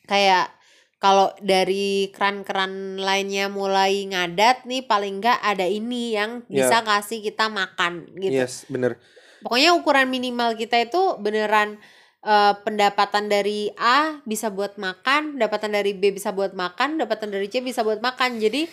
Kayak 0.09 0.57
kalau 0.97 1.37
dari 1.45 2.09
keran-keran 2.17 2.97
lainnya 2.97 3.53
mulai 3.53 4.09
ngadat 4.09 4.65
nih 4.65 4.89
paling 4.89 5.21
enggak 5.21 5.37
ada 5.45 5.69
ini 5.69 6.17
yang 6.17 6.41
Ya. 6.49 6.65
bisa 6.65 6.81
kasih 6.81 7.21
kita 7.21 7.53
makan 7.53 8.09
gitu. 8.17 8.41
Yes, 8.41 8.65
benar. 8.73 8.97
Pokoknya 9.45 9.77
ukuran 9.77 10.09
minimal 10.09 10.57
kita 10.57 10.81
itu 10.81 11.21
beneran 11.21 11.77
eh, 12.25 12.55
pendapatan 12.65 13.29
dari 13.29 13.69
A 13.77 14.19
bisa 14.25 14.49
buat 14.49 14.81
makan, 14.81 15.37
pendapatan 15.37 15.71
dari 15.77 15.93
B 15.93 16.17
bisa 16.17 16.33
buat 16.33 16.57
makan, 16.57 16.99
pendapatan 16.99 17.29
dari 17.31 17.47
C 17.53 17.61
bisa 17.61 17.85
buat 17.85 18.01
makan. 18.01 18.41
Jadi 18.41 18.67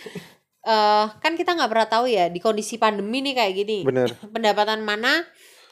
eh 0.62 1.06
kan 1.10 1.34
kita 1.34 1.58
nggak 1.58 1.70
pernah 1.74 1.90
tahu 1.90 2.06
ya 2.06 2.30
di 2.30 2.38
kondisi 2.38 2.80
pandemi 2.80 3.20
nih 3.22 3.34
kayak 3.36 3.54
gini. 3.54 3.78
Benar. 3.84 4.10
Pendapatan 4.36 4.82
mana, 4.82 5.26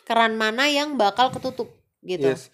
keran 0.03 0.35
mana 0.35 0.67
yang 0.67 0.99
bakal 0.99 1.31
ketutup 1.31 1.71
gitu. 2.03 2.35
Yes. 2.35 2.51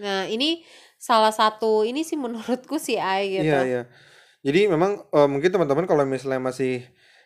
Nah, 0.00 0.26
ini 0.26 0.66
salah 0.98 1.30
satu 1.30 1.84
ini 1.84 2.02
sih 2.02 2.16
menurutku 2.16 2.80
sih 2.80 2.96
Ai 2.96 3.38
gitu. 3.38 3.52
Iya, 3.52 3.60
iya. 3.68 3.82
Jadi 4.44 4.68
memang 4.68 5.04
eh, 5.08 5.28
mungkin 5.28 5.52
teman-teman 5.52 5.84
kalau 5.84 6.04
misalnya 6.08 6.40
masih 6.40 6.84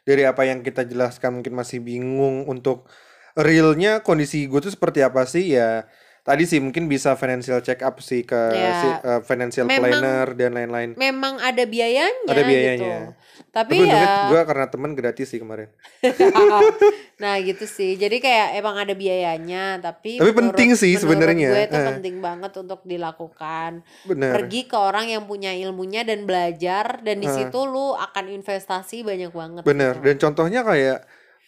dari 0.09 0.25
apa 0.25 0.49
yang 0.49 0.65
kita 0.65 0.89
jelaskan 0.89 1.41
mungkin 1.41 1.53
masih 1.53 1.85
bingung 1.85 2.49
untuk 2.49 2.89
realnya 3.39 4.01
kondisi 4.01 4.49
gue 4.49 4.59
tuh 4.59 4.73
seperti 4.73 5.05
apa 5.05 5.29
sih 5.29 5.53
ya 5.53 5.85
tadi 6.29 6.45
sih 6.45 6.61
mungkin 6.61 6.85
bisa 6.85 7.17
financial 7.17 7.65
check 7.65 7.81
up 7.81 7.97
sih 7.99 8.21
ke 8.21 8.37
Ya. 8.53 8.73
si 8.77 8.89
eh, 9.01 9.21
financial 9.25 9.65
Memang- 9.65 9.81
planner 9.89 10.27
dan 10.37 10.51
lain-lain. 10.53 10.91
Memang 10.95 11.41
ada 11.41 11.65
biayanya 11.65 12.29
Ada 12.29 12.37
gitu. 12.37 12.51
biayanya. 12.53 12.97
Tapi, 13.49 13.81
Tapi 13.81 13.89
ya 13.89 14.29
gue 14.29 14.41
karena 14.45 14.67
teman 14.69 14.93
gratis 14.93 15.27
sih 15.27 15.41
kemarin. 15.41 15.73
nah 17.19 17.35
gitu 17.39 17.65
sih 17.65 17.97
jadi 17.97 18.15
kayak 18.17 18.49
emang 18.55 18.77
ada 18.77 18.93
biayanya 18.93 19.81
tapi 19.81 20.21
Tapi 20.21 20.31
penting 20.33 20.77
sih 20.77 20.95
sebenarnya. 20.95 21.51
gue 21.51 21.63
itu 21.67 21.75
Eh. 21.75 21.87
penting 21.89 22.21
banget 22.21 22.53
untuk 22.55 22.85
dilakukan 22.85 23.83
Benar. 24.05 24.33
pergi 24.35 24.61
ke 24.65 24.77
orang 24.77 25.09
yang 25.09 25.25
punya 25.25 25.51
ilmunya 25.51 26.05
dan 26.05 26.23
belajar 26.25 27.01
dan 27.01 27.19
di 27.19 27.27
Eh. 27.27 27.35
situ 27.35 27.59
lu 27.65 27.97
akan 27.97 28.31
investasi 28.33 29.03
banyak 29.03 29.33
banget 29.33 29.63
Bener, 29.65 29.97
gitu. 29.97 30.05
dan 30.05 30.17
contohnya 30.21 30.61
kayak 30.63 30.99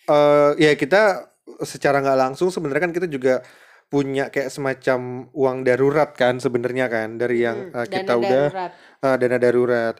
eh 0.08 0.50
ya 0.58 0.72
kita 0.74 1.30
secara 1.60 2.00
nggak 2.00 2.18
langsung 2.18 2.48
sebenarnya 2.48 2.82
kan 2.82 2.92
kita 2.92 3.06
juga 3.06 3.44
punya 3.90 4.30
kayak 4.30 4.54
semacam 4.54 5.00
uang 5.34 5.58
darurat 5.66 6.14
kan 6.14 6.38
sebenarnya 6.38 6.86
kan 6.86 7.18
dari 7.18 7.42
yang 7.42 7.68
Hmm, 7.68 7.74
eh, 7.74 7.86
dana 7.90 7.98
kita 8.06 8.12
udah 8.16 8.44
darurat. 8.46 8.72
eh, 9.02 9.16
dana 9.18 9.36
darurat. 9.36 9.94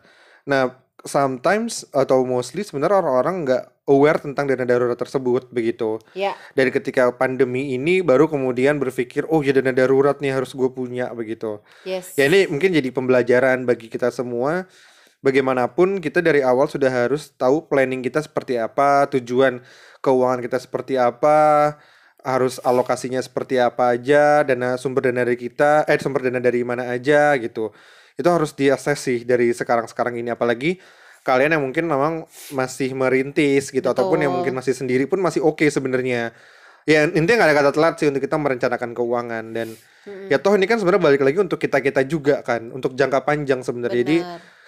Nah, 0.47 0.63
sometimes 1.03 1.85
atau 1.91 2.23
mostly 2.23 2.63
sebenarnya 2.63 3.03
orang-orang 3.03 3.37
nggak 3.45 3.65
aware 3.91 4.23
tentang 4.23 4.47
dana 4.47 4.63
darurat 4.63 4.95
tersebut 4.95 5.51
begitu. 5.51 5.99
ya 6.15 6.39
Dan 6.55 6.71
ketika 6.71 7.11
pandemi 7.11 7.75
ini 7.75 7.99
baru 8.01 8.31
kemudian 8.31 8.79
berpikir, 8.79 9.27
oh 9.27 9.43
ya 9.43 9.51
dana 9.51 9.75
darurat 9.75 10.23
nih 10.23 10.39
harus 10.39 10.55
gue 10.55 10.71
punya 10.71 11.11
begitu. 11.11 11.59
yes 11.83 12.15
Ya 12.15 12.31
ini 12.31 12.47
mungkin 12.47 12.71
jadi 12.71 12.95
pembelajaran 12.95 13.67
bagi 13.67 13.91
kita 13.91 14.15
semua. 14.15 14.71
Bagaimanapun 15.21 16.01
kita 16.01 16.25
dari 16.25 16.41
awal 16.41 16.65
sudah 16.65 16.89
harus 16.89 17.29
tahu 17.37 17.69
planning 17.69 18.01
kita 18.01 18.25
seperti 18.25 18.57
apa, 18.57 19.05
tujuan 19.13 19.61
keuangan 20.01 20.41
kita 20.41 20.57
seperti 20.57 20.97
apa, 20.97 21.77
harus 22.21 22.61
alokasinya 22.61 23.21
seperti 23.21 23.57
apa 23.61 23.97
aja, 23.97 24.45
dana 24.45 24.77
sumber 24.77 25.09
dana 25.09 25.25
dari 25.25 25.37
kita, 25.41 25.89
eh 25.89 25.97
sumber 26.01 26.29
dana 26.29 26.41
dari 26.41 26.61
mana 26.63 26.93
aja 26.93 27.35
gitu. 27.41 27.73
Itu 28.17 28.29
harus 28.29 28.53
diakses 28.53 28.99
sih 29.01 29.25
dari 29.25 29.53
sekarang-sekarang 29.57 30.21
ini 30.21 30.33
apalagi 30.33 30.81
kalian 31.25 31.57
yang 31.57 31.63
mungkin 31.65 31.85
memang 31.89 32.25
masih 32.53 32.97
merintis 32.97 33.69
gitu 33.69 33.85
ataupun 33.85 34.25
yang 34.25 34.33
Betul. 34.33 34.39
mungkin 34.41 34.55
masih 34.57 34.75
sendiri 34.77 35.05
pun 35.09 35.21
masih 35.21 35.45
oke 35.45 35.65
sebenarnya. 35.69 36.33
Ya 36.89 37.05
intinya 37.05 37.45
nggak 37.45 37.49
ada 37.53 37.57
kata 37.61 37.71
telat 37.77 37.95
sih 38.01 38.09
untuk 38.09 38.25
kita 38.25 38.41
merencanakan 38.41 38.97
keuangan 38.97 39.45
dan 39.53 39.69
Mm-mm. 40.09 40.33
ya 40.33 40.41
toh 40.41 40.57
ini 40.57 40.65
kan 40.65 40.81
sebenarnya 40.81 41.13
balik 41.13 41.21
lagi 41.21 41.39
untuk 41.45 41.61
kita 41.61 41.85
kita 41.85 42.09
juga 42.09 42.41
kan 42.41 42.73
untuk 42.73 42.97
jangka 42.97 43.21
panjang 43.21 43.61
sebenarnya 43.61 44.01
jadi 44.01 44.17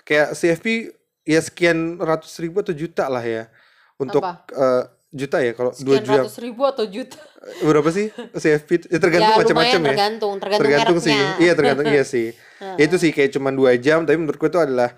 kayak 0.05 0.29
CFP 0.37 0.93
ya 1.25 1.41
sekian 1.41 1.97
ratus 1.97 2.37
ribu 2.37 2.61
atau 2.61 2.77
juta 2.77 3.09
lah 3.09 3.25
ya 3.25 3.49
untuk 3.97 4.21
Apa? 4.21 4.45
eh, 4.53 4.85
juta 5.13 5.39
ya 5.39 5.53
kalau 5.53 5.77
dua 5.77 6.01
juta. 6.01 6.25
ratus 6.25 6.41
ribu 6.41 6.65
atau 6.65 6.85
juta? 6.85 7.21
Berapa 7.61 7.89
sih? 7.89 8.09
CFP 8.33 8.89
ya 8.89 8.97
tergantung 8.97 9.29
ya 9.31 9.41
macam-macam 9.45 9.79
ya. 9.79 9.89
tergantung 9.93 10.33
tergantung, 10.41 10.65
tergantung 10.65 10.99
sih. 10.99 11.19
iya 11.39 11.53
tergantung 11.53 11.87
iya 11.87 12.03
sih. 12.03 12.29
Ya 12.79 12.87
itu 12.87 12.97
sih 12.97 13.11
kayak 13.11 13.35
cuma 13.35 13.51
dua 13.51 13.75
jam 13.77 14.03
tapi 14.03 14.17
menurutku 14.17 14.47
itu 14.47 14.57
adalah 14.57 14.95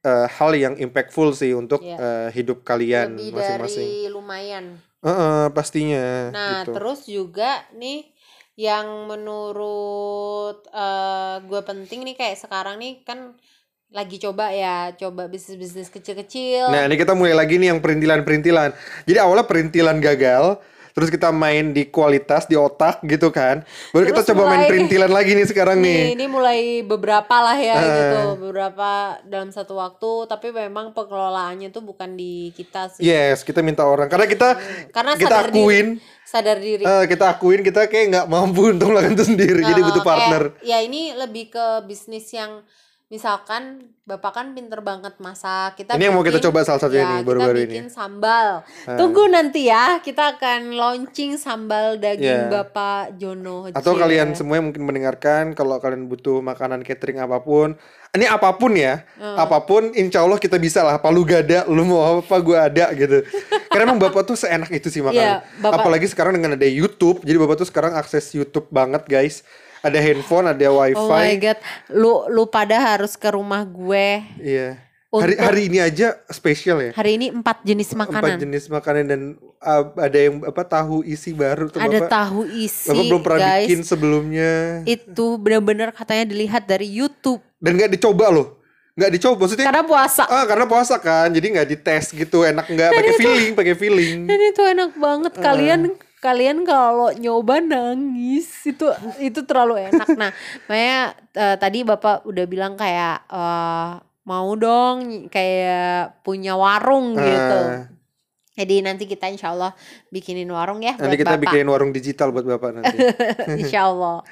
eh, 0.00 0.26
hal 0.30 0.50
yang 0.54 0.74
impactful 0.74 1.34
sih 1.34 1.50
untuk 1.52 1.82
Iya. 1.82 1.98
eh, 1.98 2.28
hidup 2.32 2.62
kalian 2.62 3.14
lebih 3.14 3.34
masing-masing. 3.34 3.84
dari 3.84 4.06
lumayan. 4.08 4.64
Heeh, 4.98 5.44
pastinya 5.52 6.30
Nah, 6.30 6.62
gitu. 6.62 6.72
terus 6.72 7.00
juga 7.04 7.50
nih 7.72 8.06
yang 8.54 9.06
menurut 9.06 10.66
eh 10.68 11.36
gue 11.42 11.60
penting 11.62 12.02
nih 12.02 12.16
kayak 12.16 12.38
sekarang 12.38 12.78
nih 12.78 13.02
kan 13.02 13.34
lagi 13.88 14.16
coba 14.18 14.52
ya, 14.52 14.92
coba 14.94 15.26
bisnis-bisnis 15.26 15.88
kecil-kecil. 15.88 16.68
Nah, 16.68 16.84
ini 16.84 16.94
kita 16.94 17.12
mulai 17.12 17.32
lagi 17.32 17.56
nih 17.56 17.72
yang 17.72 17.80
perintilan-perintilan. 17.80 18.76
Jadi 19.02 19.16
awalnya 19.18 19.42
perintilan 19.42 19.96
gagal, 19.98 20.60
terus 20.92 21.08
kita 21.08 21.32
main 21.32 21.72
di 21.72 21.88
kualitas 21.88 22.44
di 22.44 22.52
otak 22.52 23.00
gitu 23.02 23.30
kan. 23.30 23.64
Baru 23.88 24.04
kita 24.04 24.20
Terus 24.20 24.28
coba 24.28 24.42
main 24.44 24.60
mulai- 24.60 24.68
perintilan 24.68 25.08
lagi 25.08 25.32
nih 25.32 25.46
sekarang 25.46 25.78
nih, 25.78 25.88
nih. 26.04 26.08
ini 26.14 26.26
mulai 26.26 26.58
beberapa 26.82 27.32
lah 27.32 27.56
ya 27.56 27.74
Eh. 27.74 27.88
gitu, 27.88 28.20
beberapa 28.42 28.88
dalam 29.24 29.48
satu 29.48 29.72
waktu, 29.74 30.10
tapi 30.26 30.52
memang 30.52 30.92
pengelolaannya 30.92 31.70
tuh 31.70 31.80
bukan 31.80 32.12
di 32.12 32.52
kita 32.52 32.92
sih. 32.92 33.00
Yes, 33.02 33.40
kita 33.40 33.62
minta 33.62 33.82
orang 33.82 34.06
karena 34.06 34.28
kita 34.28 34.48
Karena 34.90 35.16
kita 35.16 35.32
sadar 35.32 35.48
diri. 35.48 35.56
akuin 35.56 35.86
Sadar 36.22 36.58
diri. 36.60 36.84
eh, 36.84 37.04
kita 37.08 37.24
akuin 37.30 37.64
kita 37.64 37.88
kayak 37.88 38.04
nggak 38.10 38.26
mampu 38.28 38.68
untuk 38.76 38.92
melakukan 38.92 39.16
itu 39.16 39.24
sendiri. 39.26 39.64
Jadi 39.64 39.80
Eh, 39.80 39.86
butuh 39.86 39.96
kayak, 39.98 40.12
partner. 40.12 40.42
ya 40.60 40.76
ini 40.78 41.16
lebih 41.16 41.48
ke 41.48 41.66
bisnis 41.82 42.28
yang 42.30 42.60
misalkan 43.08 43.88
bapak 44.04 44.32
kan 44.34 44.46
pinter 44.52 44.80
banget 44.80 45.16
masak 45.16 45.76
kita 45.76 45.96
Ini 45.96 46.08
yang 46.08 46.14
mau 46.14 46.20
kita 46.20 46.36
bikin- 46.36 46.46
coba 46.46 46.60
salah 46.62 46.76
satunya 46.78 47.00
ya, 47.02 47.08
nih, 47.10 47.20
baru-baru 47.22 47.48
kita 47.54 47.60
ini. 47.62 47.72
bikin 47.74 47.88
sambal 47.88 48.48
Eh. 48.84 48.96
tunggu 48.96 49.24
nanti 49.26 49.64
ya 49.64 49.96
kita 49.98 50.36
akan 50.36 50.60
launching 50.72 51.36
sambal 51.36 51.96
daging 51.96 52.48
bapak 52.48 53.16
Jono 53.16 53.68
Atau 53.70 53.92
Cie. 53.94 54.00
kalian 54.00 54.28
semua 54.34 54.56
yang 54.56 54.68
mungkin 54.68 54.80
mendengarkan 54.82 55.52
kalau 55.52 55.76
kalian 55.78 56.04
butuh 56.04 56.40
makanan 56.42 56.80
catering 56.82 57.16
apa 57.18 57.40
pun, 57.40 57.80
ini 58.10 58.24
apa 58.24 58.52
pun 58.52 58.72
ya, 58.72 59.04
Hmm. 59.14 59.36
apa 59.38 59.60
pun, 59.62 59.88
insya 59.94 60.20
Allah 60.20 60.36
kita 60.36 60.56
bisa 60.56 60.80
lah. 60.82 60.96
Palu 60.98 61.24
gada, 61.24 61.64
lu 61.66 61.84
mau 61.84 62.00
apa, 62.18 62.36
gue 62.38 62.56
ada 62.58 62.92
gitu. 62.92 63.24
Karena 63.68 63.84
emang 63.86 64.00
bapak 64.02 64.20
tuh 64.22 64.34
seenak 64.34 64.68
itu 64.70 64.88
sih 64.88 65.00
makanan. 65.00 65.16
Iya, 65.16 65.36
Bapak- 65.58 65.80
Apalagi 65.82 66.06
sekarang 66.06 66.32
dengan 66.34 66.54
ada 66.54 66.64
YouTube, 66.64 67.20
jadi 67.20 67.36
bapak 67.36 67.56
tuh 67.56 67.68
sekarang 67.68 67.92
akses 67.94 68.32
YouTube 68.32 68.68
banget 68.68 69.04
guys. 69.04 69.44
Ada 69.80 69.98
handphone, 69.98 70.46
ada 70.48 70.66
wifi. 70.68 70.96
oh 70.96 71.08
my 71.08 71.34
god 71.36 71.58
lu 71.88 72.12
lu 72.28 72.42
pada 72.44 72.76
harus 72.76 73.14
ke 73.14 73.28
rumah 73.28 73.62
gue 73.62 74.22
Iya. 74.38 74.84
Hari 75.08 75.32
Untuk- 75.32 75.40
hari 75.40 75.62
ini 75.66 75.78
aja 75.80 76.20
spesial 76.28 76.78
ya. 76.78 76.92
hari 76.92 77.16
ini 77.16 77.32
empat 77.32 77.62
jenis 77.62 77.88
Empat 77.90 78.12
makanan 78.12 78.36
jenis 78.38 78.64
makanan 78.68 79.04
dan 79.04 79.20
uh, 79.56 79.88
ada 79.96 80.18
yang 80.20 80.44
apa 80.44 80.60
tahu 80.62 81.00
isi 81.02 81.32
baru 81.32 81.66
tuh 81.66 81.80
ada 81.80 81.96
bapak. 81.98 82.12
tahu 82.12 82.40
isi 82.44 82.92
Bapak 82.92 83.04
belum 83.06 83.22
pernah 83.24 83.40
guys 83.40 83.64
bikin 83.64 83.80
sebelumnya. 83.82 84.52
itu 84.84 85.26
benar-benar 85.36 85.90
katanya 85.90 86.28
dilihat 86.28 86.62
dari 86.62 86.84
YouTube 86.86 87.40
Dan 87.56 87.74
nggak 87.74 87.88
dicoba 87.90 88.28
loh. 88.28 88.60
Nggak 88.94 89.12
dicoba 89.14 89.34
maksudnya. 89.40 89.64
karena 89.64 89.82
puasa 89.82 90.22
Ah 90.26 90.44
karena 90.44 90.66
puasa 90.66 90.94
kan, 90.98 91.30
jadi 91.30 91.46
nggak 91.54 91.68
dites 91.70 92.06
gitu, 92.12 92.42
enak 92.42 92.66
nggak? 92.66 92.90
Pakai 92.92 93.14
feeling, 93.14 93.52
pakai 93.54 93.74
feeling. 93.74 94.26
Dan 94.26 94.38
itu 94.44 94.60
enak 94.60 94.90
banget. 94.92 95.32
Kalian 95.34 95.80
kalian 96.18 96.66
kalau 96.66 97.14
nyoba 97.14 97.62
nangis 97.62 98.50
itu 98.66 98.86
itu 99.22 99.40
terlalu 99.46 99.90
enak. 99.90 100.08
Nah, 100.18 100.30
makanya 100.66 101.00
eh, 101.34 101.56
tadi 101.56 101.86
Bapak 101.86 102.26
udah 102.26 102.44
bilang 102.50 102.74
kayak 102.74 103.26
eh, 103.30 103.90
mau 104.28 104.50
dong 104.58 105.30
kayak 105.32 106.20
punya 106.26 106.58
warung 106.58 107.16
gitu. 107.16 107.58
Ah. 107.64 107.88
Jadi 108.58 108.82
nanti 108.82 109.06
kita 109.06 109.30
insya 109.30 109.54
Allah 109.54 109.70
bikinin 110.10 110.50
warung 110.50 110.82
ya 110.82 110.98
Nanti 110.98 111.14
buat 111.14 111.22
kita 111.22 111.34
bapak. 111.38 111.42
bikinin 111.46 111.68
warung 111.70 111.90
digital 111.94 112.34
buat 112.34 112.42
bapak 112.42 112.70
nanti. 112.74 112.96
Insya 113.62 113.86
Allah. 113.86 114.26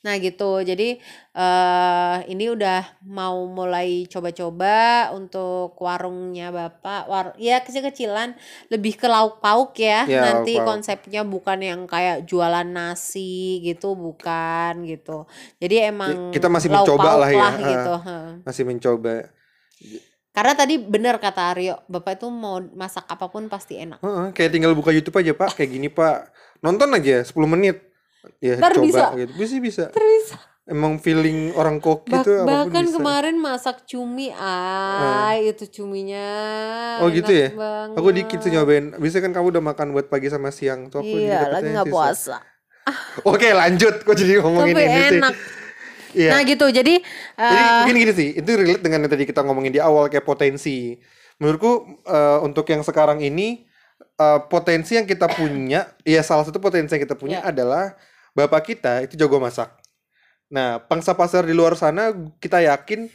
Nah 0.00 0.16
gitu, 0.16 0.64
jadi 0.64 0.96
eh 1.36 2.16
ini 2.32 2.48
udah 2.48 3.04
mau 3.04 3.44
mulai 3.44 4.08
coba-coba 4.08 5.12
untuk 5.12 5.76
warungnya 5.76 6.48
bapak, 6.48 7.02
war 7.04 7.26
ya 7.36 7.60
kecil-kecilan, 7.60 8.32
lebih 8.72 8.96
ke 8.96 9.04
lauk 9.04 9.44
pauk 9.44 9.76
ya. 9.76 10.08
Ya, 10.08 10.24
Nanti 10.24 10.56
lauk 10.56 10.64
pauk. 10.64 10.68
konsepnya 10.72 11.20
bukan 11.20 11.60
yang 11.60 11.80
kayak 11.84 12.24
jualan 12.24 12.64
nasi 12.64 13.60
gitu, 13.60 13.92
bukan 13.92 14.88
gitu. 14.88 15.28
Jadi 15.60 15.76
emang 15.92 16.32
kita 16.32 16.48
masih 16.48 16.72
lauk 16.72 16.88
mencoba 16.88 17.10
lah 17.20 17.30
ya, 17.30 17.48
gitu. 17.60 17.92
heeh. 18.00 18.28
Masih 18.40 18.64
mencoba. 18.64 19.14
Karena 20.30 20.54
tadi 20.54 20.78
bener 20.78 21.18
kata 21.20 21.52
Aryo, 21.52 21.82
bapak 21.90 22.16
itu 22.16 22.30
mau 22.30 22.62
masak 22.72 23.04
apa 23.04 23.26
pun 23.28 23.50
pasti 23.50 23.76
enak. 23.76 24.00
Heeh, 24.00 24.26
kayak 24.32 24.50
tinggal 24.54 24.72
buka 24.72 24.94
YouTube 24.94 25.18
aja 25.20 25.36
pak, 25.36 25.58
kayak 25.60 25.70
gini 25.76 25.92
pak. 25.92 26.30
Nonton 26.64 26.88
aja 26.96 27.20
10 27.20 27.50
menit. 27.50 27.89
Ya 28.38 28.56
Ntar 28.56 28.72
coba 28.74 28.84
bisa. 28.84 29.04
gitu. 29.14 29.32
Bisa 29.34 29.54
bisa. 29.58 29.84
Terus 29.88 30.36
Emang 30.64 31.02
feeling 31.02 31.50
orang 31.52 31.82
koki 31.82 32.14
Bah- 32.14 32.22
itu 32.22 32.30
bahkan 32.46 32.86
bisa. 32.86 32.94
kemarin 32.94 33.34
masak 33.34 33.82
cumi, 33.84 34.30
ay 34.30 35.50
itu 35.50 35.66
cuminya. 35.66 36.30
Oh, 37.02 37.10
gitu 37.10 37.26
ya? 37.26 37.50
banget. 37.50 37.96
Aku 37.98 38.08
dikit 38.14 38.38
tuh 38.38 38.50
nyobain. 38.50 38.94
Bisa 38.96 39.18
kan 39.18 39.34
kamu 39.34 39.50
udah 39.50 39.64
makan 39.64 39.90
buat 39.90 40.06
pagi 40.06 40.30
sama 40.30 40.54
siang 40.54 40.86
tuh 40.86 41.02
aku 41.02 41.10
Iya, 41.10 41.50
lagi 41.50 41.74
nggak 41.74 41.90
puasa. 41.90 42.38
Oke 43.26 43.50
lanjut, 43.50 43.98
kok 44.00 44.14
jadi 44.14 44.38
ngomongin 44.38 44.70
Tapi 44.72 44.84
ini 44.84 44.94
sih. 45.00 45.18
enak. 45.18 45.34
Iya. 46.12 46.30
Nah 46.34 46.40
gitu, 46.42 46.66
jadi 46.66 46.94
Jadi 47.32 47.54
eh, 47.56 47.70
mungkin 47.80 47.96
gini 47.96 48.12
sih, 48.12 48.28
itu 48.34 48.50
relate 48.50 48.82
dengan 48.82 48.98
yang 49.00 49.10
tadi 49.10 49.22
kita 49.24 49.40
ngomongin 49.42 49.70
di 49.70 49.78
awal 49.78 50.06
kayak 50.06 50.22
potensi. 50.24 50.98
Menurutku 51.36 51.70
eh, 52.04 52.38
untuk 52.42 52.66
yang 52.66 52.82
sekarang 52.82 53.18
ini 53.18 53.62
eh, 54.12 54.38
potensi 54.44 54.94
yang 54.94 55.06
kita 55.06 55.26
punya, 55.26 55.86
ya 56.02 56.18
salah 56.20 56.42
satu 56.42 56.58
potensi 56.58 56.90
yang 56.90 57.02
kita 57.02 57.14
punya 57.14 57.38
Ya. 57.40 57.50
adalah 57.50 57.94
bapak 58.34 58.74
kita 58.74 59.04
itu 59.04 59.14
jago 59.18 59.38
masak. 59.38 59.72
Nah, 60.50 60.82
pangsa 60.82 61.14
pasar 61.14 61.46
di 61.46 61.54
luar 61.54 61.78
sana 61.78 62.10
kita 62.42 62.58
yakin 62.58 63.06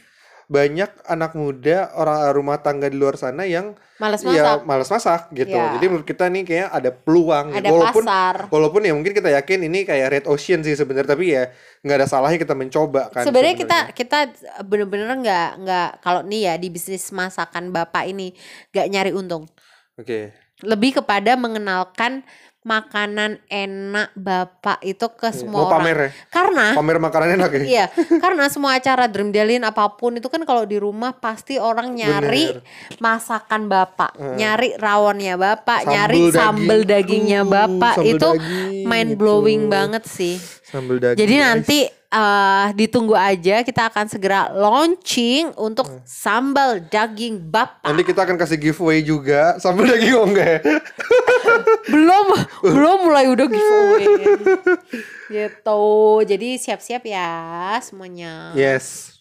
banyak 0.46 0.86
anak 1.10 1.34
muda 1.34 1.90
orang 1.98 2.30
rumah 2.30 2.62
tangga 2.62 2.86
di 2.86 2.94
luar 2.94 3.18
sana 3.18 3.42
yang 3.50 3.74
males 3.98 4.22
ya 4.22 4.30
masak, 4.30 4.58
malas 4.62 4.88
masak 4.94 5.20
gitu. 5.34 5.58
Ya. 5.58 5.74
Jadi 5.74 5.86
menurut 5.90 6.06
kita 6.06 6.30
nih 6.30 6.42
kayak 6.46 6.68
ada 6.70 6.90
peluang. 6.94 7.50
gitu. 7.50 7.58
ada 7.58 7.68
walaupun 7.74 8.04
pasar. 8.06 8.36
walaupun 8.46 8.80
ya 8.86 8.94
mungkin 8.94 9.10
kita 9.10 9.34
yakin 9.34 9.66
ini 9.66 9.82
kayak 9.82 10.06
red 10.06 10.24
ocean 10.30 10.62
sih 10.62 10.78
sebenarnya, 10.78 11.18
tapi 11.18 11.34
ya 11.34 11.50
nggak 11.82 11.96
ada 11.98 12.06
salahnya 12.06 12.38
kita 12.38 12.54
mencoba 12.54 13.10
kan. 13.10 13.26
Sebenarnya 13.26 13.56
kita 13.58 13.78
kita 13.90 14.18
bener-bener 14.62 15.18
nggak 15.18 15.48
nggak 15.66 15.88
kalau 15.98 16.22
nih 16.22 16.40
ya 16.46 16.54
di 16.62 16.68
bisnis 16.70 17.10
masakan 17.10 17.74
bapak 17.74 18.06
ini 18.06 18.30
nggak 18.70 18.86
nyari 18.86 19.10
untung, 19.18 19.50
Oke. 19.98 20.30
lebih 20.62 21.02
kepada 21.02 21.34
mengenalkan 21.34 22.22
makanan 22.66 23.38
enak 23.46 24.10
bapak 24.12 24.82
itu 24.82 25.06
ke 25.08 25.30
Mau 25.30 25.32
semua 25.32 25.60
orang. 25.62 25.72
pamer 25.78 25.96
ya? 25.96 26.10
Karena 26.28 26.66
Pamer 26.74 26.98
makanan 26.98 27.28
enak 27.38 27.50
ya? 27.52 27.62
Iya, 27.62 27.84
karena 28.22 28.50
semua 28.50 28.74
acara 28.74 29.06
Dream 29.06 29.30
Delin 29.30 29.62
apa 29.62 29.86
pun 29.88 30.12
itu 30.12 30.26
kan 30.26 30.42
kalau 30.42 30.62
di 30.62 30.74
rumah 30.74 31.14
pasti 31.14 31.56
orang 31.56 31.94
nyari 31.94 32.50
Bener. 32.52 32.66
masakan 32.98 33.66
bapak, 33.66 34.10
Eh. 34.12 34.34
nyari 34.36 34.74
rawonnya 34.74 35.34
bapak, 35.36 35.78
Sambel 35.80 35.94
nyari 35.94 36.18
daging. 36.18 36.34
sambel 36.34 36.80
dagingnya 36.82 37.40
Uh, 37.40 37.48
bapak 37.48 37.94
sambel 37.94 38.10
itu 38.10 38.28
daging 38.34 38.84
mind 38.84 39.10
gitu. 39.10 39.18
blowing 39.18 39.62
banget 39.68 40.02
sih. 40.04 40.34
Sambal 40.64 40.98
daging. 40.98 41.18
Jadi 41.18 41.34
guys. 41.34 41.44
nanti 41.46 41.78
eh, 42.08 42.66
ditunggu 42.72 43.12
aja 43.12 43.60
kita 43.60 43.88
akan 43.88 44.06
segera 44.06 44.48
launching 44.50 45.50
untuk 45.54 45.86
Hmm. 45.86 46.00
sambal 46.02 46.78
daging 46.82 47.38
bapak. 47.44 47.82
nanti 47.82 48.02
kita 48.02 48.20
akan 48.22 48.36
kasih 48.36 48.58
giveaway 48.60 49.00
juga 49.00 49.56
sambal 49.56 49.86
daging 49.86 50.14
oh 50.14 50.24
enggak 50.24 50.48
ya? 50.54 50.58
belum 51.86 52.26
belum 52.62 52.98
mulai 53.04 53.26
udah 53.26 53.46
giveaway. 53.46 54.04
gitu. 55.34 55.82
Jadi 56.22 56.48
siap-siap 56.56 57.02
ya 57.02 57.30
semuanya. 57.80 58.52
Yes. 58.52 59.16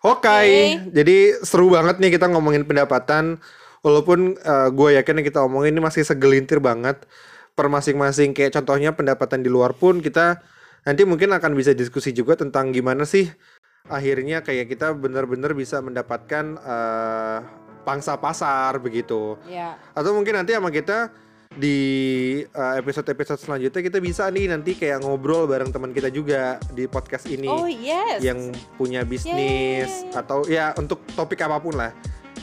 Oke, 0.00 0.28
Oke. 0.28 0.92
jadi 0.92 1.18
seru 1.42 1.66
banget 1.68 1.98
nih 1.98 2.14
kita 2.14 2.30
ngomongin 2.30 2.62
pendapatan. 2.62 3.40
Walaupun 3.80 4.34
gue 4.72 4.88
yakin 4.98 5.22
yang 5.22 5.26
kita 5.26 5.40
omongin 5.42 5.70
ini 5.70 5.82
masih 5.82 6.02
segelintir 6.02 6.58
banget 6.58 7.06
per 7.54 7.66
masing-masing. 7.66 8.34
Kayak 8.34 8.58
contohnya 8.58 8.90
pendapatan 8.90 9.40
di 9.40 9.50
luar 9.50 9.74
pun 9.74 10.02
kita 10.02 10.42
nanti 10.86 11.02
mungkin 11.02 11.34
akan 11.34 11.52
bisa 11.58 11.74
diskusi 11.74 12.14
juga 12.14 12.38
tentang 12.38 12.70
gimana 12.70 13.02
sih 13.02 13.26
akhirnya 13.90 14.42
kayak 14.42 14.70
kita 14.70 14.94
benar-benar 14.94 15.54
bisa 15.54 15.78
mendapatkan 15.82 16.58
eh, 16.58 17.38
pangsa 17.86 18.18
pasar 18.18 18.82
begitu. 18.82 19.38
Ya. 19.46 19.78
Atau 19.94 20.10
mungkin 20.10 20.34
nanti 20.34 20.50
sama 20.50 20.74
kita 20.74 21.14
di 21.56 21.78
uh, 22.52 22.74
episode-episode 22.76 23.40
selanjutnya 23.40 23.80
kita 23.80 24.02
bisa 24.02 24.28
nih 24.28 24.50
nanti 24.50 24.76
kayak 24.76 25.00
ngobrol 25.00 25.48
bareng 25.48 25.72
teman 25.72 25.94
kita 25.94 26.12
juga 26.12 26.60
di 26.74 26.84
podcast 26.84 27.24
ini 27.30 27.48
Oh 27.48 27.64
yes. 27.64 28.20
yang 28.20 28.52
punya 28.76 29.06
bisnis 29.06 29.88
ya. 29.88 30.20
atau 30.20 30.44
ya 30.44 30.74
untuk 30.76 31.06
topik 31.16 31.40
apa 31.40 31.62
pun 31.62 31.78
lah. 31.78 31.94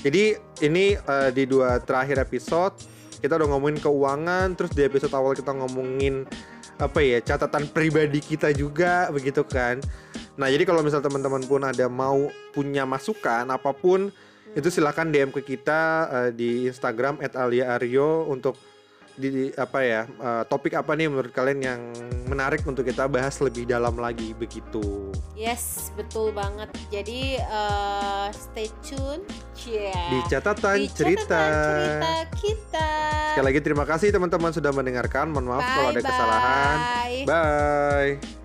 Jadi 0.02 0.34
ini 0.66 0.98
uh, 0.98 1.30
di 1.30 1.46
dua 1.46 1.78
terakhir 1.84 2.26
episode 2.26 2.74
kita 3.22 3.40
udah 3.40 3.56
ngomongin 3.56 3.80
keuangan, 3.80 4.48
terus 4.58 4.72
di 4.76 4.84
episode 4.84 5.14
awal 5.16 5.32
kita 5.32 5.56
ngomongin 5.56 6.28
apa 6.84 7.00
ya 7.00 7.20
catatan 7.24 7.72
pribadi 7.72 8.20
kita 8.20 8.52
juga 8.52 9.08
begitu 9.10 9.42
kan. 9.48 9.80
Nah 10.36 10.52
jadi 10.52 10.68
kalau 10.68 10.84
misal 10.84 11.00
teman-teman 11.00 11.44
pun 11.48 11.64
ada 11.64 11.88
mau 11.88 12.28
punya 12.52 12.84
masukan 12.84 13.48
apa 13.48 13.72
pun 13.72 14.12
itu 14.54 14.70
silakan 14.70 15.10
DM 15.10 15.34
ke 15.34 15.42
kita 15.42 15.82
uh, 16.12 16.30
di 16.30 16.70
Instagram 16.70 17.18
@aliaaryo 17.24 18.30
untuk 18.30 18.60
di 19.14 19.54
apa 19.54 19.80
ya 19.86 20.02
uh, 20.18 20.44
topik 20.50 20.74
apa 20.74 20.98
nih 20.98 21.06
menurut 21.06 21.30
kalian 21.30 21.60
yang 21.62 21.82
menarik 22.26 22.66
untuk 22.66 22.82
kita 22.82 23.06
bahas 23.06 23.38
lebih 23.38 23.70
dalam 23.70 23.94
lagi 24.00 24.34
begitu. 24.34 25.14
Yes, 25.38 25.94
betul 25.94 26.34
banget. 26.34 26.70
Jadi 26.90 27.38
eh, 27.38 28.28
stay 28.34 28.70
tune. 28.82 29.22
Yeah. 29.64 30.10
di 30.12 30.20
catatan 30.28 30.78
Di 30.82 30.88
cerita. 30.92 31.40
catatan 31.40 31.54
cerita 31.64 32.14
kita. 32.36 32.90
Sekali 33.32 33.46
lagi 33.46 33.60
terima 33.64 33.86
kasih 33.86 34.08
teman-teman 34.12 34.52
sudah 34.52 34.72
mendengarkan. 34.74 35.30
Mohon 35.30 35.46
maaf 35.56 35.66
kalau 35.68 35.90
ada 35.94 36.02
kesalahan. 36.02 36.78
Bye-bye. 37.24 38.18
Bye. 38.20 38.43